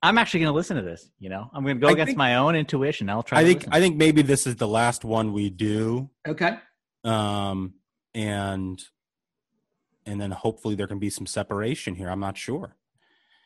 I'm 0.00 0.16
actually 0.16 0.40
going 0.40 0.52
to 0.52 0.56
listen 0.56 0.76
to 0.76 0.82
this. 0.82 1.10
You 1.18 1.28
know, 1.28 1.50
I'm 1.52 1.64
going 1.64 1.74
to 1.74 1.80
go 1.80 1.88
I 1.88 1.90
against 1.90 2.10
think- 2.10 2.18
my 2.18 2.36
own 2.36 2.54
intuition. 2.54 3.10
I'll 3.10 3.24
try. 3.24 3.38
I 3.38 3.42
to 3.42 3.48
think 3.48 3.58
listen. 3.62 3.72
I 3.72 3.80
think 3.80 3.96
maybe 3.96 4.22
this 4.22 4.46
is 4.46 4.54
the 4.54 4.68
last 4.68 5.04
one 5.04 5.32
we 5.32 5.50
do. 5.50 6.08
Okay. 6.26 6.56
Um, 7.02 7.74
and 8.14 8.80
and 10.06 10.20
then 10.20 10.30
hopefully 10.30 10.76
there 10.76 10.86
can 10.86 11.00
be 11.00 11.10
some 11.10 11.26
separation 11.26 11.96
here. 11.96 12.08
I'm 12.10 12.20
not 12.20 12.38
sure. 12.38 12.76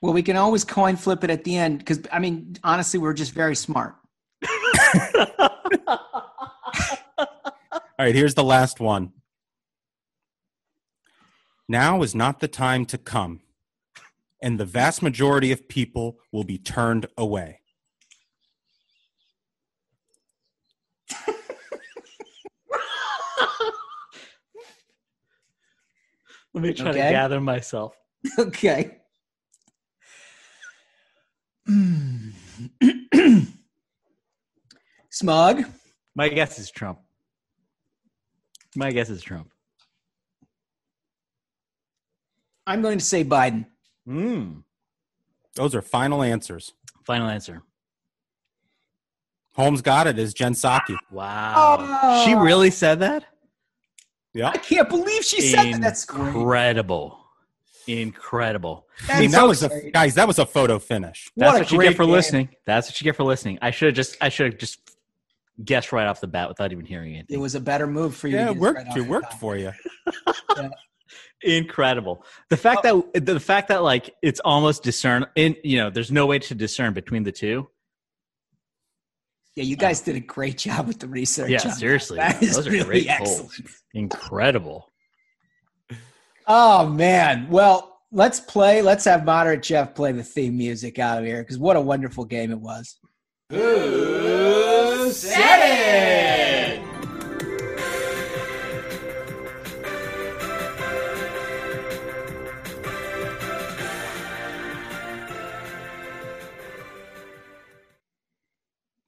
Well, 0.02 0.12
we 0.12 0.22
can 0.22 0.36
always 0.36 0.62
coin 0.62 0.96
flip 0.96 1.24
it 1.24 1.30
at 1.30 1.42
the 1.44 1.56
end 1.56 1.78
because 1.78 2.00
I 2.12 2.18
mean, 2.18 2.54
honestly, 2.62 3.00
we're 3.00 3.14
just 3.14 3.32
very 3.32 3.56
smart. 3.56 3.94
All 5.88 5.98
right, 7.98 8.14
here's 8.14 8.34
the 8.34 8.44
last 8.44 8.80
one. 8.80 9.12
Now 11.72 12.02
is 12.02 12.14
not 12.14 12.40
the 12.40 12.48
time 12.48 12.84
to 12.84 12.98
come, 12.98 13.40
and 14.42 14.60
the 14.60 14.66
vast 14.66 15.02
majority 15.02 15.52
of 15.52 15.68
people 15.68 16.18
will 16.30 16.44
be 16.44 16.58
turned 16.58 17.06
away. 17.16 17.60
Let 26.52 26.62
me 26.62 26.74
try 26.74 26.90
Okay. 26.90 27.04
to 27.04 27.10
gather 27.10 27.40
myself. 27.40 27.94
okay. 28.38 28.98
Smug. 35.10 35.64
My 36.14 36.28
guess 36.28 36.58
is 36.58 36.70
Trump. 36.70 36.98
My 38.76 38.90
guess 38.92 39.08
is 39.08 39.22
Trump. 39.22 39.51
I'm 42.66 42.82
going 42.82 42.98
to 42.98 43.04
say 43.04 43.24
Biden. 43.24 43.66
Mm. 44.08 44.62
Those 45.54 45.74
are 45.74 45.82
final 45.82 46.22
answers. 46.22 46.72
Final 47.04 47.28
answer. 47.28 47.62
Holmes 49.54 49.82
got 49.82 50.06
it. 50.06 50.18
Is 50.18 50.32
Jen 50.32 50.54
Psaki? 50.54 50.96
Wow. 51.10 52.22
She 52.24 52.34
really 52.34 52.70
said 52.70 53.00
that? 53.00 53.24
Yeah. 54.32 54.48
I 54.48 54.56
can't 54.56 54.88
believe 54.88 55.24
she 55.24 55.42
said 55.42 55.74
that. 55.74 55.80
That's 55.82 56.04
great. 56.06 56.28
Incredible. 56.34 57.18
Incredible. 57.86 58.86
I 59.08 59.20
mean, 59.20 59.30
That's 59.30 59.42
that 59.42 59.48
was 59.48 59.62
a 59.64 59.68
great. 59.68 59.92
guys. 59.92 60.14
That 60.14 60.26
was 60.28 60.38
a 60.38 60.46
photo 60.46 60.78
finish. 60.78 61.30
That's 61.36 61.52
What 61.52 61.60
what, 61.62 61.72
you 61.72 61.82
get 61.82 61.96
for 61.96 62.04
game. 62.04 62.12
listening. 62.12 62.48
That's 62.64 62.88
what 62.88 62.98
you 63.00 63.04
get 63.04 63.16
for 63.16 63.24
listening. 63.24 63.58
I 63.60 63.72
should 63.72 63.86
have 63.86 63.94
just 63.96 64.16
I 64.22 64.28
should 64.30 64.52
have 64.52 64.58
just 64.60 64.78
guessed 65.64 65.92
right 65.92 66.06
off 66.06 66.20
the 66.20 66.28
bat 66.28 66.48
without 66.48 66.72
even 66.72 66.86
hearing 66.86 67.16
It 67.16 67.26
It 67.28 67.36
was 67.36 67.54
a 67.56 67.60
better 67.60 67.86
move 67.86 68.14
for 68.16 68.28
you. 68.28 68.36
Yeah, 68.36 68.50
it 68.50 68.56
worked. 68.56 68.86
right 68.86 68.96
it 68.96 69.06
worked 69.06 69.34
for 69.34 69.56
you. 69.56 69.72
Incredible. 71.42 72.24
The 72.50 72.56
fact 72.56 72.80
oh. 72.84 73.08
that 73.14 73.26
the 73.26 73.40
fact 73.40 73.68
that 73.68 73.82
like 73.82 74.14
it's 74.22 74.40
almost 74.40 74.82
discern 74.82 75.26
in 75.34 75.56
you 75.64 75.78
know, 75.78 75.90
there's 75.90 76.12
no 76.12 76.26
way 76.26 76.38
to 76.40 76.54
discern 76.54 76.94
between 76.94 77.22
the 77.24 77.32
two. 77.32 77.68
Yeah, 79.54 79.64
you 79.64 79.76
uh, 79.76 79.80
guys 79.80 80.00
did 80.00 80.16
a 80.16 80.20
great 80.20 80.58
job 80.58 80.86
with 80.86 80.98
the 80.98 81.08
research. 81.08 81.50
Yeah, 81.50 81.60
on 81.60 81.68
that. 81.68 81.76
seriously. 81.76 82.18
That 82.18 82.42
is 82.42 82.56
Those 82.56 82.66
are 82.66 82.70
really 82.70 82.84
great 82.84 83.08
excellent. 83.08 83.50
polls. 83.50 83.82
Incredible. 83.94 84.88
Oh 86.46 86.86
man. 86.86 87.48
Well, 87.50 87.98
let's 88.10 88.40
play. 88.40 88.82
Let's 88.82 89.04
have 89.04 89.24
moderate 89.24 89.62
Jeff 89.62 89.94
play 89.94 90.12
the 90.12 90.22
theme 90.22 90.56
music 90.56 90.98
out 90.98 91.18
of 91.18 91.24
here 91.24 91.42
because 91.42 91.58
what 91.58 91.76
a 91.76 91.80
wonderful 91.80 92.24
game 92.24 92.50
it 92.50 92.60
was. 92.60 92.96
Who 93.50 95.10
said 95.10 95.60
it? 95.62 96.71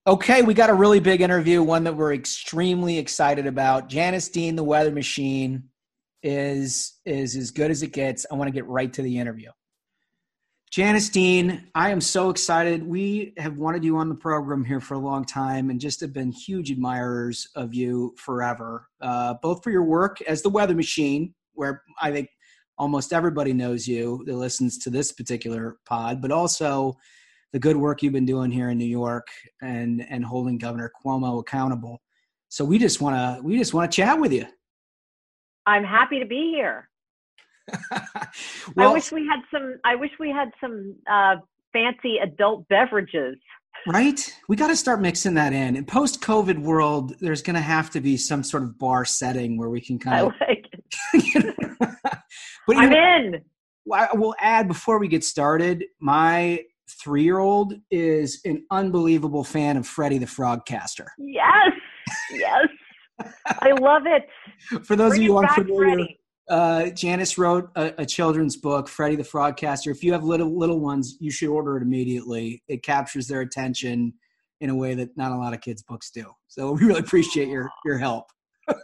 Okay, 0.06 0.42
we 0.42 0.52
got 0.52 0.68
a 0.68 0.74
really 0.74 1.00
big 1.00 1.22
interview, 1.22 1.62
one 1.62 1.84
that 1.84 1.96
we're 1.96 2.12
extremely 2.12 2.98
excited 2.98 3.46
about. 3.46 3.88
Janice 3.88 4.28
Dean, 4.28 4.54
the 4.54 4.62
weather 4.62 4.90
machine, 4.90 5.70
is 6.22 6.98
is 7.06 7.36
as 7.36 7.50
good 7.50 7.70
as 7.70 7.82
it 7.82 7.92
gets. 7.92 8.26
I 8.30 8.34
want 8.34 8.48
to 8.48 8.52
get 8.52 8.66
right 8.66 8.92
to 8.92 9.00
the 9.00 9.18
interview. 9.18 9.48
Janice 10.70 11.08
Dean, 11.08 11.68
I 11.74 11.88
am 11.88 12.02
so 12.02 12.28
excited. 12.28 12.86
We 12.86 13.32
have 13.38 13.56
wanted 13.56 13.82
you 13.82 13.96
on 13.96 14.10
the 14.10 14.14
program 14.14 14.62
here 14.62 14.80
for 14.80 14.92
a 14.92 14.98
long 14.98 15.24
time 15.24 15.70
and 15.70 15.80
just 15.80 16.02
have 16.02 16.12
been 16.12 16.32
huge 16.32 16.70
admirers 16.70 17.48
of 17.56 17.72
you 17.72 18.14
forever, 18.18 18.86
uh, 19.00 19.34
both 19.40 19.64
for 19.64 19.70
your 19.70 19.84
work 19.84 20.20
as 20.22 20.42
the 20.42 20.50
weather 20.50 20.74
machine, 20.74 21.34
where 21.54 21.82
I 22.02 22.10
think 22.12 22.28
almost 22.76 23.14
everybody 23.14 23.54
knows 23.54 23.88
you 23.88 24.22
that 24.26 24.36
listens 24.36 24.76
to 24.78 24.90
this 24.90 25.12
particular 25.12 25.78
pod, 25.86 26.20
but 26.20 26.30
also 26.30 26.98
the 27.54 27.60
good 27.60 27.76
work 27.76 28.02
you've 28.02 28.12
been 28.12 28.26
doing 28.26 28.50
here 28.50 28.70
in 28.70 28.76
New 28.76 28.84
York 28.84 29.28
and 29.62 30.04
and 30.10 30.24
holding 30.24 30.58
Governor 30.58 30.90
Cuomo 31.02 31.38
accountable. 31.38 32.02
So 32.48 32.64
we 32.64 32.78
just 32.78 33.00
want 33.00 33.14
to 33.14 33.42
we 33.46 33.56
just 33.56 33.72
want 33.72 33.90
to 33.90 33.96
chat 33.96 34.18
with 34.18 34.32
you. 34.32 34.46
I'm 35.64 35.84
happy 35.84 36.18
to 36.18 36.26
be 36.26 36.50
here. 36.52 36.90
I 37.92 38.92
wish 38.92 39.12
we 39.12 39.24
had 39.26 39.40
some. 39.52 39.78
I 39.84 39.94
wish 39.94 40.10
we 40.18 40.30
had 40.30 40.50
some 40.60 40.96
uh, 41.08 41.36
fancy 41.72 42.18
adult 42.18 42.66
beverages. 42.68 43.36
right? 43.86 44.36
We 44.48 44.56
got 44.56 44.68
to 44.68 44.76
start 44.76 45.00
mixing 45.00 45.34
that 45.34 45.52
in. 45.52 45.76
In 45.76 45.84
post 45.84 46.20
COVID 46.22 46.58
world, 46.58 47.14
there's 47.20 47.40
going 47.40 47.54
to 47.54 47.62
have 47.62 47.88
to 47.90 48.00
be 48.00 48.16
some 48.16 48.42
sort 48.42 48.64
of 48.64 48.76
bar 48.80 49.04
setting 49.04 49.56
where 49.56 49.70
we 49.70 49.80
can 49.80 50.00
kind 50.00 50.26
of. 50.26 50.32
I 50.40 50.44
like. 50.48 50.66
It. 51.14 51.56
but 52.66 52.76
I'm 52.76 52.90
know, 52.90 53.16
in. 53.16 53.42
I 53.92 54.08
will 54.14 54.34
add 54.40 54.66
before 54.66 54.98
we 54.98 55.06
get 55.06 55.22
started. 55.22 55.84
My 56.00 56.64
three-year-old 56.88 57.74
is 57.90 58.40
an 58.44 58.64
unbelievable 58.70 59.44
fan 59.44 59.76
of 59.76 59.86
Freddie 59.86 60.18
the 60.18 60.26
Frogcaster. 60.26 61.06
Yes, 61.18 61.72
yes. 62.32 62.66
I 63.46 63.72
love 63.72 64.02
it. 64.06 64.28
For 64.84 64.96
those 64.96 65.10
Bring 65.10 65.22
of 65.22 65.24
you 65.24 65.38
unfamiliar, 65.38 66.06
uh, 66.48 66.90
Janice 66.90 67.38
wrote 67.38 67.70
a, 67.76 67.94
a 67.98 68.06
children's 68.06 68.56
book, 68.56 68.88
Freddie 68.88 69.16
the 69.16 69.22
Frogcaster. 69.22 69.90
If 69.90 70.02
you 70.02 70.12
have 70.12 70.24
little 70.24 70.56
little 70.56 70.80
ones, 70.80 71.16
you 71.20 71.30
should 71.30 71.48
order 71.48 71.76
it 71.76 71.82
immediately. 71.82 72.62
It 72.68 72.82
captures 72.82 73.26
their 73.26 73.40
attention 73.40 74.14
in 74.60 74.70
a 74.70 74.74
way 74.74 74.94
that 74.94 75.16
not 75.16 75.32
a 75.32 75.36
lot 75.36 75.54
of 75.54 75.60
kids' 75.60 75.82
books 75.82 76.10
do. 76.10 76.26
So 76.48 76.72
we 76.72 76.84
really 76.84 77.00
appreciate 77.00 77.48
your 77.48 77.70
your 77.84 77.98
help. 77.98 78.26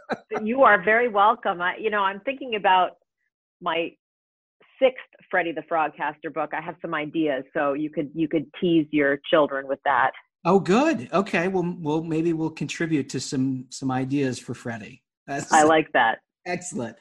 You 0.41 0.63
are 0.63 0.81
very 0.81 1.09
welcome. 1.09 1.61
I, 1.61 1.75
you 1.77 1.89
know, 1.89 2.01
I'm 2.01 2.21
thinking 2.21 2.55
about 2.55 2.91
my 3.61 3.91
sixth 4.81 5.03
Freddie 5.31 5.53
the 5.53 5.61
Frogcaster 5.61 6.31
book. 6.31 6.51
I 6.53 6.61
have 6.61 6.75
some 6.81 6.93
ideas, 6.93 7.43
so 7.55 7.73
you 7.73 7.89
could 7.89 8.11
you 8.13 8.27
could 8.27 8.45
tease 8.59 8.85
your 8.91 9.19
children 9.29 9.67
with 9.67 9.79
that. 9.85 10.11
Oh, 10.43 10.59
good. 10.59 11.07
Okay. 11.13 11.47
Well, 11.47 11.75
well, 11.79 12.03
maybe 12.03 12.33
we'll 12.33 12.51
contribute 12.51 13.09
to 13.09 13.19
some 13.19 13.65
some 13.69 13.89
ideas 13.89 14.37
for 14.37 14.53
Freddie. 14.53 15.01
That's 15.25 15.51
I 15.51 15.63
like 15.63 15.91
that. 15.93 16.19
Excellent. 16.45 16.97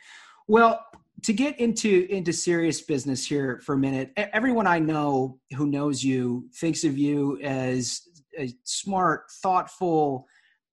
Well, 0.47 0.85
to 1.25 1.33
get 1.33 1.59
into 1.59 2.07
into 2.09 2.33
serious 2.33 2.81
business 2.81 3.27
here 3.27 3.61
for 3.65 3.75
a 3.75 3.79
minute, 3.79 4.13
everyone 4.17 4.67
I 4.67 4.79
know 4.79 5.39
who 5.57 5.67
knows 5.67 6.05
you 6.05 6.49
thinks 6.55 6.85
of 6.85 6.97
you 6.97 7.39
as 7.43 8.03
a 8.39 8.53
smart, 8.65 9.25
thoughtful, 9.43 10.27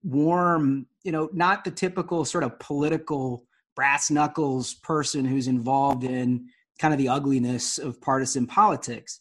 warm, 0.04 0.86
you 1.04 1.12
know, 1.12 1.30
not 1.34 1.64
the 1.64 1.72
typical 1.72 2.24
sort 2.24 2.44
of 2.44 2.58
political 2.60 3.46
brass 3.76 4.10
knuckles 4.10 4.76
person 4.76 5.26
who's 5.26 5.48
involved 5.48 6.04
in 6.04 6.48
kind 6.80 6.94
of 6.94 6.98
the 6.98 7.10
ugliness 7.10 7.78
of 7.78 8.02
partisan 8.02 8.48
politics. 8.48 9.20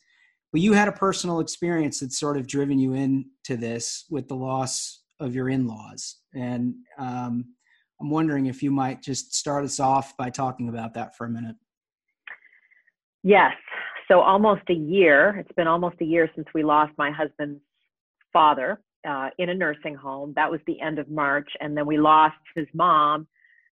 But 0.52 0.60
you 0.60 0.72
had 0.72 0.88
a 0.88 0.92
personal 0.92 1.40
experience 1.40 2.00
that's 2.00 2.18
sort 2.18 2.36
of 2.36 2.46
driven 2.46 2.78
you 2.78 2.94
into 2.94 3.56
this 3.56 4.04
with 4.10 4.28
the 4.28 4.36
loss 4.36 5.02
of 5.20 5.34
your 5.34 5.48
in-laws, 5.48 6.16
and 6.34 6.74
um, 6.98 7.46
I'm 8.00 8.10
wondering 8.10 8.46
if 8.46 8.62
you 8.62 8.70
might 8.70 9.02
just 9.02 9.34
start 9.34 9.64
us 9.64 9.80
off 9.80 10.16
by 10.16 10.30
talking 10.30 10.68
about 10.68 10.94
that 10.94 11.16
for 11.16 11.26
a 11.26 11.30
minute. 11.30 11.56
Yes. 13.22 13.52
So 14.08 14.20
almost 14.20 14.62
a 14.68 14.74
year. 14.74 15.36
It's 15.38 15.52
been 15.56 15.66
almost 15.66 15.96
a 16.00 16.04
year 16.04 16.30
since 16.34 16.46
we 16.54 16.62
lost 16.62 16.92
my 16.96 17.10
husband's 17.10 17.60
father 18.32 18.80
uh, 19.08 19.30
in 19.38 19.48
a 19.48 19.54
nursing 19.54 19.94
home. 19.94 20.32
That 20.36 20.50
was 20.50 20.60
the 20.66 20.80
end 20.80 20.98
of 20.98 21.08
March, 21.08 21.48
and 21.60 21.76
then 21.76 21.86
we 21.86 21.98
lost 21.98 22.36
his 22.54 22.66
mom 22.74 23.26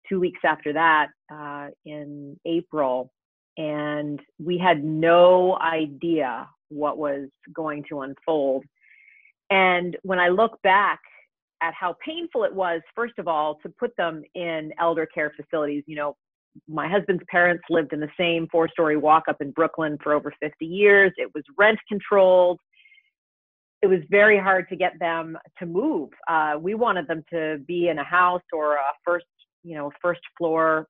two 0.08 0.20
weeks 0.20 0.40
after 0.44 0.72
that 0.72 1.08
uh, 1.32 1.68
in 1.84 2.38
April. 2.44 3.12
And 3.56 4.20
we 4.38 4.58
had 4.58 4.84
no 4.84 5.58
idea 5.58 6.48
what 6.68 6.98
was 6.98 7.28
going 7.52 7.84
to 7.88 8.00
unfold. 8.00 8.64
And 9.50 9.96
when 10.02 10.18
I 10.18 10.28
look 10.28 10.60
back 10.62 11.00
at 11.60 11.74
how 11.74 11.96
painful 12.04 12.44
it 12.44 12.54
was, 12.54 12.80
first 12.94 13.18
of 13.18 13.28
all, 13.28 13.56
to 13.62 13.68
put 13.68 13.94
them 13.96 14.22
in 14.34 14.72
elder 14.78 15.06
care 15.06 15.32
facilities, 15.36 15.84
you 15.86 15.96
know, 15.96 16.16
my 16.68 16.88
husband's 16.88 17.22
parents 17.28 17.62
lived 17.70 17.92
in 17.92 18.00
the 18.00 18.10
same 18.18 18.48
four 18.50 18.68
story 18.68 18.96
walk 18.96 19.24
up 19.28 19.40
in 19.40 19.50
Brooklyn 19.50 19.98
for 20.02 20.14
over 20.14 20.32
50 20.40 20.64
years. 20.64 21.12
It 21.16 21.30
was 21.34 21.44
rent 21.58 21.78
controlled. 21.88 22.58
It 23.82 23.86
was 23.86 24.00
very 24.10 24.38
hard 24.38 24.68
to 24.68 24.76
get 24.76 24.98
them 24.98 25.38
to 25.58 25.66
move. 25.66 26.10
Uh, 26.28 26.56
we 26.60 26.74
wanted 26.74 27.06
them 27.06 27.22
to 27.32 27.58
be 27.66 27.88
in 27.88 27.98
a 27.98 28.04
house 28.04 28.42
or 28.52 28.74
a 28.74 28.92
first, 29.04 29.26
you 29.62 29.74
know, 29.74 29.90
first 30.02 30.20
floor 30.36 30.86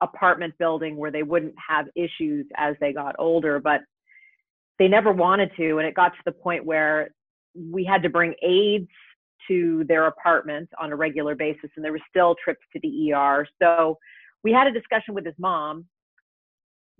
apartment 0.00 0.54
building 0.58 0.96
where 0.96 1.10
they 1.10 1.22
wouldn't 1.22 1.54
have 1.68 1.86
issues 1.94 2.46
as 2.56 2.76
they 2.80 2.92
got 2.92 3.16
older. 3.18 3.58
But 3.60 3.80
they 4.78 4.88
never 4.88 5.12
wanted 5.12 5.50
to, 5.56 5.78
and 5.78 5.86
it 5.86 5.94
got 5.94 6.10
to 6.10 6.22
the 6.24 6.32
point 6.32 6.64
where 6.64 7.10
we 7.54 7.84
had 7.84 8.02
to 8.04 8.08
bring 8.08 8.34
aides 8.42 8.88
to 9.48 9.84
their 9.88 10.06
apartment 10.06 10.68
on 10.80 10.92
a 10.92 10.96
regular 10.96 11.34
basis, 11.34 11.70
and 11.76 11.84
there 11.84 11.92
were 11.92 12.00
still 12.08 12.36
trips 12.42 12.60
to 12.72 12.80
the 12.80 13.12
ER. 13.12 13.46
So 13.60 13.98
we 14.44 14.52
had 14.52 14.66
a 14.66 14.72
discussion 14.72 15.14
with 15.14 15.24
his 15.24 15.34
mom 15.38 15.86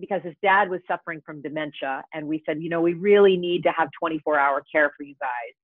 because 0.00 0.22
his 0.22 0.34
dad 0.42 0.70
was 0.70 0.80
suffering 0.88 1.20
from 1.24 1.42
dementia, 1.42 2.02
and 2.14 2.26
we 2.26 2.42
said, 2.46 2.62
you 2.62 2.68
know, 2.68 2.80
we 2.80 2.94
really 2.94 3.36
need 3.36 3.62
to 3.64 3.70
have 3.70 3.88
24 3.98 4.38
hour 4.38 4.62
care 4.70 4.92
for 4.96 5.02
you 5.02 5.14
guys. 5.20 5.54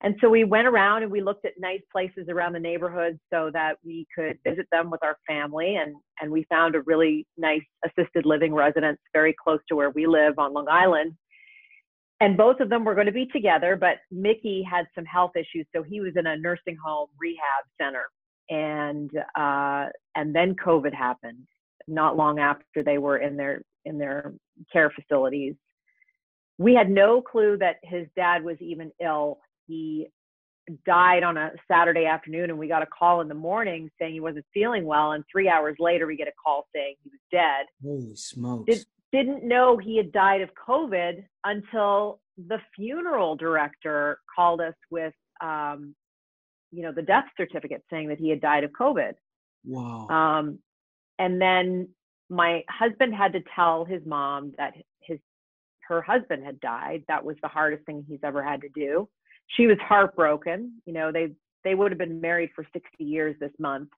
And 0.00 0.14
so 0.20 0.28
we 0.28 0.44
went 0.44 0.68
around 0.68 1.02
and 1.02 1.10
we 1.10 1.20
looked 1.20 1.44
at 1.44 1.54
nice 1.58 1.80
places 1.90 2.28
around 2.28 2.52
the 2.52 2.60
neighborhood 2.60 3.18
so 3.32 3.50
that 3.52 3.78
we 3.84 4.06
could 4.14 4.38
visit 4.46 4.66
them 4.70 4.90
with 4.90 5.02
our 5.02 5.16
family. 5.26 5.76
And, 5.76 5.96
and 6.20 6.30
we 6.30 6.46
found 6.48 6.76
a 6.76 6.82
really 6.82 7.26
nice 7.36 7.64
assisted 7.84 8.24
living 8.24 8.54
residence 8.54 8.98
very 9.12 9.34
close 9.42 9.58
to 9.68 9.76
where 9.76 9.90
we 9.90 10.06
live 10.06 10.38
on 10.38 10.54
Long 10.54 10.68
Island. 10.68 11.14
And 12.20 12.36
both 12.36 12.60
of 12.60 12.68
them 12.68 12.84
were 12.84 12.94
going 12.94 13.06
to 13.06 13.12
be 13.12 13.26
together, 13.26 13.76
but 13.76 13.98
Mickey 14.10 14.64
had 14.68 14.86
some 14.94 15.04
health 15.04 15.32
issues. 15.36 15.66
So 15.74 15.82
he 15.82 16.00
was 16.00 16.12
in 16.16 16.26
a 16.26 16.36
nursing 16.36 16.76
home 16.84 17.08
rehab 17.20 17.64
center. 17.80 18.04
And, 18.50 19.10
uh, 19.36 19.86
and 20.14 20.34
then 20.34 20.54
COVID 20.54 20.94
happened 20.94 21.46
not 21.88 22.16
long 22.16 22.38
after 22.38 22.82
they 22.84 22.98
were 22.98 23.18
in 23.18 23.36
their, 23.36 23.62
in 23.84 23.98
their 23.98 24.32
care 24.72 24.90
facilities. 24.90 25.54
We 26.56 26.74
had 26.74 26.90
no 26.90 27.20
clue 27.20 27.56
that 27.58 27.76
his 27.82 28.06
dad 28.16 28.42
was 28.42 28.56
even 28.60 28.90
ill 29.02 29.38
he 29.68 30.08
died 30.84 31.22
on 31.22 31.36
a 31.36 31.52
Saturday 31.70 32.04
afternoon 32.04 32.50
and 32.50 32.58
we 32.58 32.68
got 32.68 32.82
a 32.82 32.86
call 32.86 33.20
in 33.20 33.28
the 33.28 33.34
morning 33.34 33.90
saying 33.98 34.12
he 34.12 34.20
wasn't 34.20 34.44
feeling 34.52 34.84
well 34.84 35.12
and 35.12 35.24
3 35.30 35.48
hours 35.48 35.76
later 35.78 36.06
we 36.06 36.16
get 36.16 36.28
a 36.28 36.32
call 36.42 36.66
saying 36.74 36.96
he 37.02 37.10
was 37.10 37.20
dead. 37.30 37.66
Holy 37.82 38.16
smokes. 38.16 38.66
Did, 38.66 38.84
didn't 39.12 39.46
know 39.46 39.78
he 39.78 39.96
had 39.96 40.12
died 40.12 40.42
of 40.42 40.50
COVID 40.68 41.24
until 41.44 42.20
the 42.36 42.58
funeral 42.76 43.36
director 43.36 44.18
called 44.34 44.60
us 44.60 44.74
with 44.90 45.14
um, 45.40 45.94
you 46.70 46.82
know 46.82 46.92
the 46.92 47.02
death 47.02 47.24
certificate 47.36 47.82
saying 47.90 48.08
that 48.08 48.18
he 48.18 48.28
had 48.28 48.40
died 48.40 48.64
of 48.64 48.70
COVID. 48.72 49.12
Wow. 49.64 50.08
Um, 50.08 50.58
and 51.18 51.40
then 51.40 51.88
my 52.28 52.64
husband 52.68 53.14
had 53.14 53.32
to 53.32 53.40
tell 53.54 53.84
his 53.84 54.04
mom 54.04 54.52
that 54.58 54.74
his 55.00 55.18
her 55.88 56.02
husband 56.02 56.44
had 56.44 56.60
died. 56.60 57.04
That 57.08 57.24
was 57.24 57.36
the 57.40 57.48
hardest 57.48 57.86
thing 57.86 58.04
he's 58.06 58.20
ever 58.22 58.42
had 58.42 58.60
to 58.60 58.68
do 58.68 59.08
she 59.56 59.66
was 59.66 59.78
heartbroken. 59.80 60.80
You 60.86 60.92
know, 60.92 61.12
they 61.12 61.32
they 61.64 61.74
would 61.74 61.90
have 61.90 61.98
been 61.98 62.20
married 62.20 62.50
for 62.54 62.66
60 62.72 63.04
years 63.04 63.36
this 63.40 63.52
month. 63.58 63.88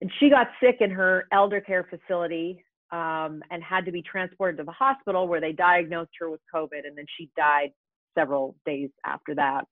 And 0.00 0.10
she 0.18 0.28
got 0.28 0.48
sick 0.60 0.78
in 0.80 0.90
her 0.90 1.26
elder 1.32 1.60
care 1.60 1.88
facility 1.88 2.64
um, 2.90 3.42
and 3.50 3.62
had 3.62 3.84
to 3.86 3.92
be 3.92 4.02
transported 4.02 4.58
to 4.58 4.64
the 4.64 4.72
hospital 4.72 5.28
where 5.28 5.40
they 5.40 5.52
diagnosed 5.52 6.10
her 6.18 6.28
with 6.28 6.40
COVID. 6.52 6.86
And 6.86 6.98
then 6.98 7.06
she 7.16 7.30
died 7.36 7.70
several 8.18 8.56
days 8.66 8.90
after 9.06 9.34
that. 9.36 9.64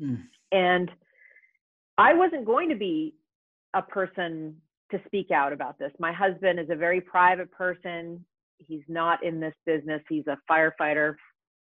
Mm. 0.00 0.22
And 0.52 0.90
I 1.96 2.14
wasn't 2.14 2.44
going 2.44 2.68
to 2.68 2.76
be 2.76 3.14
a 3.74 3.82
person 3.82 4.56
to 4.90 5.00
speak 5.06 5.30
out 5.30 5.52
about 5.52 5.78
this. 5.78 5.92
My 5.98 6.12
husband 6.12 6.60
is 6.60 6.68
a 6.70 6.76
very 6.76 7.00
private 7.00 7.50
person. 7.50 8.24
He's 8.58 8.84
not 8.88 9.24
in 9.24 9.40
this 9.40 9.54
business. 9.64 10.02
He's 10.08 10.26
a 10.26 10.36
firefighter 10.50 11.14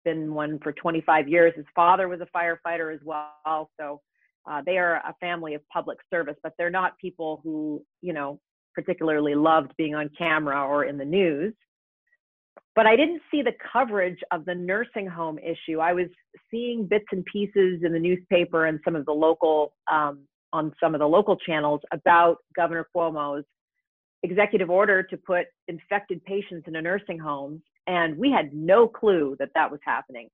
been 0.05 0.34
one 0.34 0.59
for 0.62 0.72
25 0.72 1.28
years. 1.28 1.53
His 1.57 1.66
father 1.74 2.09
was 2.09 2.20
a 2.20 2.36
firefighter 2.36 2.94
as 2.94 3.01
well. 3.05 3.70
So 3.78 4.01
uh, 4.51 4.62
they 4.64 4.78
are 4.78 4.96
a 4.96 5.14
family 5.20 5.55
of 5.55 5.62
public 5.72 5.98
service, 6.12 6.36
but 6.42 6.53
they're 6.59 6.70
not 6.70 6.98
people 6.98 7.40
who, 7.44 7.84
you 8.01 8.12
know, 8.12 8.40
particularly 8.74 9.34
loved 9.34 9.72
being 9.76 9.94
on 9.94 10.11
camera 10.16 10.64
or 10.66 10.84
in 10.84 10.96
the 10.96 11.05
news. 11.05 11.55
But 12.76 12.86
I 12.86 12.96
didn't 12.96 13.20
see 13.30 13.42
the 13.42 13.53
coverage 13.72 14.18
of 14.30 14.44
the 14.44 14.55
nursing 14.55 15.07
home 15.07 15.38
issue. 15.38 15.80
I 15.80 15.92
was 15.92 16.07
seeing 16.51 16.86
bits 16.86 17.07
and 17.11 17.24
pieces 17.24 17.80
in 17.82 17.92
the 17.92 17.98
newspaper 17.98 18.66
and 18.66 18.78
some 18.84 18.94
of 18.96 19.05
the 19.07 19.12
local, 19.12 19.74
um, 19.90 20.20
on 20.53 20.72
some 20.82 20.94
of 20.94 21.01
the 21.01 21.07
local 21.07 21.36
channels 21.36 21.80
about 21.92 22.38
Governor 22.57 22.86
Cuomo's 22.94 23.44
executive 24.22 24.70
order 24.70 25.03
to 25.03 25.16
put 25.16 25.46
infected 25.68 26.24
patients 26.24 26.64
into 26.66 26.80
nursing 26.80 27.18
homes 27.18 27.61
and 27.87 28.16
we 28.16 28.31
had 28.31 28.53
no 28.53 28.89
clue 28.89 29.37
that 29.39 29.51
that 29.55 29.70
was 29.70 29.81
happening. 29.85 30.28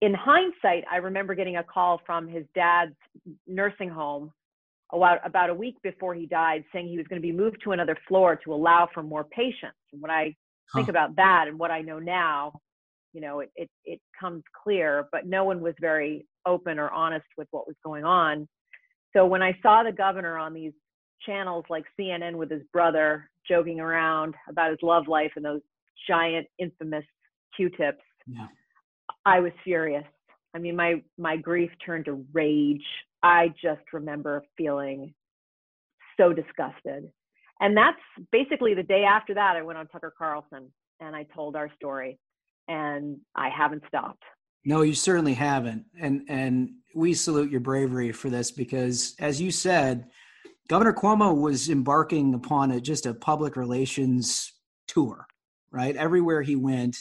In 0.00 0.14
hindsight, 0.14 0.84
I 0.90 0.96
remember 0.96 1.34
getting 1.34 1.56
a 1.56 1.64
call 1.64 2.00
from 2.06 2.26
his 2.26 2.44
dad's 2.54 2.96
nursing 3.46 3.90
home 3.90 4.32
about, 4.92 5.18
about 5.24 5.50
a 5.50 5.54
week 5.54 5.76
before 5.82 6.14
he 6.14 6.26
died 6.26 6.64
saying 6.72 6.88
he 6.88 6.96
was 6.96 7.06
going 7.06 7.20
to 7.20 7.26
be 7.26 7.32
moved 7.32 7.58
to 7.64 7.72
another 7.72 7.96
floor 8.08 8.36
to 8.44 8.54
allow 8.54 8.88
for 8.92 9.02
more 9.02 9.24
patients. 9.24 9.76
And 9.92 10.00
when 10.00 10.10
I 10.10 10.34
think 10.74 10.86
huh. 10.86 10.90
about 10.90 11.16
that 11.16 11.46
and 11.48 11.58
what 11.58 11.70
I 11.70 11.82
know 11.82 11.98
now, 11.98 12.60
you 13.12 13.20
know, 13.20 13.40
it, 13.40 13.50
it, 13.56 13.70
it 13.84 14.00
comes 14.18 14.42
clear, 14.62 15.08
but 15.12 15.26
no 15.26 15.44
one 15.44 15.60
was 15.60 15.74
very 15.80 16.26
open 16.46 16.78
or 16.78 16.90
honest 16.90 17.26
with 17.36 17.48
what 17.50 17.66
was 17.66 17.76
going 17.84 18.04
on. 18.04 18.48
So 19.12 19.26
when 19.26 19.42
I 19.42 19.58
saw 19.62 19.82
the 19.82 19.92
governor 19.92 20.38
on 20.38 20.54
these 20.54 20.72
channels 21.26 21.64
like 21.68 21.84
CNN 21.98 22.36
with 22.36 22.50
his 22.50 22.62
brother 22.72 23.28
joking 23.48 23.80
around 23.80 24.34
about 24.48 24.70
his 24.70 24.78
love 24.82 25.08
life 25.08 25.32
and 25.36 25.44
those 25.44 25.60
giant 26.08 26.46
infamous 26.58 27.04
q-tips. 27.56 28.02
Yeah. 28.26 28.46
i 29.26 29.40
was 29.40 29.52
furious. 29.64 30.04
I 30.54 30.58
mean 30.58 30.76
my 30.76 31.02
my 31.18 31.36
grief 31.36 31.70
turned 31.84 32.06
to 32.06 32.24
rage. 32.32 32.84
I 33.22 33.52
just 33.62 33.82
remember 33.92 34.44
feeling 34.56 35.14
so 36.18 36.32
disgusted. 36.32 37.10
And 37.60 37.76
that's 37.76 38.00
basically 38.32 38.74
the 38.74 38.82
day 38.82 39.04
after 39.04 39.34
that 39.34 39.56
i 39.56 39.62
went 39.62 39.78
on 39.78 39.86
tucker 39.88 40.14
carlson 40.16 40.70
and 41.00 41.14
i 41.16 41.24
told 41.34 41.56
our 41.56 41.70
story 41.76 42.18
and 42.68 43.18
i 43.34 43.48
haven't 43.48 43.82
stopped. 43.88 44.22
No 44.64 44.82
you 44.82 44.94
certainly 44.94 45.34
haven't. 45.34 45.84
And 45.98 46.22
and 46.28 46.70
we 46.94 47.14
salute 47.14 47.50
your 47.50 47.60
bravery 47.60 48.12
for 48.12 48.30
this 48.30 48.50
because 48.50 49.14
as 49.18 49.40
you 49.40 49.50
said 49.50 50.06
governor 50.68 50.92
cuomo 50.92 51.38
was 51.38 51.68
embarking 51.68 52.34
upon 52.34 52.70
a, 52.70 52.80
just 52.80 53.06
a 53.06 53.14
public 53.14 53.56
relations 53.56 54.52
tour 54.86 55.26
right? 55.72 55.96
Everywhere 55.96 56.42
he 56.42 56.56
went, 56.56 56.96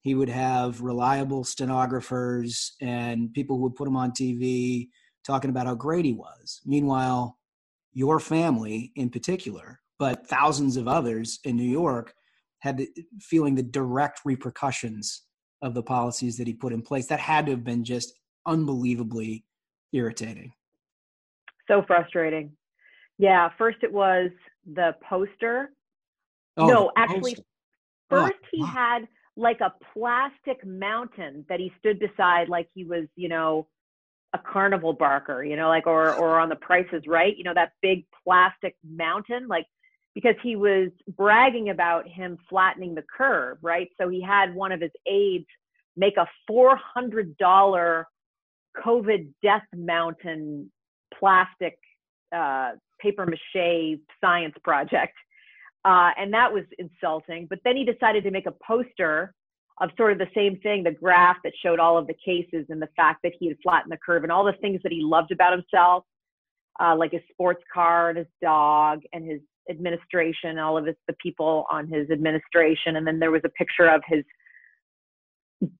he 0.00 0.14
would 0.14 0.28
have 0.28 0.80
reliable 0.80 1.44
stenographers 1.44 2.76
and 2.80 3.32
people 3.32 3.56
who 3.56 3.64
would 3.64 3.74
put 3.74 3.88
him 3.88 3.96
on 3.96 4.12
TV 4.12 4.88
talking 5.26 5.50
about 5.50 5.66
how 5.66 5.74
great 5.74 6.04
he 6.04 6.12
was. 6.12 6.60
Meanwhile, 6.64 7.36
your 7.92 8.20
family 8.20 8.92
in 8.94 9.10
particular, 9.10 9.80
but 9.98 10.26
thousands 10.28 10.76
of 10.76 10.86
others 10.86 11.40
in 11.44 11.56
New 11.56 11.64
York 11.68 12.14
had 12.60 12.76
the, 12.76 12.88
feeling 13.20 13.54
the 13.54 13.62
direct 13.62 14.20
repercussions 14.24 15.22
of 15.62 15.74
the 15.74 15.82
policies 15.82 16.36
that 16.36 16.46
he 16.46 16.54
put 16.54 16.72
in 16.72 16.82
place. 16.82 17.06
That 17.06 17.20
had 17.20 17.46
to 17.46 17.52
have 17.52 17.64
been 17.64 17.84
just 17.84 18.12
unbelievably 18.46 19.44
irritating. 19.92 20.52
So 21.68 21.82
frustrating. 21.86 22.52
Yeah, 23.18 23.48
first 23.58 23.78
it 23.82 23.92
was 23.92 24.30
the 24.72 24.94
poster. 25.08 25.70
Oh, 26.56 26.66
no, 26.66 26.92
actually, 26.96 27.32
poster. 27.32 27.42
Oh, 28.10 28.24
First, 28.26 28.38
he 28.52 28.60
wow. 28.62 28.66
had 28.74 29.08
like 29.36 29.60
a 29.60 29.72
plastic 29.92 30.64
mountain 30.66 31.44
that 31.48 31.60
he 31.60 31.72
stood 31.78 31.98
beside, 31.98 32.48
like 32.48 32.68
he 32.74 32.84
was, 32.84 33.04
you 33.16 33.28
know, 33.28 33.66
a 34.32 34.38
carnival 34.38 34.92
barker, 34.92 35.44
you 35.44 35.56
know, 35.56 35.68
like 35.68 35.86
or 35.86 36.14
or 36.14 36.40
on 36.40 36.48
the 36.48 36.56
prices 36.56 37.02
right, 37.06 37.36
you 37.36 37.44
know, 37.44 37.54
that 37.54 37.72
big 37.82 38.04
plastic 38.24 38.76
mountain, 38.84 39.48
like 39.48 39.66
because 40.14 40.34
he 40.42 40.56
was 40.56 40.88
bragging 41.16 41.68
about 41.70 42.08
him 42.08 42.38
flattening 42.48 42.94
the 42.94 43.04
curve, 43.16 43.58
right? 43.62 43.88
So 44.00 44.08
he 44.08 44.22
had 44.22 44.54
one 44.54 44.72
of 44.72 44.80
his 44.80 44.90
aides 45.06 45.46
make 45.96 46.16
a 46.16 46.26
four 46.46 46.76
hundred 46.76 47.36
dollar 47.36 48.06
COVID 48.84 49.28
death 49.42 49.64
mountain 49.74 50.70
plastic 51.18 51.78
uh, 52.34 52.72
paper 53.00 53.26
mache 53.26 53.98
science 54.20 54.54
project 54.64 55.14
uh, 55.86 56.10
and 56.18 56.34
that 56.34 56.52
was 56.52 56.64
insulting. 56.78 57.46
But 57.48 57.60
then 57.64 57.76
he 57.76 57.84
decided 57.84 58.24
to 58.24 58.32
make 58.32 58.46
a 58.46 58.54
poster 58.66 59.32
of 59.80 59.90
sort 59.96 60.10
of 60.10 60.18
the 60.18 60.26
same 60.34 60.58
thing, 60.58 60.82
the 60.82 60.90
graph 60.90 61.36
that 61.44 61.52
showed 61.62 61.78
all 61.78 61.96
of 61.96 62.08
the 62.08 62.14
cases 62.14 62.66
and 62.70 62.82
the 62.82 62.88
fact 62.96 63.20
that 63.22 63.32
he 63.38 63.46
had 63.46 63.56
flattened 63.62 63.92
the 63.92 63.98
curve 64.04 64.24
and 64.24 64.32
all 64.32 64.44
the 64.44 64.54
things 64.54 64.80
that 64.82 64.90
he 64.90 65.00
loved 65.00 65.30
about 65.30 65.52
himself, 65.52 66.02
uh, 66.80 66.96
like 66.96 67.12
his 67.12 67.20
sports 67.30 67.62
car 67.72 68.08
and 68.08 68.18
his 68.18 68.26
dog 68.42 69.02
and 69.12 69.30
his 69.30 69.40
administration, 69.70 70.58
all 70.58 70.76
of 70.76 70.86
his, 70.86 70.96
the 71.06 71.14
people 71.22 71.66
on 71.70 71.86
his 71.86 72.10
administration. 72.10 72.96
And 72.96 73.06
then 73.06 73.20
there 73.20 73.30
was 73.30 73.42
a 73.44 73.50
picture 73.50 73.86
of 73.86 74.02
his 74.06 74.24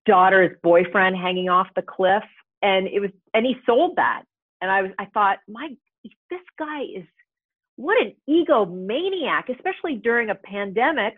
daughter's 0.05 0.57
boyfriend 0.63 1.17
hanging 1.17 1.49
off 1.49 1.67
the 1.75 1.83
cliff. 1.83 2.25
And 2.63 2.87
it 2.87 3.01
was, 3.01 3.11
and 3.35 3.45
he 3.45 3.57
sold 3.67 3.97
that. 3.97 4.23
And 4.61 4.71
I 4.71 4.83
was, 4.83 4.93
I 5.01 5.07
thought, 5.07 5.39
my, 5.49 5.69
this 6.31 6.41
guy 6.59 6.83
is 6.83 7.05
what 7.77 7.97
an 8.01 8.15
egomaniac, 8.29 9.55
especially 9.55 9.97
during 9.97 10.31
a 10.31 10.35
pandemic. 10.35 11.15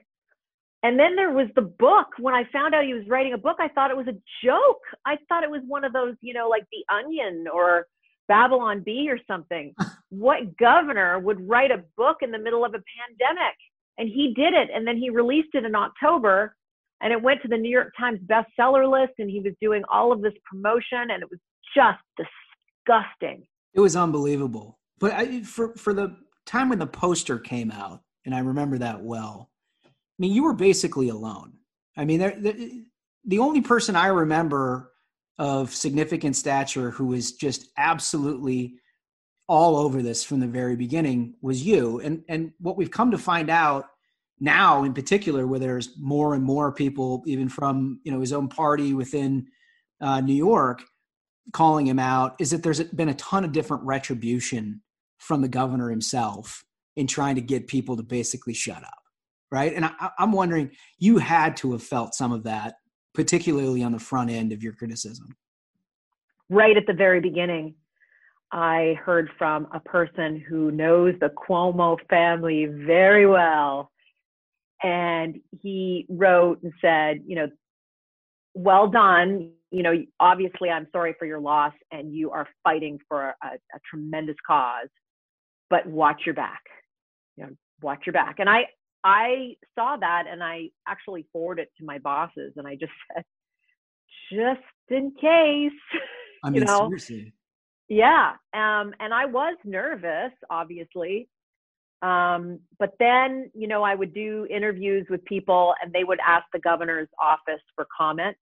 And 0.82 0.98
then 0.98 1.16
there 1.16 1.32
was 1.32 1.48
the 1.56 1.62
book. 1.62 2.06
When 2.18 2.34
I 2.34 2.44
found 2.52 2.74
out 2.74 2.84
he 2.84 2.94
was 2.94 3.08
writing 3.08 3.32
a 3.32 3.38
book, 3.38 3.56
I 3.58 3.68
thought 3.68 3.90
it 3.90 3.96
was 3.96 4.06
a 4.06 4.16
joke. 4.44 4.80
I 5.04 5.16
thought 5.28 5.42
it 5.42 5.50
was 5.50 5.62
one 5.66 5.84
of 5.84 5.92
those, 5.92 6.14
you 6.20 6.34
know, 6.34 6.48
like 6.48 6.64
The 6.70 6.94
Onion 6.94 7.46
or 7.52 7.86
Babylon 8.28 8.82
Bee 8.84 9.08
or 9.10 9.18
something. 9.26 9.74
what 10.10 10.56
governor 10.56 11.18
would 11.18 11.48
write 11.48 11.70
a 11.70 11.82
book 11.96 12.18
in 12.22 12.30
the 12.30 12.38
middle 12.38 12.64
of 12.64 12.74
a 12.74 12.82
pandemic? 12.98 13.54
And 13.98 14.08
he 14.08 14.34
did 14.34 14.54
it. 14.54 14.68
And 14.72 14.86
then 14.86 14.96
he 14.96 15.10
released 15.10 15.54
it 15.54 15.64
in 15.64 15.74
October 15.74 16.54
and 17.00 17.12
it 17.12 17.22
went 17.22 17.42
to 17.42 17.48
the 17.48 17.56
New 17.56 17.70
York 17.70 17.92
Times 17.98 18.18
bestseller 18.26 18.90
list, 18.90 19.14
and 19.18 19.30
he 19.30 19.40
was 19.40 19.52
doing 19.60 19.82
all 19.90 20.12
of 20.12 20.20
this 20.20 20.32
promotion, 20.50 21.10
and 21.10 21.22
it 21.22 21.28
was 21.30 21.38
just 21.74 22.02
disgusting. 22.16 23.46
It 23.74 23.80
was 23.80 23.94
unbelievable. 23.94 24.78
But 24.98 25.12
I, 25.12 25.42
for 25.42 25.74
for 25.76 25.94
the 25.94 26.16
time 26.48 26.68
when 26.68 26.78
the 26.78 26.86
poster 26.86 27.38
came 27.38 27.70
out, 27.70 28.02
and 28.24 28.34
I 28.34 28.40
remember 28.40 28.78
that 28.78 29.02
well. 29.02 29.50
I 29.84 29.88
mean, 30.18 30.32
you 30.32 30.42
were 30.42 30.54
basically 30.54 31.10
alone. 31.10 31.52
I 31.96 32.04
mean, 32.04 32.18
there, 32.18 32.36
the, 32.38 32.84
the 33.24 33.38
only 33.38 33.60
person 33.60 33.94
I 33.94 34.08
remember 34.08 34.90
of 35.38 35.74
significant 35.74 36.34
stature 36.34 36.90
who 36.90 37.06
was 37.06 37.32
just 37.32 37.68
absolutely 37.76 38.74
all 39.46 39.76
over 39.76 40.02
this 40.02 40.24
from 40.24 40.40
the 40.40 40.46
very 40.46 40.76
beginning 40.76 41.34
was 41.40 41.64
you. 41.64 42.00
And 42.00 42.24
and 42.28 42.52
what 42.58 42.76
we've 42.76 42.90
come 42.90 43.12
to 43.12 43.18
find 43.18 43.48
out 43.48 43.86
now, 44.40 44.84
in 44.84 44.92
particular, 44.92 45.46
where 45.46 45.58
there's 45.58 45.90
more 45.98 46.34
and 46.34 46.44
more 46.44 46.72
people, 46.72 47.22
even 47.26 47.48
from 47.48 48.00
you 48.04 48.12
know 48.12 48.20
his 48.20 48.32
own 48.32 48.48
party 48.48 48.94
within 48.94 49.46
uh, 50.00 50.20
New 50.20 50.34
York, 50.34 50.82
calling 51.52 51.86
him 51.86 51.98
out, 51.98 52.36
is 52.40 52.50
that 52.50 52.62
there's 52.62 52.82
been 52.82 53.08
a 53.08 53.14
ton 53.14 53.44
of 53.44 53.52
different 53.52 53.84
retribution 53.84 54.82
from 55.18 55.42
the 55.42 55.48
governor 55.48 55.90
himself 55.90 56.64
in 56.96 57.06
trying 57.06 57.34
to 57.34 57.40
get 57.40 57.66
people 57.66 57.96
to 57.96 58.02
basically 58.02 58.54
shut 58.54 58.82
up, 58.82 59.02
right? 59.50 59.72
And 59.74 59.84
I, 59.84 60.10
I'm 60.18 60.32
wondering, 60.32 60.70
you 60.98 61.18
had 61.18 61.56
to 61.58 61.72
have 61.72 61.82
felt 61.82 62.14
some 62.14 62.32
of 62.32 62.44
that, 62.44 62.76
particularly 63.14 63.82
on 63.82 63.92
the 63.92 63.98
front 63.98 64.30
end 64.30 64.52
of 64.52 64.62
your 64.62 64.72
criticism. 64.72 65.36
Right 66.48 66.76
at 66.76 66.86
the 66.86 66.94
very 66.94 67.20
beginning, 67.20 67.74
I 68.50 68.96
heard 69.04 69.28
from 69.36 69.68
a 69.72 69.80
person 69.80 70.42
who 70.48 70.70
knows 70.70 71.14
the 71.20 71.28
Cuomo 71.30 71.98
family 72.08 72.66
very 72.66 73.26
well. 73.26 73.90
And 74.82 75.40
he 75.60 76.06
wrote 76.08 76.62
and 76.62 76.72
said, 76.80 77.22
you 77.26 77.34
know, 77.34 77.48
well 78.54 78.88
done. 78.88 79.50
You 79.70 79.82
know, 79.82 80.02
obviously, 80.20 80.70
I'm 80.70 80.86
sorry 80.92 81.14
for 81.18 81.26
your 81.26 81.40
loss, 81.40 81.74
and 81.90 82.14
you 82.14 82.30
are 82.30 82.46
fighting 82.64 82.98
for 83.08 83.34
a, 83.42 83.46
a 83.46 83.78
tremendous 83.90 84.36
cause, 84.46 84.88
but 85.70 85.86
watch 85.86 86.22
your 86.26 86.34
back. 86.34 86.62
You 87.36 87.44
know, 87.44 87.50
watch 87.82 88.00
your 88.06 88.12
back. 88.12 88.36
And 88.38 88.48
I, 88.48 88.66
I 89.04 89.56
saw 89.74 89.96
that, 89.96 90.24
and 90.30 90.42
I 90.42 90.70
actually 90.86 91.26
forwarded 91.32 91.66
it 91.66 91.72
to 91.78 91.84
my 91.84 91.98
bosses, 91.98 92.52
and 92.56 92.66
I 92.66 92.74
just 92.74 92.92
said, 93.14 93.24
just 94.32 94.60
in 94.90 95.12
case. 95.20 95.72
I 96.44 96.50
mean, 96.50 96.62
you 96.62 96.66
know, 96.66 96.88
seriously. 96.88 97.32
Yeah. 97.88 98.32
Um, 98.52 98.94
and 99.00 99.14
I 99.14 99.24
was 99.24 99.56
nervous, 99.64 100.32
obviously. 100.50 101.28
Um, 102.02 102.60
but 102.78 102.92
then, 103.00 103.50
you 103.54 103.66
know, 103.66 103.82
I 103.82 103.94
would 103.94 104.14
do 104.14 104.46
interviews 104.50 105.06
with 105.10 105.24
people 105.24 105.74
and 105.82 105.92
they 105.92 106.04
would 106.04 106.20
ask 106.24 106.44
the 106.52 106.60
governor's 106.60 107.08
office 107.20 107.62
for 107.74 107.86
comment. 107.96 108.36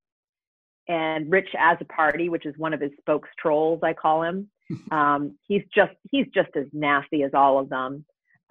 And 0.89 1.31
Rich 1.31 1.49
Azzopardi, 1.59 2.29
which 2.29 2.45
is 2.45 2.55
one 2.59 2.75
of 2.75 2.81
his 2.81 2.93
spokes 3.01 3.29
trolls, 3.41 3.81
I 3.83 3.93
call 3.93 4.23
him. 4.23 4.51
Um, 4.91 5.39
he's 5.47 5.63
just 5.75 5.93
he's 6.11 6.27
just 6.35 6.51
as 6.57 6.67
nasty 6.73 7.23
as 7.23 7.33
all 7.35 7.59
of 7.59 7.69
them. 7.69 8.05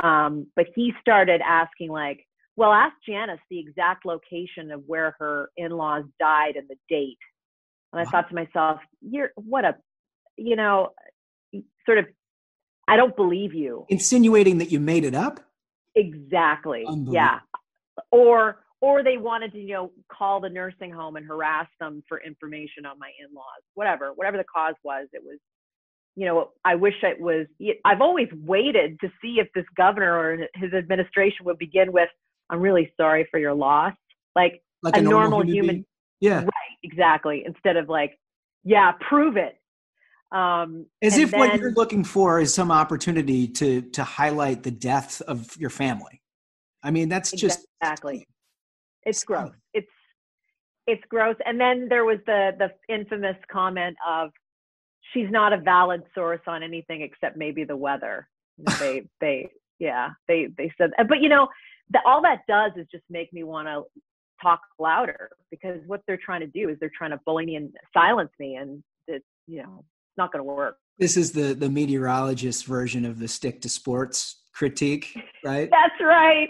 Um, 0.04 0.48
but 0.56 0.68
he 0.76 0.94
started 1.00 1.42
asking 1.42 1.90
like, 1.90 2.26
well, 2.56 2.72
ask 2.72 2.94
Janice 3.08 3.40
the 3.50 3.60
exact 3.60 4.06
location 4.06 4.72
of 4.72 4.84
where 4.88 5.16
her 5.20 5.50
in-laws 5.58 6.04
died 6.20 6.56
and 6.56 6.68
the 6.68 6.78
date. 6.90 7.18
And 7.94 8.02
I 8.02 8.10
thought 8.10 8.30
to 8.30 8.36
myself, 8.36 8.80
you're 9.02 9.32
what 9.36 9.66
a 9.66 9.76
you 10.38 10.56
know, 10.56 10.90
sort 11.86 11.98
of, 11.98 12.06
I 12.88 12.98
don't 12.98 13.16
believe 13.16 13.54
you. 13.54 13.86
Insinuating 13.90 14.60
that 14.60 14.72
you 14.72 14.80
made 14.80 15.04
it 15.04 15.16
up? 15.16 15.40
Exactly. 15.96 16.86
Yeah. 17.10 17.40
Or, 18.12 18.64
or 18.82 19.04
they 19.04 19.18
wanted 19.18 19.54
to, 19.54 19.60
you 19.60 19.74
know, 19.74 19.92
call 20.12 20.42
the 20.42 20.50
nursing 20.50 20.92
home 20.92 21.16
and 21.16 21.26
harass 21.26 21.68
them 21.80 22.04
for 22.08 22.22
information 22.22 22.86
on 22.86 23.00
my 23.00 23.12
in-laws, 23.26 23.64
whatever, 23.74 24.12
whatever 24.14 24.38
the 24.38 24.44
cause 24.44 24.76
was, 24.84 25.08
it 25.14 25.22
was, 25.24 25.40
you 26.16 26.26
know, 26.26 26.52
I 26.64 26.76
wish 26.76 26.96
it 27.04 27.20
was, 27.20 27.48
I've 27.84 28.02
always 28.02 28.30
waited 28.44 29.00
to 29.02 29.12
see 29.22 29.40
if 29.40 29.48
this 29.54 29.66
governor 29.76 30.18
or 30.18 30.48
his 30.56 30.74
administration 30.74 31.46
would 31.46 31.58
begin 31.58 31.92
with, 31.92 32.10
I'm 32.50 32.60
really 32.60 32.92
sorry 33.00 33.28
for 33.30 33.40
your 33.40 33.54
loss. 33.54 33.94
Like, 34.36 34.62
like 34.84 34.96
a, 34.96 35.00
a 35.00 35.02
normal, 35.02 35.30
normal, 35.30 35.42
human 35.42 35.76
human. 35.76 35.86
Yeah. 36.20 36.40
Right. 36.44 36.52
Exactly. 36.84 37.44
Instead 37.46 37.78
of 37.78 37.90
like, 37.90 38.18
yeah, 38.64 38.94
prove 39.10 39.38
it. 39.38 39.58
Um, 40.32 40.86
As 41.02 41.18
if 41.18 41.32
what 41.32 41.56
you're 41.58 41.72
looking 41.72 42.04
for 42.04 42.40
is 42.40 42.54
some 42.54 42.72
opportunity 42.72 43.48
to 43.48 43.82
to 43.82 44.04
highlight 44.04 44.64
the 44.64 44.72
death 44.72 45.22
of 45.22 45.56
your 45.58 45.70
family. 45.70 46.22
I 46.84 46.92
mean, 46.92 47.10
that's 47.10 47.32
just 47.32 47.66
exactly. 47.82 48.28
It's 49.04 49.24
gross. 49.24 49.52
It's 49.74 49.92
it's 50.88 51.04
gross. 51.10 51.36
And 51.46 51.60
then 51.60 51.88
there 51.90 52.06
was 52.06 52.20
the 52.26 52.52
the 52.58 52.70
infamous 52.94 53.38
comment 53.52 53.96
of 54.08 54.32
she's 55.14 55.30
not 55.30 55.54
a 55.54 55.58
valid 55.58 56.04
source 56.14 56.42
on 56.48 56.64
anything 56.64 57.02
except 57.02 57.38
maybe 57.38 57.64
the 57.64 57.76
weather. 57.76 58.28
They 58.80 59.04
they 59.22 59.50
yeah 59.80 60.10
they 60.28 60.48
they 60.58 60.72
said, 60.78 60.92
uh, 60.98 61.04
but 61.04 61.22
you 61.22 61.30
know, 61.30 61.48
the, 61.92 62.00
all 62.06 62.22
that 62.22 62.42
does 62.48 62.72
is 62.78 62.88
just 62.92 63.04
make 63.10 63.32
me 63.34 63.44
want 63.44 63.68
to 63.68 63.84
talk 64.42 64.60
louder 64.80 65.30
because 65.50 65.80
what 65.88 66.02
they're 66.08 66.20
trying 66.24 66.42
to 66.42 66.48
do 66.48 66.70
is 66.70 66.78
they're 66.80 66.92
trying 66.96 67.12
to 67.12 67.20
bully 67.26 67.46
me 67.46 67.56
and 67.56 67.74
silence 67.94 68.32
me, 68.40 68.56
and 68.56 68.84
it's 69.08 69.26
you 69.48 69.62
know 69.62 69.80
it's 69.80 70.18
not 70.18 70.32
going 70.32 70.44
to 70.44 70.52
work. 70.52 70.78
this 70.98 71.18
is 71.18 71.32
the 71.32 71.54
the 71.54 71.70
meteorologist 71.70 72.66
version 72.66 73.06
of 73.06 73.20
the 73.20 73.28
stick 73.28 73.62
to 73.62 73.70
sports 73.70 74.42
critique, 74.54 75.18
right? 75.44 75.70
That's 75.72 76.02
right. 76.02 76.50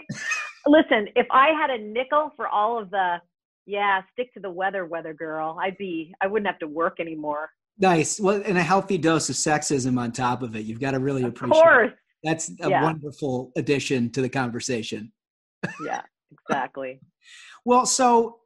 Listen, 0.66 1.08
if 1.14 1.26
I 1.30 1.48
had 1.48 1.70
a 1.70 1.78
nickel 1.78 2.32
for 2.36 2.48
all 2.48 2.80
of 2.80 2.90
the 2.90 3.16
yeah, 3.66 4.02
stick 4.12 4.32
to 4.34 4.40
the 4.40 4.50
weather, 4.50 4.86
weather 4.86 5.12
girl, 5.12 5.58
I'd 5.60 5.76
be 5.76 6.14
I 6.20 6.26
wouldn't 6.26 6.46
have 6.46 6.60
to 6.60 6.68
work 6.68 7.00
anymore. 7.00 7.50
Nice. 7.78 8.18
Well, 8.18 8.42
and 8.44 8.56
a 8.56 8.62
healthy 8.62 8.98
dose 8.98 9.28
of 9.28 9.36
sexism 9.36 9.98
on 9.98 10.12
top 10.12 10.42
of 10.42 10.56
it. 10.56 10.64
You've 10.64 10.80
got 10.80 10.92
to 10.92 10.98
really 10.98 11.24
appreciate. 11.24 11.62
course. 11.62 11.92
That's 12.24 12.50
a 12.60 12.70
Yeah. 12.70 12.82
wonderful 12.82 13.52
addition 13.56 14.10
to 14.12 14.22
the 14.22 14.28
conversation. 14.28 15.12
Yeah, 15.84 16.02
exactly. 16.48 17.00
Well, 17.64 17.84
so 17.84 18.38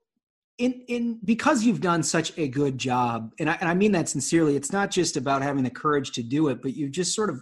in 0.56 0.72
in 0.88 1.18
because 1.26 1.62
you've 1.62 1.82
done 1.82 2.02
such 2.02 2.32
a 2.38 2.48
good 2.48 2.78
job, 2.78 3.34
and 3.38 3.50
I, 3.50 3.54
and 3.60 3.68
I 3.68 3.74
mean 3.74 3.92
that 3.92 4.08
sincerely. 4.08 4.56
It's 4.56 4.72
not 4.72 4.90
just 4.90 5.18
about 5.18 5.42
having 5.42 5.62
the 5.62 5.68
courage 5.70 6.12
to 6.12 6.22
do 6.22 6.48
it, 6.48 6.62
but 6.62 6.74
you've 6.74 6.92
just 6.92 7.14
sort 7.14 7.28
of 7.28 7.38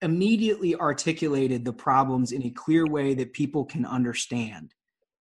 immediately 0.00 0.74
articulated 0.76 1.62
the 1.64 1.74
problems 1.74 2.32
in 2.32 2.42
a 2.44 2.50
clear 2.50 2.86
way 2.86 3.12
that 3.14 3.34
people 3.34 3.66
can 3.66 3.84
understand, 3.84 4.72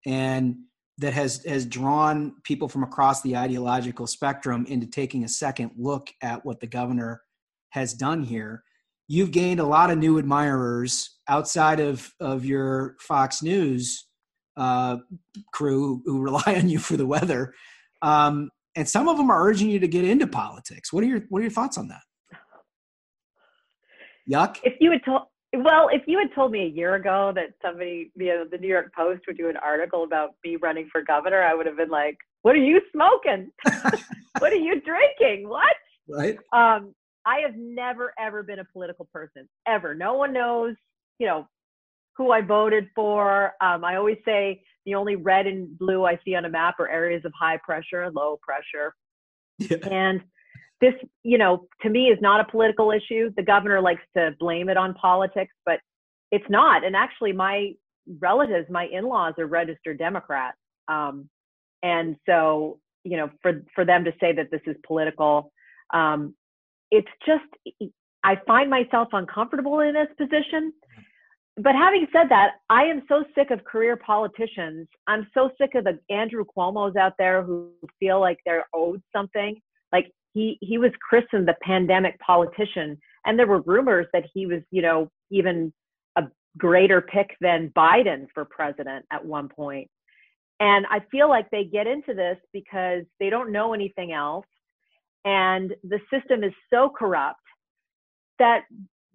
and 0.05 0.57
that 0.99 1.13
has 1.13 1.43
has 1.45 1.65
drawn 1.65 2.35
people 2.43 2.67
from 2.67 2.83
across 2.83 3.21
the 3.21 3.35
ideological 3.35 4.07
spectrum 4.07 4.65
into 4.67 4.85
taking 4.87 5.23
a 5.23 5.27
second 5.27 5.71
look 5.77 6.09
at 6.21 6.45
what 6.45 6.59
the 6.59 6.67
governor 6.67 7.21
has 7.69 7.93
done 7.93 8.23
here. 8.23 8.63
You've 9.07 9.31
gained 9.31 9.59
a 9.59 9.65
lot 9.65 9.89
of 9.89 9.97
new 9.97 10.17
admirers 10.17 11.17
outside 11.27 11.79
of 11.79 12.11
of 12.19 12.45
your 12.45 12.95
Fox 12.99 13.41
News 13.41 14.07
uh, 14.55 14.97
crew 15.51 16.01
who 16.05 16.21
rely 16.21 16.55
on 16.57 16.69
you 16.69 16.79
for 16.79 16.95
the 16.95 17.07
weather, 17.07 17.53
um, 18.01 18.51
and 18.75 18.87
some 18.87 19.07
of 19.07 19.17
them 19.17 19.31
are 19.31 19.47
urging 19.47 19.69
you 19.69 19.79
to 19.79 19.87
get 19.87 20.05
into 20.05 20.27
politics. 20.27 20.93
What 20.93 21.03
are 21.03 21.07
your 21.07 21.21
What 21.29 21.39
are 21.39 21.43
your 21.43 21.51
thoughts 21.51 21.77
on 21.77 21.87
that? 21.87 22.01
Yuck. 24.31 24.57
If 24.63 24.75
you 24.79 24.91
had 24.91 25.03
told 25.03 25.23
well, 25.55 25.89
if 25.91 26.03
you 26.07 26.17
had 26.17 26.33
told 26.33 26.51
me 26.51 26.63
a 26.63 26.67
year 26.67 26.95
ago 26.95 27.31
that 27.35 27.53
somebody, 27.61 28.11
you 28.15 28.27
know, 28.27 28.45
the 28.49 28.57
New 28.57 28.67
York 28.67 28.91
Post 28.95 29.21
would 29.27 29.37
do 29.37 29.49
an 29.49 29.57
article 29.57 30.03
about 30.03 30.31
me 30.43 30.55
running 30.55 30.89
for 30.91 31.01
governor, 31.01 31.43
I 31.43 31.53
would 31.53 31.65
have 31.65 31.77
been 31.77 31.89
like, 31.89 32.17
"What 32.41 32.55
are 32.55 32.59
you 32.59 32.81
smoking? 32.91 33.51
what 34.39 34.51
are 34.51 34.55
you 34.55 34.81
drinking? 34.81 35.47
What?" 35.47 35.75
Right. 36.07 36.37
Um, 36.51 36.93
I 37.25 37.39
have 37.39 37.55
never 37.55 38.13
ever 38.19 38.43
been 38.43 38.59
a 38.59 38.65
political 38.65 39.07
person 39.13 39.47
ever. 39.67 39.93
No 39.93 40.15
one 40.15 40.33
knows, 40.33 40.75
you 41.19 41.27
know, 41.27 41.47
who 42.17 42.31
I 42.31 42.41
voted 42.41 42.89
for. 42.95 43.53
Um, 43.61 43.85
I 43.85 43.95
always 43.95 44.17
say 44.25 44.63
the 44.85 44.95
only 44.95 45.15
red 45.15 45.47
and 45.47 45.77
blue 45.77 46.05
I 46.05 46.19
see 46.25 46.35
on 46.35 46.45
a 46.45 46.49
map 46.49 46.79
are 46.79 46.89
areas 46.89 47.23
of 47.25 47.31
high 47.39 47.57
pressure 47.57 48.03
and 48.03 48.15
low 48.15 48.39
pressure. 48.41 48.95
yeah. 49.59 49.77
And 49.89 50.21
this, 50.83 50.93
you 51.23 51.37
know, 51.37 51.65
to 51.81 51.89
me 51.89 52.07
is 52.07 52.19
not 52.21 52.41
a 52.41 52.51
political 52.51 52.91
issue. 52.91 53.31
The 53.37 53.43
governor 53.43 53.79
likes 53.79 54.01
to 54.17 54.35
blame 54.37 54.67
it 54.67 54.75
on 54.75 54.93
politics, 54.95 55.53
but 55.65 55.79
it's 56.29 56.49
not. 56.49 56.83
And 56.83 56.93
actually, 56.93 57.31
my 57.31 57.71
relatives, 58.19 58.67
my 58.69 58.87
in-laws, 58.91 59.35
are 59.37 59.47
registered 59.47 59.97
Democrats. 59.97 60.57
Um, 60.89 61.29
and 61.83 62.17
so, 62.25 62.79
you 63.05 63.15
know, 63.15 63.29
for 63.41 63.63
for 63.73 63.85
them 63.85 64.03
to 64.03 64.11
say 64.19 64.33
that 64.33 64.51
this 64.51 64.59
is 64.67 64.75
political, 64.85 65.53
um, 65.93 66.35
it's 66.91 67.07
just 67.25 67.45
I 68.25 68.35
find 68.45 68.69
myself 68.69 69.07
uncomfortable 69.13 69.79
in 69.79 69.93
this 69.93 70.07
position. 70.17 70.73
But 71.55 71.75
having 71.75 72.07
said 72.11 72.27
that, 72.29 72.55
I 72.69 72.83
am 72.85 73.03
so 73.07 73.23
sick 73.35 73.51
of 73.51 73.63
career 73.63 73.95
politicians. 73.95 74.87
I'm 75.07 75.27
so 75.33 75.51
sick 75.61 75.75
of 75.75 75.85
the 75.85 75.99
Andrew 76.09 76.43
Cuomo's 76.43 76.97
out 76.97 77.13
there 77.17 77.41
who 77.41 77.69
feel 78.01 78.19
like 78.19 78.39
they're 78.45 78.65
owed 78.73 79.01
something. 79.15 79.61
Like 79.93 80.11
he 80.33 80.57
he 80.61 80.77
was 80.77 80.91
christened 81.07 81.47
the 81.47 81.55
pandemic 81.61 82.19
politician, 82.19 82.97
and 83.25 83.37
there 83.37 83.47
were 83.47 83.61
rumors 83.61 84.07
that 84.13 84.25
he 84.33 84.45
was, 84.45 84.61
you 84.71 84.81
know, 84.81 85.09
even 85.29 85.71
a 86.15 86.23
greater 86.57 87.01
pick 87.01 87.35
than 87.39 87.71
Biden 87.75 88.27
for 88.33 88.45
president 88.45 89.05
at 89.11 89.23
one 89.23 89.49
point. 89.49 89.89
And 90.59 90.85
I 90.89 91.01
feel 91.11 91.29
like 91.29 91.49
they 91.49 91.65
get 91.65 91.87
into 91.87 92.13
this 92.13 92.37
because 92.53 93.03
they 93.19 93.29
don't 93.29 93.51
know 93.51 93.73
anything 93.73 94.13
else. 94.13 94.45
And 95.25 95.73
the 95.83 95.99
system 96.11 96.43
is 96.43 96.53
so 96.71 96.89
corrupt 96.89 97.39
that 98.39 98.61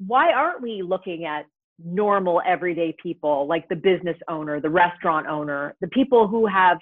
why 0.06 0.32
aren't 0.32 0.62
we 0.62 0.82
looking 0.82 1.24
at 1.24 1.46
normal 1.84 2.42
everyday 2.46 2.94
people 3.00 3.46
like 3.46 3.68
the 3.68 3.76
business 3.76 4.16
owner, 4.28 4.60
the 4.60 4.70
restaurant 4.70 5.26
owner, 5.26 5.74
the 5.80 5.88
people 5.88 6.26
who 6.26 6.46
have 6.46 6.78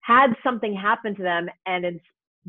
had 0.00 0.34
something 0.42 0.74
happen 0.74 1.14
to 1.16 1.22
them 1.22 1.48
and 1.66 2.00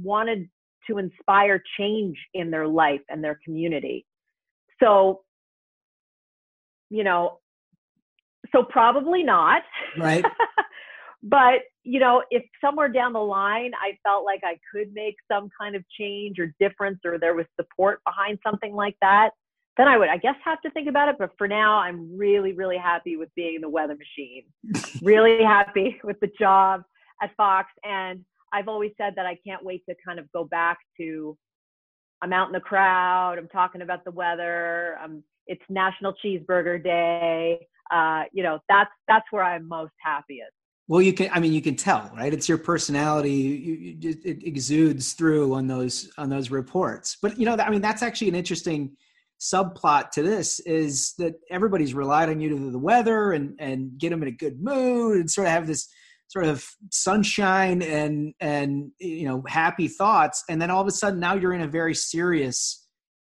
wanted 0.02 0.50
to 0.88 0.98
inspire 0.98 1.62
change 1.78 2.18
in 2.34 2.52
their 2.52 2.68
life 2.68 3.02
and 3.10 3.24
their 3.24 3.40
community. 3.44 4.06
So, 4.82 5.22
you 6.90 7.04
know, 7.04 7.40
so 8.54 8.64
probably 8.64 9.24
not. 9.24 9.64
Right. 9.98 10.24
but, 11.24 11.62
you 11.84 12.00
know, 12.00 12.24
if 12.30 12.44
somewhere 12.62 12.90
down 12.90 13.14
the 13.14 13.20
line 13.20 13.72
I 13.82 13.98
felt 14.04 14.26
like 14.26 14.42
I 14.44 14.58
could 14.72 14.94
make 14.94 15.16
some 15.32 15.50
kind 15.60 15.76
of 15.76 15.84
change 16.00 16.40
or 16.40 16.54
difference 16.60 17.00
or 17.06 17.18
there 17.18 17.36
was 17.36 17.46
support 17.60 18.02
behind 18.06 18.40
something 18.46 18.74
like 18.74 18.96
that, 19.02 19.32
then 19.78 19.88
I 19.88 19.98
would, 19.98 20.10
I 20.10 20.18
guess, 20.18 20.36
have 20.44 20.62
to 20.62 20.72
think 20.72 20.90
about 20.90 21.08
it. 21.10 21.16
But 21.20 21.32
for 21.38 21.48
now, 21.48 21.78
I'm 21.78 22.18
really, 22.18 22.54
really 22.54 22.78
happy 22.78 23.16
with 23.16 23.30
being 23.36 23.62
the 23.62 23.70
weather 23.70 23.96
machine. 23.96 24.44
really 25.04 25.44
happy 25.44 26.00
with 26.04 26.20
the 26.20 26.30
job 26.40 26.84
at 27.22 27.36
Fox. 27.36 27.70
And 27.84 28.26
I've 28.58 28.68
always 28.68 28.92
said 28.98 29.14
that 29.18 29.26
I 29.26 29.38
can't 29.46 29.64
wait 29.64 29.84
to 29.88 29.96
kind 30.06 30.20
of 30.20 30.32
go 30.32 30.44
back 30.44 30.78
to 31.00 31.38
I'm 32.22 32.34
out 32.34 32.48
in 32.48 32.54
the 32.54 32.60
crowd, 32.60 33.38
I'm 33.38 33.48
talking 33.50 33.84
about 33.84 34.04
the 34.04 34.12
weather, 34.12 34.98
um, 35.04 35.24
it's 35.46 35.62
National 35.70 36.14
Cheeseburger 36.24 36.84
Day. 36.84 37.68
Uh, 37.92 38.24
you 38.34 38.44
know, 38.44 38.60
that's 38.68 38.90
that's 39.08 39.26
where 39.32 39.44
I'm 39.44 39.68
most 39.68 39.94
happiest. 40.04 40.52
Well, 40.90 41.02
you 41.02 41.14
can. 41.14 41.30
I 41.34 41.40
mean, 41.40 41.54
you 41.54 41.62
can 41.62 41.76
tell, 41.76 42.12
right? 42.16 42.34
It's 42.34 42.50
your 42.50 42.58
personality. 42.58 43.32
You, 43.32 43.98
you, 44.02 44.16
it 44.26 44.46
exudes 44.46 45.14
through 45.14 45.54
on 45.54 45.68
those 45.68 46.12
on 46.18 46.30
those 46.30 46.50
reports. 46.52 47.18
But 47.22 47.38
you 47.38 47.46
know, 47.46 47.56
I 47.56 47.70
mean, 47.70 47.82
that's 47.82 48.02
actually 48.02 48.30
an 48.30 48.36
interesting 48.36 48.98
subplot 49.40 50.10
to 50.10 50.24
this 50.24 50.60
is 50.62 51.14
that 51.20 51.36
everybody's 51.52 51.94
relied 51.94 52.28
on 52.28 52.42
you 52.42 52.50
to 52.50 52.58
do 52.58 52.72
the 52.72 52.80
weather 52.80 53.32
and 53.34 53.56
and 53.60 53.98
get 53.98 54.10
them 54.10 54.22
in 54.24 54.30
a 54.30 54.32
good 54.32 54.60
mood 54.60 55.18
and 55.18 55.30
sort 55.30 55.48
of 55.48 55.54
have 55.54 55.68
this 55.68 55.88
sort 56.28 56.46
of 56.46 56.68
sunshine 56.92 57.82
and 57.82 58.34
and 58.40 58.92
you 59.00 59.28
know 59.28 59.44
happy 59.48 59.88
thoughts 59.88 60.44
and 60.50 60.62
then 60.62 60.70
all 60.70 60.82
of 60.82 60.88
a 60.88 60.92
sudden 60.92 61.20
now 61.20 61.34
you're 61.34 61.54
in 61.54 61.62
a 61.62 61.68
very 61.68 61.96
serious 61.96 62.88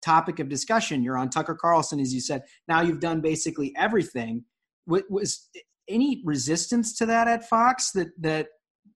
topic 0.01 0.39
of 0.39 0.49
discussion. 0.49 1.03
You're 1.03 1.17
on 1.17 1.29
tucker 1.29 1.55
carlson 1.55 1.99
as 1.99 2.13
you 2.13 2.19
said. 2.19 2.43
Now 2.67 2.81
you've 2.81 2.99
done 2.99 3.21
basically 3.21 3.73
everything. 3.77 4.43
Was 4.87 5.49
any 5.87 6.21
resistance 6.25 6.97
to 6.97 7.05
that 7.05 7.27
at 7.27 7.47
fox 7.47 7.91
that 7.91 8.09
that 8.19 8.47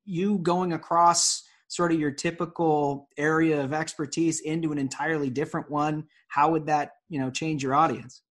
you 0.06 0.40
going 0.40 0.74
across 0.74 1.44
sort 1.68 1.92
of 1.92 2.00
your 2.00 2.12
typical 2.12 3.08
area 3.18 3.62
of 3.62 3.74
expertise 3.74 4.40
into 4.42 4.72
an 4.72 4.78
entirely 4.78 5.30
different 5.30 5.70
one 5.70 6.04
how 6.28 6.52
would 6.52 6.68
that 6.68 6.92
you 7.10 7.20
know 7.20 7.32
change 7.32 7.64
your 7.64 7.74
audience 7.74 8.22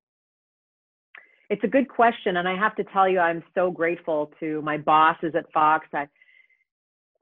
it's 1.55 1.63
a 1.63 1.69
good 1.69 1.89
question, 1.89 2.39
and 2.39 2.49
I 2.49 2.59
have 2.59 2.75
to 2.75 2.85
tell 2.93 3.09
you, 3.09 3.21
I'm 3.21 3.41
so 3.55 3.71
grateful 3.71 4.33
to 4.41 4.61
my 4.63 4.77
bosses 4.77 5.35
at 5.37 5.47
Fox. 5.53 5.87
I, 5.95 6.09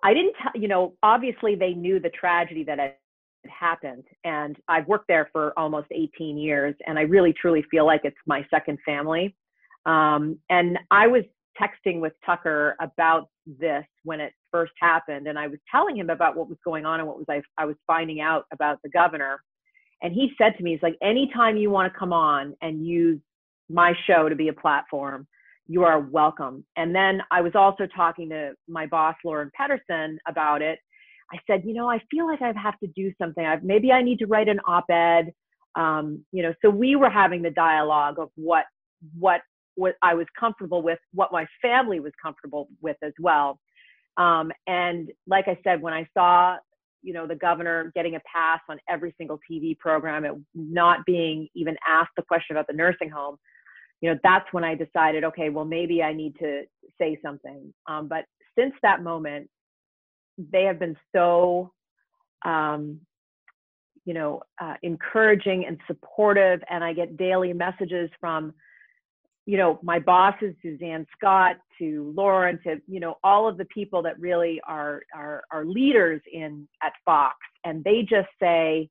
I 0.03 0.15
didn't, 0.15 0.33
t- 0.33 0.61
you 0.61 0.69
know, 0.69 0.95
obviously 1.03 1.55
they 1.55 1.75
knew 1.75 2.01
the 2.01 2.09
tragedy 2.09 2.65
that 2.65 2.79
had 2.79 2.95
happened, 3.47 4.05
and 4.25 4.57
I've 4.69 4.89
worked 4.89 5.07
there 5.07 5.29
for 5.33 5.53
almost 5.59 5.89
18 5.91 6.39
years, 6.39 6.75
and 6.87 6.99
I 6.99 7.03
really 7.03 7.35
truly 7.35 7.63
feel 7.71 7.85
like 7.85 8.01
it's 8.05 8.17
my 8.27 8.47
second 8.49 8.79
family. 8.87 9.37
Um, 9.85 10.39
and 10.49 10.79
I 10.91 11.09
was 11.09 11.25
texting 11.61 12.01
with 12.01 12.15
Tucker 12.25 12.75
about 12.81 13.29
this 13.45 13.85
when 14.03 14.19
it 14.19 14.33
first 14.51 14.73
happened, 14.81 15.27
and 15.27 15.39
I 15.39 15.47
was 15.47 15.59
telling 15.71 15.95
him 15.95 16.09
about 16.09 16.37
what 16.37 16.49
was 16.49 16.57
going 16.65 16.87
on 16.87 17.01
and 17.01 17.07
what 17.07 17.19
was 17.19 17.27
I, 17.29 17.43
I 17.59 17.67
was 17.67 17.77
finding 17.87 18.23
out 18.23 18.47
about 18.51 18.79
the 18.83 18.89
governor. 18.89 19.43
And 20.01 20.15
he 20.15 20.33
said 20.39 20.57
to 20.57 20.65
me, 20.65 20.71
he's 20.71 20.83
like, 20.83 20.97
anytime 21.03 21.59
you 21.59 21.69
want 21.69 21.93
to 21.93 21.99
come 21.99 22.15
on 22.15 22.57
and 22.63 22.87
use 22.87 23.21
my 23.73 23.95
show 24.07 24.29
to 24.29 24.37
be 24.37 24.49
a 24.49 24.53
platform, 24.53 25.27
you 25.67 25.85
are 25.85 26.01
welcome. 26.01 26.65
And 26.77 26.95
then 26.95 27.23
I 27.31 27.41
was 27.41 27.53
also 27.55 27.87
talking 27.87 28.29
to 28.31 28.53
my 28.69 28.87
boss, 28.87 29.15
Lauren 29.25 29.51
Petterson, 29.59 30.17
about 30.29 30.63
it. 30.63 30.79
I 31.33 31.39
said, 31.47 31.63
you 31.65 31.73
know, 31.73 31.89
I 31.89 32.01
feel 32.11 32.27
like 32.27 32.43
I 32.43 32.53
have 32.61 32.79
to 32.81 32.89
do 32.89 33.13
something. 33.21 33.45
I've, 33.45 33.63
maybe 33.63 33.91
I 33.91 34.03
need 34.03 34.19
to 34.19 34.27
write 34.27 34.49
an 34.49 34.61
op-ed. 34.67 35.33
Um, 35.75 36.25
you 36.33 36.43
know, 36.43 36.53
so 36.63 36.69
we 36.69 36.97
were 36.97 37.09
having 37.09 37.41
the 37.41 37.51
dialogue 37.51 38.19
of 38.19 38.29
what 38.35 38.67
what 39.19 39.41
what 39.75 39.95
I 40.03 40.13
was 40.13 40.27
comfortable 40.39 40.83
with, 40.83 40.99
what 41.15 41.33
my 41.33 41.47
family 41.63 41.99
was 41.99 42.13
comfortable 42.23 42.69
with 42.83 42.97
as 43.03 43.13
well. 43.19 43.59
Um, 44.19 44.53
and 44.67 45.11
like 45.27 45.49
I 45.49 45.59
said, 45.65 45.81
when 45.81 45.95
I 45.95 46.07
saw, 46.13 46.57
you 47.03 47.15
know, 47.15 47.27
the 47.27 47.35
governor 47.35 47.91
getting 47.95 48.17
a 48.17 48.21
pass 48.31 48.61
on 48.69 48.79
every 48.89 49.15
single 49.17 49.41
TV 49.51 49.79
program, 49.79 50.27
it 50.27 50.35
not 50.55 51.07
being 51.07 51.49
even 51.55 51.77
asked 51.89 52.13
the 52.17 52.23
question 52.23 52.55
about 52.55 52.67
the 52.67 52.75
nursing 52.75 53.09
home, 53.09 53.39
you 54.03 54.11
know, 54.11 54.19
that's 54.23 54.53
when 54.53 54.65
I 54.65 54.75
decided, 54.75 55.23
okay, 55.25 55.49
well, 55.49 55.65
maybe 55.65 56.03
I 56.03 56.13
need 56.13 56.37
to 56.41 56.65
say 57.01 57.19
something. 57.25 57.73
Um, 57.87 58.09
but 58.09 58.25
since 58.59 58.75
that 58.83 59.03
moment, 59.03 59.49
they 60.37 60.65
have 60.65 60.81
been 60.81 60.97
so, 61.15 61.73
um, 62.45 63.01
you 64.05 64.13
know, 64.13 64.43
uh, 64.61 64.75
encouraging 64.83 65.67
and 65.67 65.79
supportive. 65.87 66.61
And 66.69 66.83
I 66.83 66.93
get 66.93 67.17
daily 67.17 67.53
messages 67.53 68.11
from, 68.19 68.53
you 69.47 69.57
know, 69.57 69.79
my 69.85 70.01
bosses, 70.01 70.55
Suzanne 70.63 71.07
Scott, 71.17 71.57
to 71.79 72.13
Lauren, 72.17 72.59
to 72.65 72.81
you 72.89 72.99
know, 72.99 73.19
all 73.23 73.49
of 73.49 73.57
the 73.57 73.67
people 73.67 74.03
that 74.03 74.19
really 74.19 74.61
are 74.67 75.03
are, 75.15 75.45
are 75.53 75.65
leaders 75.65 76.21
in 76.33 76.67
at 76.83 76.93
Fox, 77.05 77.37
and 77.65 77.85
they 77.85 78.03
just 78.03 78.29
say, 78.41 78.89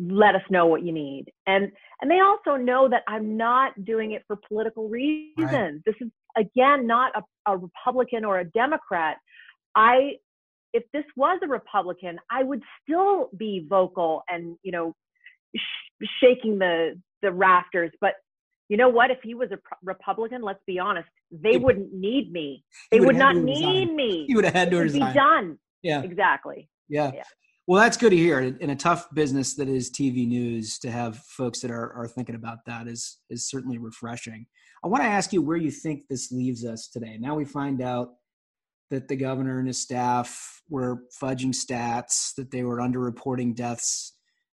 let 0.00 0.34
us 0.34 0.42
know 0.50 0.66
what 0.66 0.82
you 0.82 0.92
need. 0.92 1.26
And 1.46 1.70
and 2.00 2.10
they 2.10 2.20
also 2.20 2.56
know 2.56 2.88
that 2.88 3.02
i'm 3.08 3.36
not 3.36 3.84
doing 3.84 4.12
it 4.12 4.22
for 4.26 4.36
political 4.36 4.88
reasons. 4.88 5.36
Right. 5.38 5.74
this 5.84 5.94
is 6.00 6.08
again 6.36 6.86
not 6.86 7.12
a, 7.16 7.52
a 7.52 7.56
republican 7.56 8.24
or 8.24 8.40
a 8.40 8.44
democrat. 8.44 9.16
I 9.74 10.12
if 10.72 10.84
this 10.92 11.04
was 11.16 11.40
a 11.42 11.48
republican 11.48 12.18
i 12.30 12.42
would 12.42 12.62
still 12.82 13.30
be 13.36 13.66
vocal 13.68 14.22
and 14.28 14.56
you 14.62 14.72
know 14.72 14.94
sh- 15.56 16.06
shaking 16.22 16.58
the 16.58 17.00
the 17.22 17.32
rafters. 17.32 17.90
But 18.00 18.14
you 18.68 18.76
know 18.76 18.90
what? 18.90 19.10
If 19.10 19.18
he 19.22 19.34
was 19.34 19.50
a 19.50 19.58
republican 19.82 20.42
let's 20.42 20.62
be 20.66 20.78
honest 20.78 21.08
they 21.30 21.52
he, 21.52 21.58
wouldn't 21.58 21.92
need 21.92 22.32
me. 22.32 22.64
They 22.90 23.00
would 23.00 23.16
not 23.16 23.36
need 23.36 23.92
me. 23.92 24.24
He 24.26 24.34
would 24.34 24.44
have 24.44 24.54
had 24.54 24.70
to 24.70 24.90
be 24.90 24.98
done. 24.98 25.58
Yeah. 25.82 26.02
Exactly. 26.02 26.68
Yeah. 26.88 27.12
yeah. 27.14 27.22
Well, 27.68 27.82
that's 27.82 27.98
good 27.98 28.12
to 28.12 28.16
hear. 28.16 28.40
In 28.40 28.70
a 28.70 28.76
tough 28.76 29.12
business 29.12 29.54
that 29.56 29.68
is 29.68 29.90
TV 29.90 30.26
news, 30.26 30.78
to 30.78 30.90
have 30.90 31.18
folks 31.18 31.60
that 31.60 31.70
are, 31.70 31.92
are 31.92 32.08
thinking 32.08 32.34
about 32.34 32.64
that 32.64 32.88
is 32.88 33.18
is 33.28 33.46
certainly 33.46 33.76
refreshing. 33.76 34.46
I 34.82 34.88
want 34.88 35.02
to 35.02 35.08
ask 35.08 35.34
you 35.34 35.42
where 35.42 35.58
you 35.58 35.70
think 35.70 36.04
this 36.08 36.32
leaves 36.32 36.64
us 36.64 36.88
today. 36.88 37.18
Now 37.20 37.34
we 37.34 37.44
find 37.44 37.82
out 37.82 38.14
that 38.90 39.06
the 39.08 39.16
governor 39.16 39.58
and 39.58 39.68
his 39.68 39.82
staff 39.82 40.62
were 40.70 41.02
fudging 41.22 41.52
stats, 41.52 42.34
that 42.36 42.50
they 42.50 42.62
were 42.62 42.78
underreporting 42.78 43.54
deaths. 43.54 44.14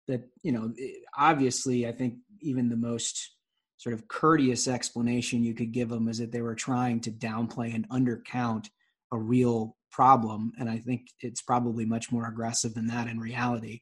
That 0.06 0.22
you 0.44 0.52
know, 0.52 0.72
eh, 0.80 0.92
obviously, 1.18 1.88
I 1.88 1.92
think 1.92 2.14
even 2.42 2.68
the 2.68 2.76
most 2.76 3.34
sort 3.78 3.92
of 3.92 4.06
courteous 4.06 4.68
explanation 4.68 5.42
you 5.42 5.54
could 5.54 5.72
give 5.72 5.88
them 5.88 6.06
is 6.06 6.18
that 6.18 6.30
they 6.30 6.42
were 6.42 6.54
trying 6.54 7.00
to 7.00 7.10
downplay 7.10 7.74
and 7.74 7.88
undercount 7.88 8.68
a 9.10 9.18
real 9.18 9.76
problem. 9.90 10.52
And 10.58 10.68
I 10.68 10.78
think 10.78 11.02
it's 11.20 11.42
probably 11.42 11.84
much 11.84 12.10
more 12.10 12.26
aggressive 12.26 12.74
than 12.74 12.86
that 12.88 13.08
in 13.08 13.18
reality. 13.18 13.80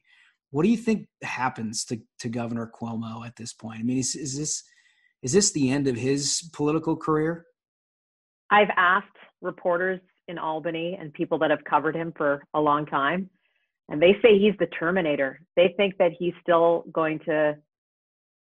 What 0.51 0.63
do 0.63 0.69
you 0.69 0.77
think 0.77 1.07
happens 1.23 1.85
to, 1.85 1.99
to 2.19 2.29
Governor 2.29 2.71
Cuomo 2.79 3.25
at 3.25 3.35
this 3.35 3.53
point? 3.53 3.79
I 3.79 3.83
mean, 3.83 3.99
is, 3.99 4.15
is 4.15 4.37
this 4.37 4.63
is 5.21 5.33
this 5.33 5.51
the 5.51 5.69
end 5.69 5.87
of 5.87 5.97
his 5.97 6.49
political 6.53 6.95
career? 6.95 7.45
I've 8.49 8.69
asked 8.77 9.07
reporters 9.41 9.99
in 10.27 10.37
Albany 10.37 10.97
and 10.99 11.13
people 11.13 11.37
that 11.39 11.49
have 11.49 11.63
covered 11.65 11.95
him 11.95 12.13
for 12.15 12.41
a 12.53 12.59
long 12.59 12.85
time, 12.85 13.29
and 13.89 14.01
they 14.01 14.13
say 14.21 14.39
he's 14.39 14.53
the 14.59 14.67
Terminator. 14.67 15.41
They 15.55 15.73
think 15.75 15.97
that 15.97 16.11
he's 16.17 16.33
still 16.41 16.85
going 16.93 17.19
to, 17.25 17.57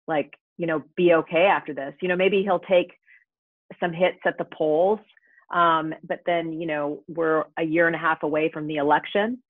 like, 0.07 0.35
you 0.59 0.67
know, 0.67 0.83
be 0.97 1.15
okay 1.15 1.47
after 1.47 1.73
this. 1.73 1.95
You 2.03 2.09
know, 2.09 2.17
maybe 2.17 2.43
he'll 2.43 2.61
take 2.61 2.93
some 3.81 3.93
hits 3.93 4.19
at 4.27 4.39
the 4.39 4.47
polls 4.57 5.01
um, 5.53 5.95
but 6.07 6.21
then, 6.27 6.53
you 6.53 6.67
know, 6.67 7.03
we're 7.09 7.45
a 7.59 7.63
year 7.63 7.87
and 7.87 7.97
a 7.97 7.99
half 7.99 8.23
away 8.23 8.51
from 8.53 8.67
the 8.67 8.77
election. 8.77 9.43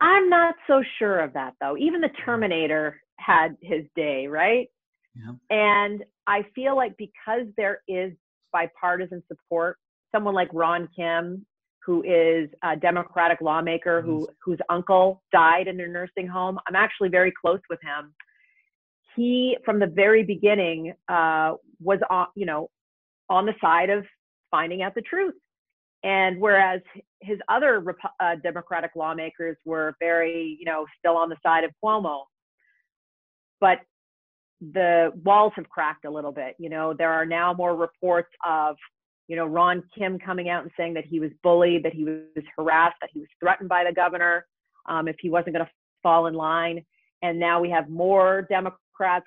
I'm 0.00 0.28
not 0.28 0.54
so 0.66 0.82
sure 0.98 1.20
of 1.20 1.32
that, 1.34 1.54
though. 1.60 1.76
Even 1.76 2.00
the 2.00 2.10
Terminator 2.24 3.00
had 3.18 3.56
his 3.60 3.84
day, 3.94 4.26
right? 4.26 4.68
Yeah. 5.14 5.32
And 5.50 6.04
I 6.26 6.44
feel 6.54 6.74
like 6.74 6.96
because 6.96 7.42
there 7.56 7.82
is 7.86 8.12
bipartisan 8.52 9.22
support, 9.28 9.78
someone 10.10 10.34
like 10.34 10.48
Ron 10.52 10.88
Kim, 10.96 11.46
who 11.84 12.02
is 12.02 12.48
a 12.62 12.76
Democratic 12.76 13.40
lawmaker 13.40 14.02
who 14.02 14.28
whose 14.44 14.58
uncle 14.68 15.22
died 15.32 15.66
in 15.66 15.80
a 15.80 15.86
nursing 15.88 16.28
home. 16.28 16.58
I'm 16.68 16.76
actually 16.76 17.08
very 17.08 17.32
close 17.40 17.60
with 17.68 17.80
him. 17.82 18.14
He, 19.16 19.56
from 19.64 19.78
the 19.78 19.86
very 19.86 20.22
beginning, 20.22 20.94
uh, 21.08 21.54
was 21.80 21.98
on, 22.08 22.28
you 22.34 22.46
know, 22.46 22.70
on 23.28 23.46
the 23.46 23.54
side 23.60 23.90
of 23.90 24.04
finding 24.52 24.82
out 24.82 24.94
the 24.94 25.02
truth. 25.02 25.34
And 26.04 26.40
whereas 26.40 26.80
his 27.20 27.38
other 27.48 27.84
uh, 28.20 28.36
Democratic 28.36 28.92
lawmakers 28.94 29.56
were 29.64 29.94
very, 29.98 30.56
you 30.60 30.64
know, 30.64 30.86
still 30.98 31.16
on 31.16 31.28
the 31.28 31.36
side 31.42 31.64
of 31.64 31.70
Cuomo. 31.82 32.22
But 33.60 33.78
the 34.60 35.12
walls 35.24 35.52
have 35.56 35.68
cracked 35.68 36.04
a 36.04 36.10
little 36.10 36.32
bit. 36.32 36.54
You 36.58 36.70
know, 36.70 36.92
there 36.92 37.12
are 37.12 37.26
now 37.26 37.52
more 37.52 37.74
reports 37.76 38.30
of, 38.46 38.76
you 39.28 39.36
know, 39.36 39.46
Ron 39.46 39.82
Kim 39.96 40.18
coming 40.18 40.48
out 40.48 40.62
and 40.62 40.72
saying 40.76 40.94
that 40.94 41.04
he 41.04 41.20
was 41.20 41.30
bullied, 41.42 41.84
that 41.84 41.94
he 41.94 42.04
was 42.04 42.44
harassed, 42.56 42.96
that 43.00 43.10
he 43.12 43.20
was 43.20 43.28
threatened 43.40 43.68
by 43.68 43.84
the 43.84 43.92
governor 43.92 44.46
um, 44.86 45.08
if 45.08 45.16
he 45.20 45.30
wasn't 45.30 45.54
going 45.54 45.64
to 45.64 45.70
fall 46.02 46.26
in 46.26 46.34
line. 46.34 46.84
And 47.22 47.38
now 47.38 47.60
we 47.60 47.70
have 47.70 47.88
more 47.88 48.42
Democrats 48.42 48.78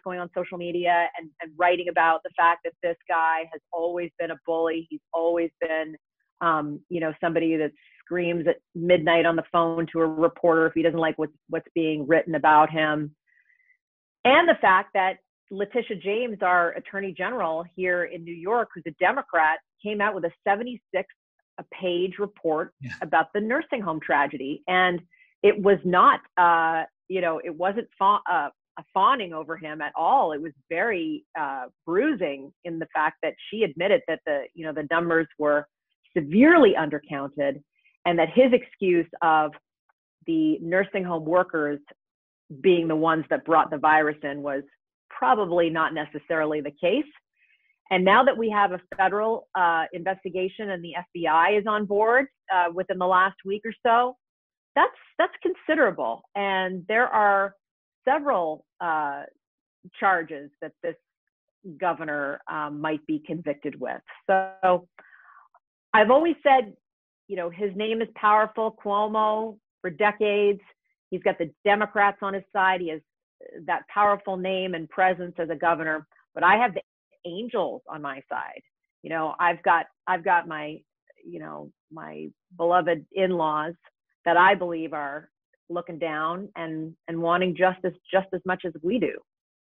going 0.03 0.19
on 0.19 0.29
social 0.35 0.57
media 0.57 1.07
and, 1.17 1.29
and 1.41 1.51
writing 1.57 1.87
about 1.89 2.21
the 2.23 2.31
fact 2.37 2.61
that 2.63 2.73
this 2.81 2.97
guy 3.07 3.49
has 3.51 3.61
always 3.71 4.09
been 4.19 4.31
a 4.31 4.37
bully. 4.45 4.87
He's 4.89 5.01
always 5.13 5.49
been, 5.61 5.95
um, 6.41 6.79
you 6.89 6.99
know, 6.99 7.13
somebody 7.21 7.55
that 7.57 7.71
screams 7.99 8.47
at 8.47 8.57
midnight 8.73 9.25
on 9.25 9.35
the 9.35 9.43
phone 9.51 9.87
to 9.91 10.01
a 10.01 10.07
reporter 10.07 10.67
if 10.67 10.73
he 10.73 10.81
doesn't 10.81 10.99
like 10.99 11.17
what's 11.17 11.33
what's 11.49 11.67
being 11.73 12.07
written 12.07 12.35
about 12.35 12.69
him. 12.69 13.15
And 14.23 14.47
the 14.49 14.57
fact 14.61 14.89
that 14.93 15.17
Letitia 15.51 15.97
James, 15.97 16.37
our 16.41 16.71
attorney 16.71 17.13
general 17.15 17.63
here 17.75 18.05
in 18.05 18.23
New 18.23 18.33
York, 18.33 18.69
who's 18.73 18.83
a 18.87 18.95
Democrat, 18.99 19.59
came 19.83 20.01
out 20.01 20.15
with 20.15 20.25
a 20.25 20.31
76 20.47 21.07
page 21.73 22.15
report 22.19 22.73
yeah. 22.81 22.91
about 23.01 23.27
the 23.33 23.39
nursing 23.39 23.81
home 23.81 23.99
tragedy. 24.03 24.63
And 24.67 25.01
it 25.43 25.61
was 25.61 25.77
not, 25.85 26.19
uh, 26.37 26.85
you 27.07 27.21
know, 27.21 27.39
it 27.43 27.55
wasn't 27.55 27.87
fa- 27.97 28.19
uh, 28.29 28.49
fawning 28.93 29.33
over 29.33 29.57
him 29.57 29.81
at 29.81 29.93
all. 29.95 30.31
It 30.33 30.41
was 30.41 30.51
very 30.69 31.25
uh, 31.39 31.65
bruising 31.85 32.51
in 32.63 32.79
the 32.79 32.87
fact 32.93 33.17
that 33.23 33.33
she 33.49 33.63
admitted 33.63 34.01
that 34.07 34.19
the, 34.25 34.43
you 34.53 34.65
know, 34.65 34.73
the 34.73 34.87
numbers 34.91 35.27
were 35.39 35.67
severely 36.15 36.75
undercounted 36.77 37.61
and 38.05 38.19
that 38.19 38.29
his 38.33 38.51
excuse 38.53 39.07
of 39.21 39.51
the 40.27 40.57
nursing 40.61 41.03
home 41.03 41.25
workers 41.25 41.79
being 42.61 42.87
the 42.87 42.95
ones 42.95 43.25
that 43.29 43.45
brought 43.45 43.71
the 43.71 43.77
virus 43.77 44.17
in 44.23 44.41
was 44.41 44.63
probably 45.09 45.69
not 45.69 45.93
necessarily 45.93 46.61
the 46.61 46.71
case. 46.71 47.05
And 47.91 48.03
now 48.03 48.23
that 48.23 48.37
we 48.37 48.49
have 48.49 48.71
a 48.71 48.81
federal 48.97 49.47
uh, 49.55 49.85
investigation 49.93 50.71
and 50.71 50.83
the 50.83 50.93
FBI 51.15 51.59
is 51.59 51.65
on 51.67 51.85
board 51.85 52.27
uh, 52.53 52.65
within 52.73 52.97
the 52.97 53.05
last 53.05 53.35
week 53.45 53.61
or 53.63 53.73
so, 53.85 54.15
that's 54.75 54.91
that's 55.17 55.33
considerable. 55.41 56.23
And 56.35 56.83
there 56.87 57.07
are 57.07 57.55
several 58.07 58.65
uh, 58.79 59.23
charges 59.99 60.49
that 60.61 60.71
this 60.83 60.95
governor 61.79 62.41
um, 62.51 62.79
might 62.79 63.05
be 63.07 63.21
convicted 63.25 63.79
with. 63.79 64.01
So 64.27 64.87
I've 65.93 66.11
always 66.11 66.35
said, 66.43 66.73
you 67.27 67.35
know, 67.35 67.49
his 67.49 67.75
name 67.75 68.01
is 68.01 68.07
powerful. 68.15 68.77
Cuomo 68.83 69.57
for 69.81 69.89
decades. 69.89 70.61
He's 71.09 71.23
got 71.23 71.37
the 71.37 71.51
Democrats 71.63 72.17
on 72.21 72.33
his 72.33 72.43
side. 72.53 72.81
He 72.81 72.89
has 72.89 73.01
that 73.65 73.87
powerful 73.87 74.37
name 74.37 74.73
and 74.73 74.89
presence 74.89 75.33
as 75.37 75.49
a 75.49 75.55
governor, 75.55 76.07
but 76.33 76.43
I 76.43 76.57
have 76.57 76.73
the 76.73 76.81
angels 77.25 77.81
on 77.89 78.01
my 78.01 78.21
side. 78.29 78.61
You 79.03 79.09
know, 79.09 79.35
I've 79.39 79.61
got 79.63 79.85
I've 80.07 80.23
got 80.23 80.47
my 80.47 80.79
you 81.23 81.39
know 81.39 81.71
my 81.91 82.27
beloved 82.57 83.05
in-laws 83.13 83.73
that 84.25 84.37
I 84.37 84.55
believe 84.55 84.93
are 84.93 85.29
looking 85.69 85.99
down 85.99 86.49
and 86.55 86.93
and 87.07 87.21
wanting 87.21 87.55
justice 87.55 87.93
just 88.11 88.27
as 88.33 88.41
much 88.45 88.63
as 88.65 88.73
we 88.81 88.99
do. 88.99 89.13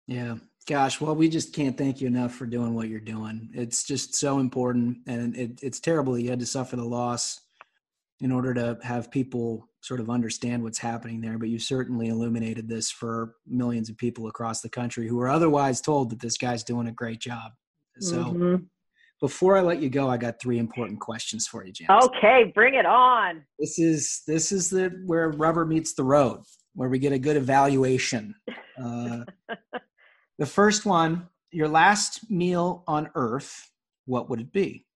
Yeah. 0.07 0.37
Gosh, 0.67 1.01
well, 1.01 1.15
we 1.15 1.29
just 1.29 1.55
can't 1.55 1.79
thank 1.79 2.01
you 2.01 2.07
enough 2.07 2.35
for 2.35 2.47
doing 2.47 2.75
what 2.75 2.89
you're 2.89 3.01
doing. 3.01 3.51
It's 3.55 3.85
just 3.85 4.15
so 4.15 4.39
important, 4.39 4.99
and 5.07 5.35
it, 5.35 5.61
it's 5.63 5.81
terrible 5.81 6.15
that 6.15 6.23
you 6.23 6.31
had 6.31 6.41
to 6.41 6.47
suffer 6.47 6.77
the 6.77 6.85
loss 6.85 7.41
in 8.21 8.33
order 8.33 8.53
to 8.53 8.79
have 8.83 9.11
people 9.11 9.69
sort 9.81 10.01
of 10.01 10.11
understand 10.11 10.63
what's 10.63 10.79
happening 10.79 11.21
there, 11.21 11.39
but 11.39 11.49
you 11.49 11.59
certainly 11.59 12.09
illuminated 12.09 12.69
this 12.69 12.91
for 12.91 13.35
millions 13.47 13.89
of 13.89 13.97
people 13.97 14.27
across 14.27 14.61
the 14.61 14.69
country 14.69 15.07
who 15.07 15.21
are 15.21 15.29
otherwise 15.29 15.81
told 15.81 16.11
that 16.11 16.21
this 16.21 16.37
guy's 16.37 16.65
doing 16.65 16.89
a 16.89 16.93
great 16.93 17.21
job. 17.21 17.53
So 18.01 18.25
mm-hmm. 18.25 18.57
Before 19.21 19.57
I 19.57 19.61
let 19.61 19.81
you 19.81 19.89
go, 19.89 20.09
I 20.09 20.17
got 20.17 20.41
three 20.41 20.59
important 20.59 21.01
questions 21.01 21.47
for 21.47 21.65
you, 21.65 21.73
James. 21.73 21.91
Okay, 22.05 22.53
bring 22.55 22.75
it 22.75 22.87
on. 22.87 23.43
This 23.59 23.79
is 23.79 24.23
this 24.27 24.53
is 24.53 24.71
the 24.71 24.91
where 25.07 25.31
rubber 25.31 25.65
meets 25.65 25.95
the 25.95 26.05
road, 26.05 26.43
where 26.75 26.89
we 26.89 26.99
get 26.99 27.13
a 27.13 27.19
good 27.19 27.37
evaluation. 27.37 28.35
Uh, 28.81 29.25
the 30.39 30.47
first 30.47 30.87
one, 30.87 31.29
your 31.51 31.69
last 31.69 32.31
meal 32.31 32.85
on 32.87 33.11
earth, 33.15 33.71
what 34.07 34.31
would 34.31 34.41
it 34.41 34.53
be? 34.53 34.87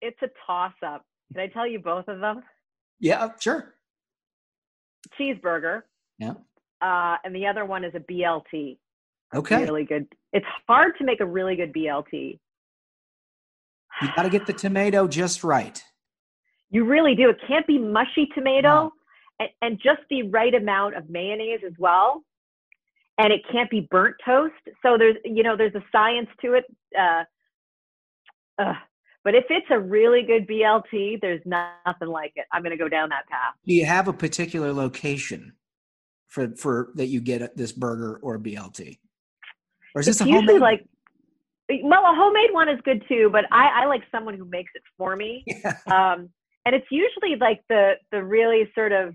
It's 0.00 0.20
a 0.22 0.28
toss 0.46 0.74
up. 0.86 1.04
Can 1.32 1.42
I 1.42 1.48
tell 1.48 1.66
you 1.66 1.80
both 1.80 2.06
of 2.08 2.20
them? 2.20 2.42
Yeah, 3.00 3.30
sure. 3.40 3.74
Cheeseburger. 5.18 5.82
Yeah. 6.18 6.34
Uh, 6.80 7.16
and 7.24 7.34
the 7.34 7.46
other 7.46 7.64
one 7.64 7.84
is 7.84 7.92
a 7.94 8.00
BLT. 8.00 8.78
Okay. 9.34 9.62
Really 9.62 9.84
good. 9.84 10.06
It's 10.32 10.46
hard 10.66 10.92
to 10.98 11.04
make 11.04 11.20
a 11.20 11.26
really 11.26 11.56
good 11.56 11.72
BLT. 11.72 12.38
You 14.02 14.08
got 14.14 14.22
to 14.22 14.30
get 14.30 14.46
the 14.46 14.52
tomato 14.52 15.08
just 15.08 15.42
right. 15.42 15.82
You 16.70 16.84
really 16.84 17.14
do. 17.14 17.30
It 17.30 17.38
can't 17.46 17.66
be 17.66 17.78
mushy 17.78 18.28
tomato 18.34 18.68
no. 18.68 18.92
and, 19.40 19.48
and 19.62 19.80
just 19.82 20.00
the 20.10 20.24
right 20.24 20.54
amount 20.54 20.96
of 20.96 21.08
mayonnaise 21.08 21.60
as 21.66 21.72
well. 21.78 22.22
And 23.16 23.32
it 23.32 23.40
can't 23.50 23.70
be 23.70 23.88
burnt 23.90 24.16
toast. 24.24 24.54
So 24.82 24.96
there's, 24.96 25.16
you 25.24 25.42
know, 25.42 25.56
there's 25.56 25.74
a 25.74 25.82
science 25.90 26.28
to 26.42 26.54
it. 26.54 26.64
Uh, 26.96 27.24
uh, 28.58 28.74
but 29.24 29.34
if 29.34 29.44
it's 29.50 29.66
a 29.70 29.78
really 29.78 30.22
good 30.22 30.46
BLT, 30.46 31.20
there's 31.20 31.42
nothing 31.44 32.08
like 32.08 32.32
it. 32.36 32.46
I'm 32.52 32.62
going 32.62 32.70
to 32.70 32.82
go 32.82 32.88
down 32.88 33.08
that 33.08 33.26
path. 33.28 33.54
Do 33.66 33.74
you 33.74 33.84
have 33.84 34.06
a 34.08 34.12
particular 34.12 34.72
location 34.72 35.54
for 36.28 36.54
for 36.56 36.92
that 36.94 37.06
you 37.06 37.20
get 37.20 37.56
this 37.56 37.72
burger 37.72 38.20
or 38.22 38.38
BLT? 38.38 38.98
Or 39.94 40.00
is 40.00 40.08
it's 40.08 40.18
this 40.18 40.26
a 40.26 40.30
usually 40.30 40.54
homemade? 40.54 40.60
like 40.60 40.86
well, 41.84 42.02
a 42.02 42.14
homemade 42.14 42.52
one 42.52 42.68
is 42.68 42.78
good 42.82 43.02
too, 43.08 43.28
but 43.30 43.44
I, 43.52 43.82
I 43.82 43.86
like 43.86 44.02
someone 44.10 44.34
who 44.34 44.46
makes 44.46 44.70
it 44.74 44.82
for 44.96 45.16
me. 45.16 45.44
Yeah. 45.46 45.76
Um, 45.86 46.30
and 46.64 46.74
it's 46.74 46.86
usually 46.90 47.36
like 47.40 47.60
the 47.68 47.92
the 48.12 48.22
really 48.22 48.70
sort 48.74 48.92
of 48.92 49.14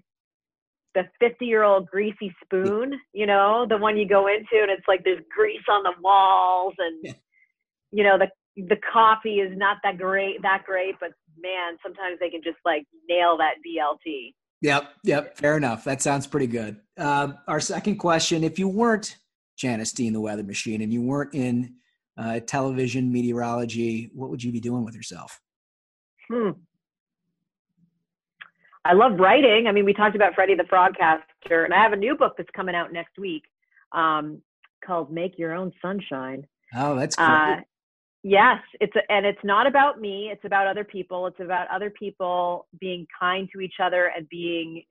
the 0.96 1.04
50 1.20 1.46
year 1.46 1.64
old 1.64 1.88
greasy 1.88 2.34
spoon, 2.44 2.94
you 3.14 3.26
know, 3.26 3.66
the 3.68 3.78
one 3.78 3.98
you 3.98 4.08
go 4.08 4.28
into 4.28 4.62
and 4.62 4.70
it's 4.70 4.88
like 4.88 5.04
there's 5.04 5.24
grease 5.36 5.64
on 5.70 5.84
the 5.84 5.94
walls 6.02 6.74
and 6.78 7.00
yeah. 7.04 7.14
you 7.92 8.04
know 8.04 8.18
the 8.18 8.28
the 8.56 8.78
coffee 8.92 9.40
is 9.40 9.52
not 9.58 9.78
that 9.84 9.98
great 9.98 10.42
that 10.42 10.64
great 10.66 10.96
but 11.00 11.12
man 11.42 11.76
sometimes 11.82 12.18
they 12.20 12.30
can 12.30 12.42
just 12.44 12.58
like 12.66 12.86
nail 13.10 13.38
that 13.38 13.56
blt 13.66 14.34
yep 14.62 14.94
yep 15.04 15.38
fair 15.38 15.58
enough 15.58 15.84
that 15.84 16.02
sounds 16.02 16.28
pretty 16.28 16.48
good 16.48 16.78
uh, 16.98 17.30
our 17.48 17.60
second 17.60 17.98
question 17.98 18.44
if 18.44 18.60
you 18.60 18.68
weren't 18.68 19.18
janice 19.58 19.92
dean 19.92 20.14
the 20.14 20.22
weather 20.22 20.44
machine 20.44 20.82
and 20.82 20.94
you 20.94 21.02
weren't 21.02 21.34
in 21.34 21.74
uh, 22.18 22.40
television 22.42 23.12
meteorology 23.12 24.10
what 24.14 24.30
would 24.30 24.44
you 24.44 24.52
be 24.52 24.60
doing 24.60 24.84
with 24.84 24.96
yourself 24.96 25.40
hmm 26.30 26.52
i 28.86 28.94
love 28.94 29.20
writing 29.20 29.68
i 29.68 29.72
mean 29.72 29.86
we 29.86 29.94
talked 29.94 30.16
about 30.16 30.34
freddie 30.36 30.56
the 30.56 30.64
frogcaster 30.64 31.66
and 31.66 31.74
i 31.74 31.82
have 31.82 31.94
a 31.94 31.98
new 31.98 32.16
book 32.16 32.34
that's 32.38 32.50
coming 32.56 32.76
out 32.76 32.92
next 32.92 33.18
week 33.18 33.44
um, 33.94 34.42
called 34.86 35.12
make 35.12 35.38
your 35.38 35.54
own 35.54 35.72
sunshine 35.82 36.46
oh 36.76 36.96
that's 36.96 37.16
great. 37.16 37.28
Uh, 37.28 37.62
Yes, 38.24 38.60
it's 38.80 38.96
a, 38.96 39.12
and 39.12 39.26
it's 39.26 39.44
not 39.44 39.68
about 39.68 40.00
me. 40.00 40.30
It's 40.32 40.46
about 40.46 40.66
other 40.66 40.86
people. 40.86 41.28
It's 41.28 41.42
about 41.42 41.68
other 41.70 41.90
people 41.90 42.68
being 42.80 43.06
kind 43.20 43.50
to 43.54 43.60
each 43.60 43.76
other 43.84 44.12
and 44.16 44.28
being, 44.30 44.84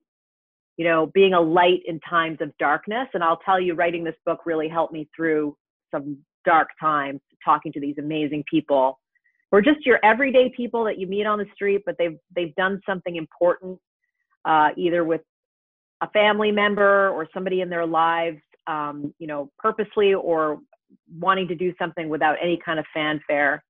you 0.83 0.89
know, 0.89 1.13
being 1.15 1.33
a 1.33 1.41
light 1.41 1.81
in 1.87 2.01
times 2.01 2.39
of 2.41 2.51
darkness. 2.59 3.07
And 3.15 3.23
I'll 3.23 3.39
tell 3.45 3.61
you, 3.61 3.75
writing 3.75 4.03
this 4.03 4.17
book 4.27 4.41
really 4.45 4.69
helped 4.69 4.93
me 4.93 5.09
through 5.15 5.57
some 5.95 6.19
dark 6.45 6.71
times, 6.81 7.21
talking 7.45 7.71
to 7.75 7.79
these 7.79 7.95
amazing 7.99 8.43
people, 8.51 8.99
or 9.53 9.63
just 9.63 9.87
your 9.87 10.01
everyday 10.03 10.53
people 10.57 10.83
that 10.83 10.99
you 10.99 11.07
meet 11.07 11.25
on 11.25 11.39
the 11.39 11.47
street, 11.55 11.83
but 11.87 11.95
they've 12.01 12.19
they've 12.35 12.53
done 12.57 12.81
something 12.85 13.15
important, 13.15 13.79
uh, 14.45 14.71
either 14.77 15.05
with 15.05 15.21
a 16.01 16.11
family 16.11 16.51
member 16.51 17.11
or 17.11 17.29
somebody 17.33 17.61
in 17.61 17.71
their 17.71 17.87
lives, 17.87 18.41
um, 18.67 19.15
you 19.21 19.29
know, 19.29 19.53
purposely 19.61 20.15
or 20.15 20.59
wanting 21.17 21.47
to 21.47 21.55
do 21.55 21.73
something 21.79 22.09
without 22.09 22.35
any 22.43 22.59
kind 22.65 22.81
of 22.81 22.85
fanfare. 22.93 23.63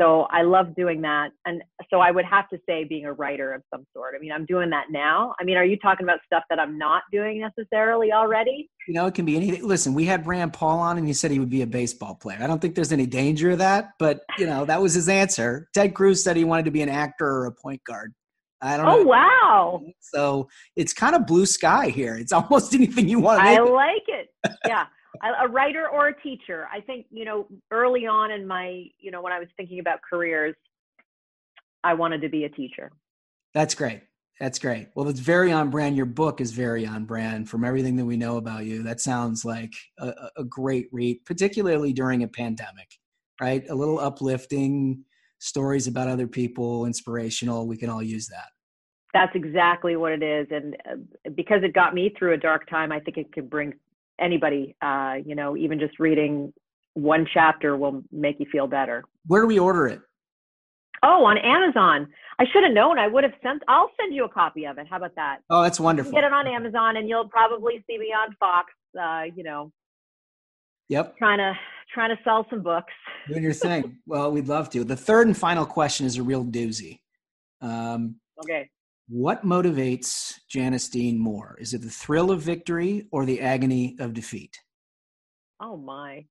So 0.00 0.22
I 0.30 0.42
love 0.42 0.74
doing 0.74 1.02
that. 1.02 1.30
And 1.44 1.62
so 1.90 2.00
I 2.00 2.10
would 2.10 2.24
have 2.24 2.48
to 2.48 2.58
say 2.68 2.84
being 2.84 3.04
a 3.04 3.12
writer 3.12 3.52
of 3.52 3.62
some 3.72 3.84
sort. 3.94 4.14
I 4.16 4.20
mean, 4.20 4.32
I'm 4.32 4.46
doing 4.46 4.70
that 4.70 4.86
now. 4.90 5.34
I 5.40 5.44
mean, 5.44 5.56
are 5.56 5.64
you 5.64 5.76
talking 5.76 6.04
about 6.04 6.20
stuff 6.24 6.44
that 6.50 6.58
I'm 6.58 6.78
not 6.78 7.02
doing 7.12 7.40
necessarily 7.40 8.12
already? 8.12 8.70
You 8.88 8.94
know, 8.94 9.06
it 9.06 9.14
can 9.14 9.24
be 9.24 9.36
anything. 9.36 9.66
Listen, 9.66 9.94
we 9.94 10.04
had 10.04 10.26
Rand 10.26 10.54
Paul 10.54 10.78
on 10.78 10.98
and 10.98 11.06
he 11.06 11.12
said 11.12 11.30
he 11.30 11.38
would 11.38 11.50
be 11.50 11.62
a 11.62 11.66
baseball 11.66 12.14
player. 12.14 12.38
I 12.40 12.46
don't 12.46 12.60
think 12.60 12.74
there's 12.74 12.92
any 12.92 13.06
danger 13.06 13.50
of 13.50 13.58
that, 13.58 13.90
but 13.98 14.20
you 14.38 14.46
know, 14.46 14.64
that 14.64 14.80
was 14.80 14.94
his 14.94 15.08
answer. 15.08 15.68
Ted 15.74 15.94
Cruz 15.94 16.22
said 16.22 16.36
he 16.36 16.44
wanted 16.44 16.64
to 16.64 16.70
be 16.70 16.82
an 16.82 16.88
actor 16.88 17.26
or 17.26 17.46
a 17.46 17.52
point 17.52 17.82
guard. 17.84 18.12
I 18.60 18.76
don't 18.76 18.86
know. 18.86 18.92
oh, 18.92 19.02
know. 19.02 19.08
wow. 19.08 19.82
So 20.00 20.48
it's 20.76 20.92
kind 20.92 21.16
of 21.16 21.26
blue 21.26 21.46
sky 21.46 21.88
here. 21.88 22.16
It's 22.16 22.32
almost 22.32 22.74
anything 22.74 23.08
you 23.08 23.20
want 23.20 23.40
to 23.40 23.56
do. 23.56 23.66
I 23.66 23.70
like 23.70 24.04
it. 24.08 24.28
Yeah 24.66 24.86
a 25.22 25.48
writer 25.48 25.88
or 25.88 26.08
a 26.08 26.22
teacher. 26.22 26.68
I 26.72 26.80
think, 26.80 27.06
you 27.10 27.24
know, 27.24 27.46
early 27.70 28.06
on 28.06 28.30
in 28.30 28.46
my, 28.46 28.84
you 28.98 29.10
know, 29.10 29.22
when 29.22 29.32
I 29.32 29.38
was 29.38 29.48
thinking 29.56 29.78
about 29.78 30.00
careers, 30.08 30.54
I 31.84 31.94
wanted 31.94 32.20
to 32.22 32.28
be 32.28 32.44
a 32.44 32.48
teacher. 32.48 32.90
That's 33.54 33.74
great. 33.74 34.02
That's 34.40 34.58
great. 34.58 34.88
Well, 34.96 35.08
it's 35.08 35.20
very 35.20 35.52
on 35.52 35.70
brand. 35.70 35.96
Your 35.96 36.06
book 36.06 36.40
is 36.40 36.50
very 36.50 36.84
on 36.86 37.04
brand 37.04 37.48
from 37.48 37.64
everything 37.64 37.96
that 37.96 38.04
we 38.04 38.16
know 38.16 38.38
about 38.38 38.64
you. 38.64 38.82
That 38.82 39.00
sounds 39.00 39.44
like 39.44 39.72
a, 39.98 40.12
a 40.38 40.44
great 40.44 40.88
read, 40.90 41.24
particularly 41.24 41.92
during 41.92 42.24
a 42.24 42.28
pandemic, 42.28 42.90
right? 43.40 43.62
A 43.68 43.74
little 43.74 44.00
uplifting 44.00 45.04
stories 45.38 45.86
about 45.86 46.08
other 46.08 46.26
people, 46.26 46.86
inspirational. 46.86 47.68
We 47.68 47.76
can 47.76 47.90
all 47.90 48.02
use 48.02 48.26
that. 48.28 48.46
That's 49.14 49.34
exactly 49.36 49.94
what 49.94 50.12
it 50.12 50.22
is. 50.22 50.48
And 50.50 50.76
uh, 50.90 51.28
because 51.36 51.62
it 51.62 51.74
got 51.74 51.94
me 51.94 52.12
through 52.18 52.32
a 52.32 52.38
dark 52.38 52.68
time, 52.68 52.90
I 52.90 52.98
think 52.98 53.18
it 53.18 53.32
could 53.32 53.50
bring 53.50 53.74
anybody, 54.22 54.76
uh, 54.82 55.14
you 55.24 55.34
know, 55.34 55.56
even 55.56 55.78
just 55.78 55.98
reading 55.98 56.52
one 56.94 57.26
chapter 57.32 57.76
will 57.76 58.02
make 58.12 58.38
you 58.38 58.46
feel 58.50 58.66
better. 58.66 59.04
Where 59.26 59.42
do 59.42 59.48
we 59.48 59.58
order 59.58 59.86
it? 59.86 60.00
Oh, 61.02 61.24
on 61.24 61.36
Amazon. 61.38 62.08
I 62.38 62.44
should 62.52 62.62
have 62.64 62.72
known. 62.72 62.98
I 62.98 63.08
would 63.08 63.24
have 63.24 63.32
sent. 63.42 63.62
I'll 63.66 63.90
send 64.00 64.14
you 64.14 64.24
a 64.24 64.28
copy 64.28 64.66
of 64.66 64.78
it. 64.78 64.86
How 64.88 64.96
about 64.98 65.14
that? 65.16 65.38
Oh, 65.50 65.62
that's 65.62 65.80
wonderful. 65.80 66.12
Get 66.12 66.24
it 66.24 66.32
on 66.32 66.46
Amazon, 66.46 66.96
and 66.96 67.08
you'll 67.08 67.28
probably 67.28 67.84
see 67.88 67.98
me 67.98 68.06
on 68.06 68.34
Fox. 68.38 68.72
Uh, 68.98 69.22
you 69.34 69.42
know. 69.42 69.72
Yep. 70.88 71.16
Trying 71.18 71.38
to 71.38 71.54
trying 71.92 72.16
to 72.16 72.22
sell 72.22 72.46
some 72.50 72.62
books. 72.62 72.92
Doing 73.28 73.42
your 73.42 73.52
thing. 73.52 73.98
well, 74.06 74.30
we'd 74.30 74.48
love 74.48 74.70
to. 74.70 74.84
The 74.84 74.96
third 74.96 75.26
and 75.26 75.36
final 75.36 75.66
question 75.66 76.06
is 76.06 76.18
a 76.18 76.22
real 76.22 76.44
doozy. 76.44 77.00
Um, 77.60 78.16
okay. 78.42 78.70
What 79.08 79.44
motivates 79.44 80.34
Janice 80.48 80.88
Dean 80.88 81.18
more? 81.18 81.56
Is 81.60 81.74
it 81.74 81.82
the 81.82 81.90
thrill 81.90 82.30
of 82.30 82.40
victory 82.40 83.08
or 83.10 83.24
the 83.24 83.40
agony 83.40 83.96
of 83.98 84.14
defeat? 84.14 84.58
Oh 85.60 85.76
my 85.76 86.24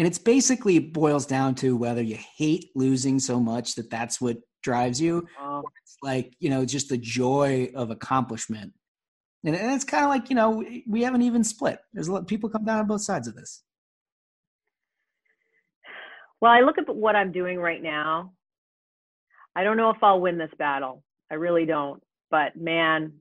and 0.00 0.06
it's 0.06 0.18
basically 0.18 0.78
boils 0.78 1.26
down 1.26 1.54
to 1.54 1.76
whether 1.76 2.02
you 2.02 2.16
hate 2.36 2.70
losing 2.74 3.18
so 3.18 3.38
much 3.38 3.74
that 3.74 3.90
that's 3.90 4.18
what 4.18 4.38
drives 4.62 4.98
you 4.98 5.26
oh. 5.38 5.62
it's 5.82 5.96
like 6.02 6.32
you 6.40 6.48
know 6.48 6.64
just 6.64 6.88
the 6.88 6.96
joy 6.96 7.70
of 7.74 7.90
accomplishment 7.90 8.72
and, 9.44 9.54
and 9.54 9.72
it's 9.72 9.84
kind 9.84 10.04
of 10.04 10.08
like 10.08 10.30
you 10.30 10.36
know 10.36 10.64
we 10.86 11.02
haven't 11.02 11.20
even 11.20 11.44
split 11.44 11.78
there's 11.92 12.08
a 12.08 12.12
lot 12.12 12.26
people 12.26 12.48
come 12.48 12.64
down 12.64 12.78
on 12.78 12.86
both 12.86 13.02
sides 13.02 13.28
of 13.28 13.34
this 13.34 13.62
well 16.40 16.50
i 16.50 16.60
look 16.60 16.78
at 16.78 16.94
what 16.94 17.14
i'm 17.14 17.30
doing 17.30 17.58
right 17.58 17.82
now 17.82 18.32
i 19.54 19.62
don't 19.62 19.76
know 19.76 19.90
if 19.90 20.02
i'll 20.02 20.20
win 20.20 20.38
this 20.38 20.52
battle 20.58 21.02
i 21.30 21.34
really 21.34 21.64
don't 21.64 22.02
but 22.30 22.56
man 22.56 23.12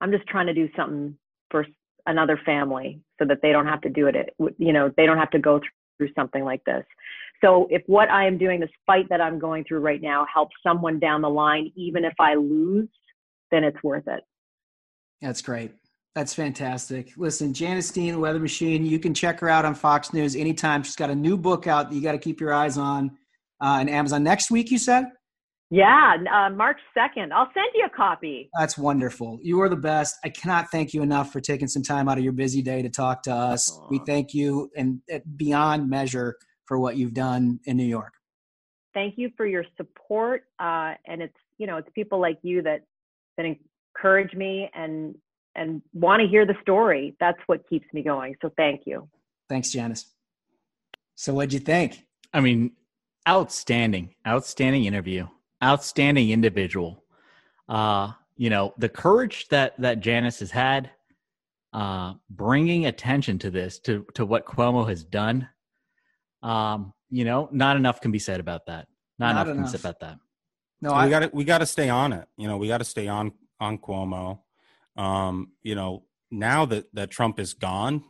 i'm 0.00 0.10
just 0.10 0.26
trying 0.26 0.46
to 0.46 0.54
do 0.54 0.68
something 0.76 1.16
for 1.50 1.66
another 2.06 2.38
family 2.44 3.00
so 3.18 3.26
that 3.26 3.38
they 3.42 3.52
don't 3.52 3.66
have 3.66 3.80
to 3.80 3.88
do 3.88 4.06
it 4.06 4.34
you 4.58 4.72
know 4.72 4.90
they 4.96 5.06
don't 5.06 5.18
have 5.18 5.30
to 5.30 5.38
go 5.38 5.60
through 5.96 6.12
something 6.14 6.44
like 6.44 6.64
this. 6.64 6.84
So 7.44 7.66
if 7.70 7.82
what 7.86 8.10
I 8.10 8.26
am 8.26 8.38
doing, 8.38 8.60
this 8.60 8.70
fight 8.86 9.08
that 9.10 9.20
I'm 9.20 9.38
going 9.38 9.64
through 9.64 9.80
right 9.80 10.00
now, 10.00 10.26
helps 10.32 10.54
someone 10.62 10.98
down 10.98 11.22
the 11.22 11.30
line, 11.30 11.70
even 11.76 12.04
if 12.04 12.14
I 12.18 12.34
lose, 12.34 12.88
then 13.50 13.62
it's 13.62 13.82
worth 13.82 14.08
it. 14.08 14.22
That's 15.20 15.42
great. 15.42 15.72
That's 16.14 16.32
fantastic. 16.32 17.12
Listen, 17.18 17.52
Janice 17.52 17.90
Dean, 17.90 18.20
Weather 18.20 18.38
Machine, 18.38 18.86
you 18.86 18.98
can 18.98 19.12
check 19.12 19.40
her 19.40 19.50
out 19.50 19.66
on 19.66 19.74
Fox 19.74 20.14
News 20.14 20.34
anytime. 20.34 20.82
She's 20.82 20.96
got 20.96 21.10
a 21.10 21.14
new 21.14 21.36
book 21.36 21.66
out 21.66 21.90
that 21.90 21.94
you 21.94 22.02
got 22.02 22.12
to 22.12 22.18
keep 22.18 22.40
your 22.40 22.54
eyes 22.54 22.78
on 22.78 23.10
uh, 23.60 23.80
on 23.80 23.88
Amazon 23.88 24.22
next 24.22 24.50
week, 24.50 24.70
you 24.70 24.78
said? 24.78 25.06
Yeah, 25.70 26.16
uh, 26.32 26.50
March 26.50 26.78
2nd. 26.96 27.32
I'll 27.32 27.50
send 27.52 27.66
you 27.74 27.86
a 27.86 27.96
copy. 27.96 28.48
That's 28.56 28.78
wonderful. 28.78 29.40
You 29.42 29.60
are 29.62 29.68
the 29.68 29.76
best. 29.76 30.16
I 30.24 30.28
cannot 30.28 30.70
thank 30.70 30.94
you 30.94 31.02
enough 31.02 31.32
for 31.32 31.40
taking 31.40 31.66
some 31.66 31.82
time 31.82 32.08
out 32.08 32.18
of 32.18 32.24
your 32.24 32.32
busy 32.32 32.62
day 32.62 32.82
to 32.82 32.88
talk 32.88 33.24
to 33.24 33.34
us. 33.34 33.70
Aww. 33.70 33.90
We 33.90 34.00
thank 34.06 34.32
you 34.32 34.70
and 34.76 35.00
beyond 35.36 35.90
measure 35.90 36.36
for 36.66 36.78
what 36.78 36.96
you've 36.96 37.14
done 37.14 37.58
in 37.64 37.76
New 37.76 37.84
York. 37.84 38.12
Thank 38.94 39.14
you 39.18 39.30
for 39.36 39.44
your 39.44 39.64
support. 39.76 40.44
Uh, 40.60 40.94
and 41.04 41.20
it's, 41.20 41.36
you 41.58 41.66
know, 41.66 41.78
it's 41.78 41.88
people 41.94 42.20
like 42.20 42.38
you 42.42 42.62
that, 42.62 42.82
that 43.36 43.44
encourage 43.44 44.34
me 44.34 44.70
and, 44.72 45.16
and 45.56 45.82
want 45.92 46.22
to 46.22 46.28
hear 46.28 46.46
the 46.46 46.54
story. 46.62 47.16
That's 47.18 47.38
what 47.46 47.68
keeps 47.68 47.86
me 47.92 48.02
going. 48.02 48.36
So 48.40 48.52
thank 48.56 48.82
you. 48.86 49.08
Thanks, 49.48 49.70
Janice. 49.70 50.06
So 51.16 51.34
what'd 51.34 51.52
you 51.52 51.60
think? 51.60 52.06
I 52.32 52.40
mean, 52.40 52.72
outstanding, 53.28 54.14
outstanding 54.26 54.84
interview 54.84 55.26
outstanding 55.62 56.30
individual. 56.30 57.04
Uh, 57.68 58.12
you 58.36 58.50
know, 58.50 58.74
the 58.78 58.88
courage 58.88 59.48
that 59.48 59.74
that 59.80 60.00
Janice 60.00 60.40
has 60.40 60.50
had, 60.50 60.90
uh, 61.72 62.14
bringing 62.30 62.86
attention 62.86 63.38
to 63.40 63.50
this, 63.50 63.78
to 63.80 64.06
to 64.14 64.26
what 64.26 64.46
Cuomo 64.46 64.88
has 64.88 65.04
done. 65.04 65.48
Um, 66.42 66.92
you 67.10 67.24
know, 67.24 67.48
not 67.50 67.76
enough 67.76 68.00
can 68.00 68.12
be 68.12 68.18
said 68.18 68.40
about 68.40 68.66
that. 68.66 68.88
Not, 69.18 69.34
not 69.34 69.46
enough, 69.46 69.46
enough, 69.46 69.56
can 69.56 69.64
be 69.64 69.70
said 69.70 69.80
about 69.80 70.00
that. 70.00 70.18
No, 70.80 70.90
I, 70.90 71.04
we 71.04 71.10
got 71.10 71.20
to 71.20 71.30
we 71.32 71.44
got 71.44 71.58
to 71.58 71.66
stay 71.66 71.88
on 71.88 72.12
it. 72.12 72.28
You 72.36 72.48
know, 72.48 72.58
we 72.58 72.68
got 72.68 72.78
to 72.78 72.84
stay 72.84 73.08
on 73.08 73.32
on 73.58 73.78
Cuomo. 73.78 74.40
Um, 74.96 75.52
you 75.62 75.74
know, 75.74 76.04
now 76.30 76.66
that 76.66 76.94
that 76.94 77.10
Trump 77.10 77.40
is 77.40 77.54
gone, 77.54 78.04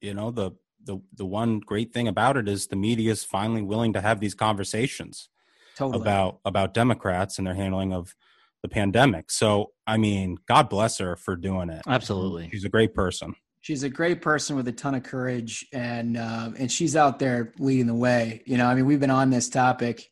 you 0.00 0.14
know 0.14 0.30
the 0.30 0.52
the 0.84 0.98
the 1.14 1.26
one 1.26 1.60
great 1.60 1.92
thing 1.92 2.06
about 2.06 2.36
it 2.36 2.48
is 2.48 2.68
the 2.68 2.76
media 2.76 3.10
is 3.10 3.24
finally 3.24 3.62
willing 3.62 3.92
to 3.94 4.00
have 4.00 4.20
these 4.20 4.34
conversations 4.34 5.28
totally. 5.76 6.02
about 6.02 6.40
about 6.44 6.74
Democrats 6.74 7.38
and 7.38 7.46
their 7.46 7.54
handling 7.54 7.92
of 7.92 8.14
the 8.62 8.68
pandemic. 8.68 9.30
So, 9.30 9.72
I 9.86 9.98
mean, 9.98 10.38
God 10.48 10.70
bless 10.70 10.98
her 10.98 11.16
for 11.16 11.36
doing 11.36 11.68
it. 11.68 11.82
Absolutely, 11.86 12.48
she's 12.50 12.64
a 12.64 12.68
great 12.68 12.94
person. 12.94 13.34
She's 13.60 13.82
a 13.82 13.88
great 13.88 14.20
person 14.20 14.56
with 14.56 14.68
a 14.68 14.72
ton 14.72 14.94
of 14.94 15.02
courage, 15.02 15.66
and 15.72 16.16
uh, 16.16 16.50
and 16.58 16.70
she's 16.70 16.96
out 16.96 17.18
there 17.18 17.52
leading 17.58 17.86
the 17.86 17.94
way. 17.94 18.42
You 18.46 18.56
know, 18.56 18.66
I 18.66 18.74
mean, 18.74 18.86
we've 18.86 19.00
been 19.00 19.10
on 19.10 19.30
this 19.30 19.48
topic, 19.48 20.10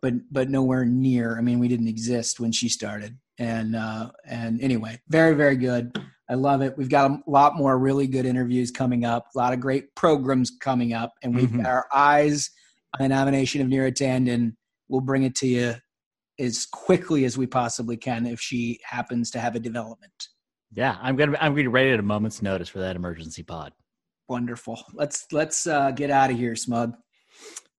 but 0.00 0.14
but 0.30 0.48
nowhere 0.48 0.84
near. 0.84 1.36
I 1.36 1.40
mean, 1.40 1.58
we 1.58 1.68
didn't 1.68 1.88
exist 1.88 2.40
when 2.40 2.52
she 2.52 2.68
started, 2.68 3.18
and 3.38 3.74
uh, 3.74 4.10
and 4.24 4.60
anyway, 4.60 5.00
very 5.08 5.34
very 5.34 5.56
good. 5.56 5.96
I 6.30 6.34
love 6.34 6.60
it. 6.60 6.76
We've 6.76 6.90
got 6.90 7.10
a 7.10 7.18
lot 7.26 7.56
more 7.56 7.78
really 7.78 8.06
good 8.06 8.26
interviews 8.26 8.70
coming 8.70 9.04
up, 9.04 9.28
a 9.34 9.38
lot 9.38 9.54
of 9.54 9.60
great 9.60 9.94
programs 9.94 10.52
coming 10.60 10.92
up, 10.92 11.14
and 11.22 11.34
we've 11.34 11.48
mm-hmm. 11.48 11.62
got 11.62 11.70
our 11.70 11.86
eyes 11.92 12.50
on 12.94 13.08
the 13.08 13.14
nomination 13.14 13.60
of 13.60 13.68
Neera 13.68 13.92
Tanden 13.92 14.54
we'll 14.88 15.00
bring 15.00 15.22
it 15.22 15.34
to 15.36 15.46
you 15.46 15.74
as 16.38 16.66
quickly 16.66 17.24
as 17.24 17.36
we 17.36 17.46
possibly 17.46 17.96
can 17.96 18.26
if 18.26 18.40
she 18.40 18.78
happens 18.84 19.30
to 19.32 19.40
have 19.40 19.56
a 19.56 19.60
development. 19.60 20.28
Yeah, 20.72 20.96
I'm 21.00 21.16
gonna 21.16 21.36
I'm 21.40 21.52
gonna 21.52 21.62
be 21.62 21.66
ready 21.68 21.90
at 21.90 21.98
a 21.98 22.02
moment's 22.02 22.42
notice 22.42 22.68
for 22.68 22.78
that 22.80 22.96
emergency 22.96 23.42
pod. 23.42 23.72
Wonderful. 24.28 24.82
Let's 24.92 25.26
let's 25.32 25.66
uh, 25.66 25.90
get 25.92 26.10
out 26.10 26.30
of 26.30 26.36
here, 26.36 26.54
Smug. 26.54 26.94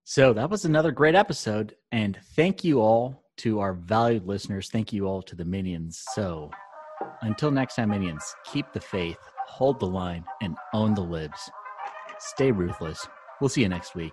So 0.04 0.32
that 0.32 0.50
was 0.50 0.64
another 0.64 0.90
great 0.90 1.14
episode, 1.14 1.76
and 1.92 2.18
thank 2.34 2.64
you 2.64 2.80
all 2.80 3.24
to 3.38 3.60
our 3.60 3.74
valued 3.74 4.26
listeners. 4.26 4.68
Thank 4.68 4.92
you 4.92 5.06
all 5.06 5.22
to 5.22 5.36
the 5.36 5.44
minions. 5.44 6.02
So 6.14 6.50
until 7.22 7.50
next 7.50 7.76
time, 7.76 7.90
minions, 7.90 8.24
keep 8.44 8.72
the 8.72 8.80
faith, 8.80 9.18
hold 9.46 9.78
the 9.78 9.86
line, 9.86 10.24
and 10.42 10.56
own 10.74 10.94
the 10.94 11.00
libs. 11.00 11.50
Stay 12.18 12.50
ruthless. 12.50 13.06
We'll 13.40 13.48
see 13.48 13.62
you 13.62 13.68
next 13.68 13.94
week. 13.94 14.12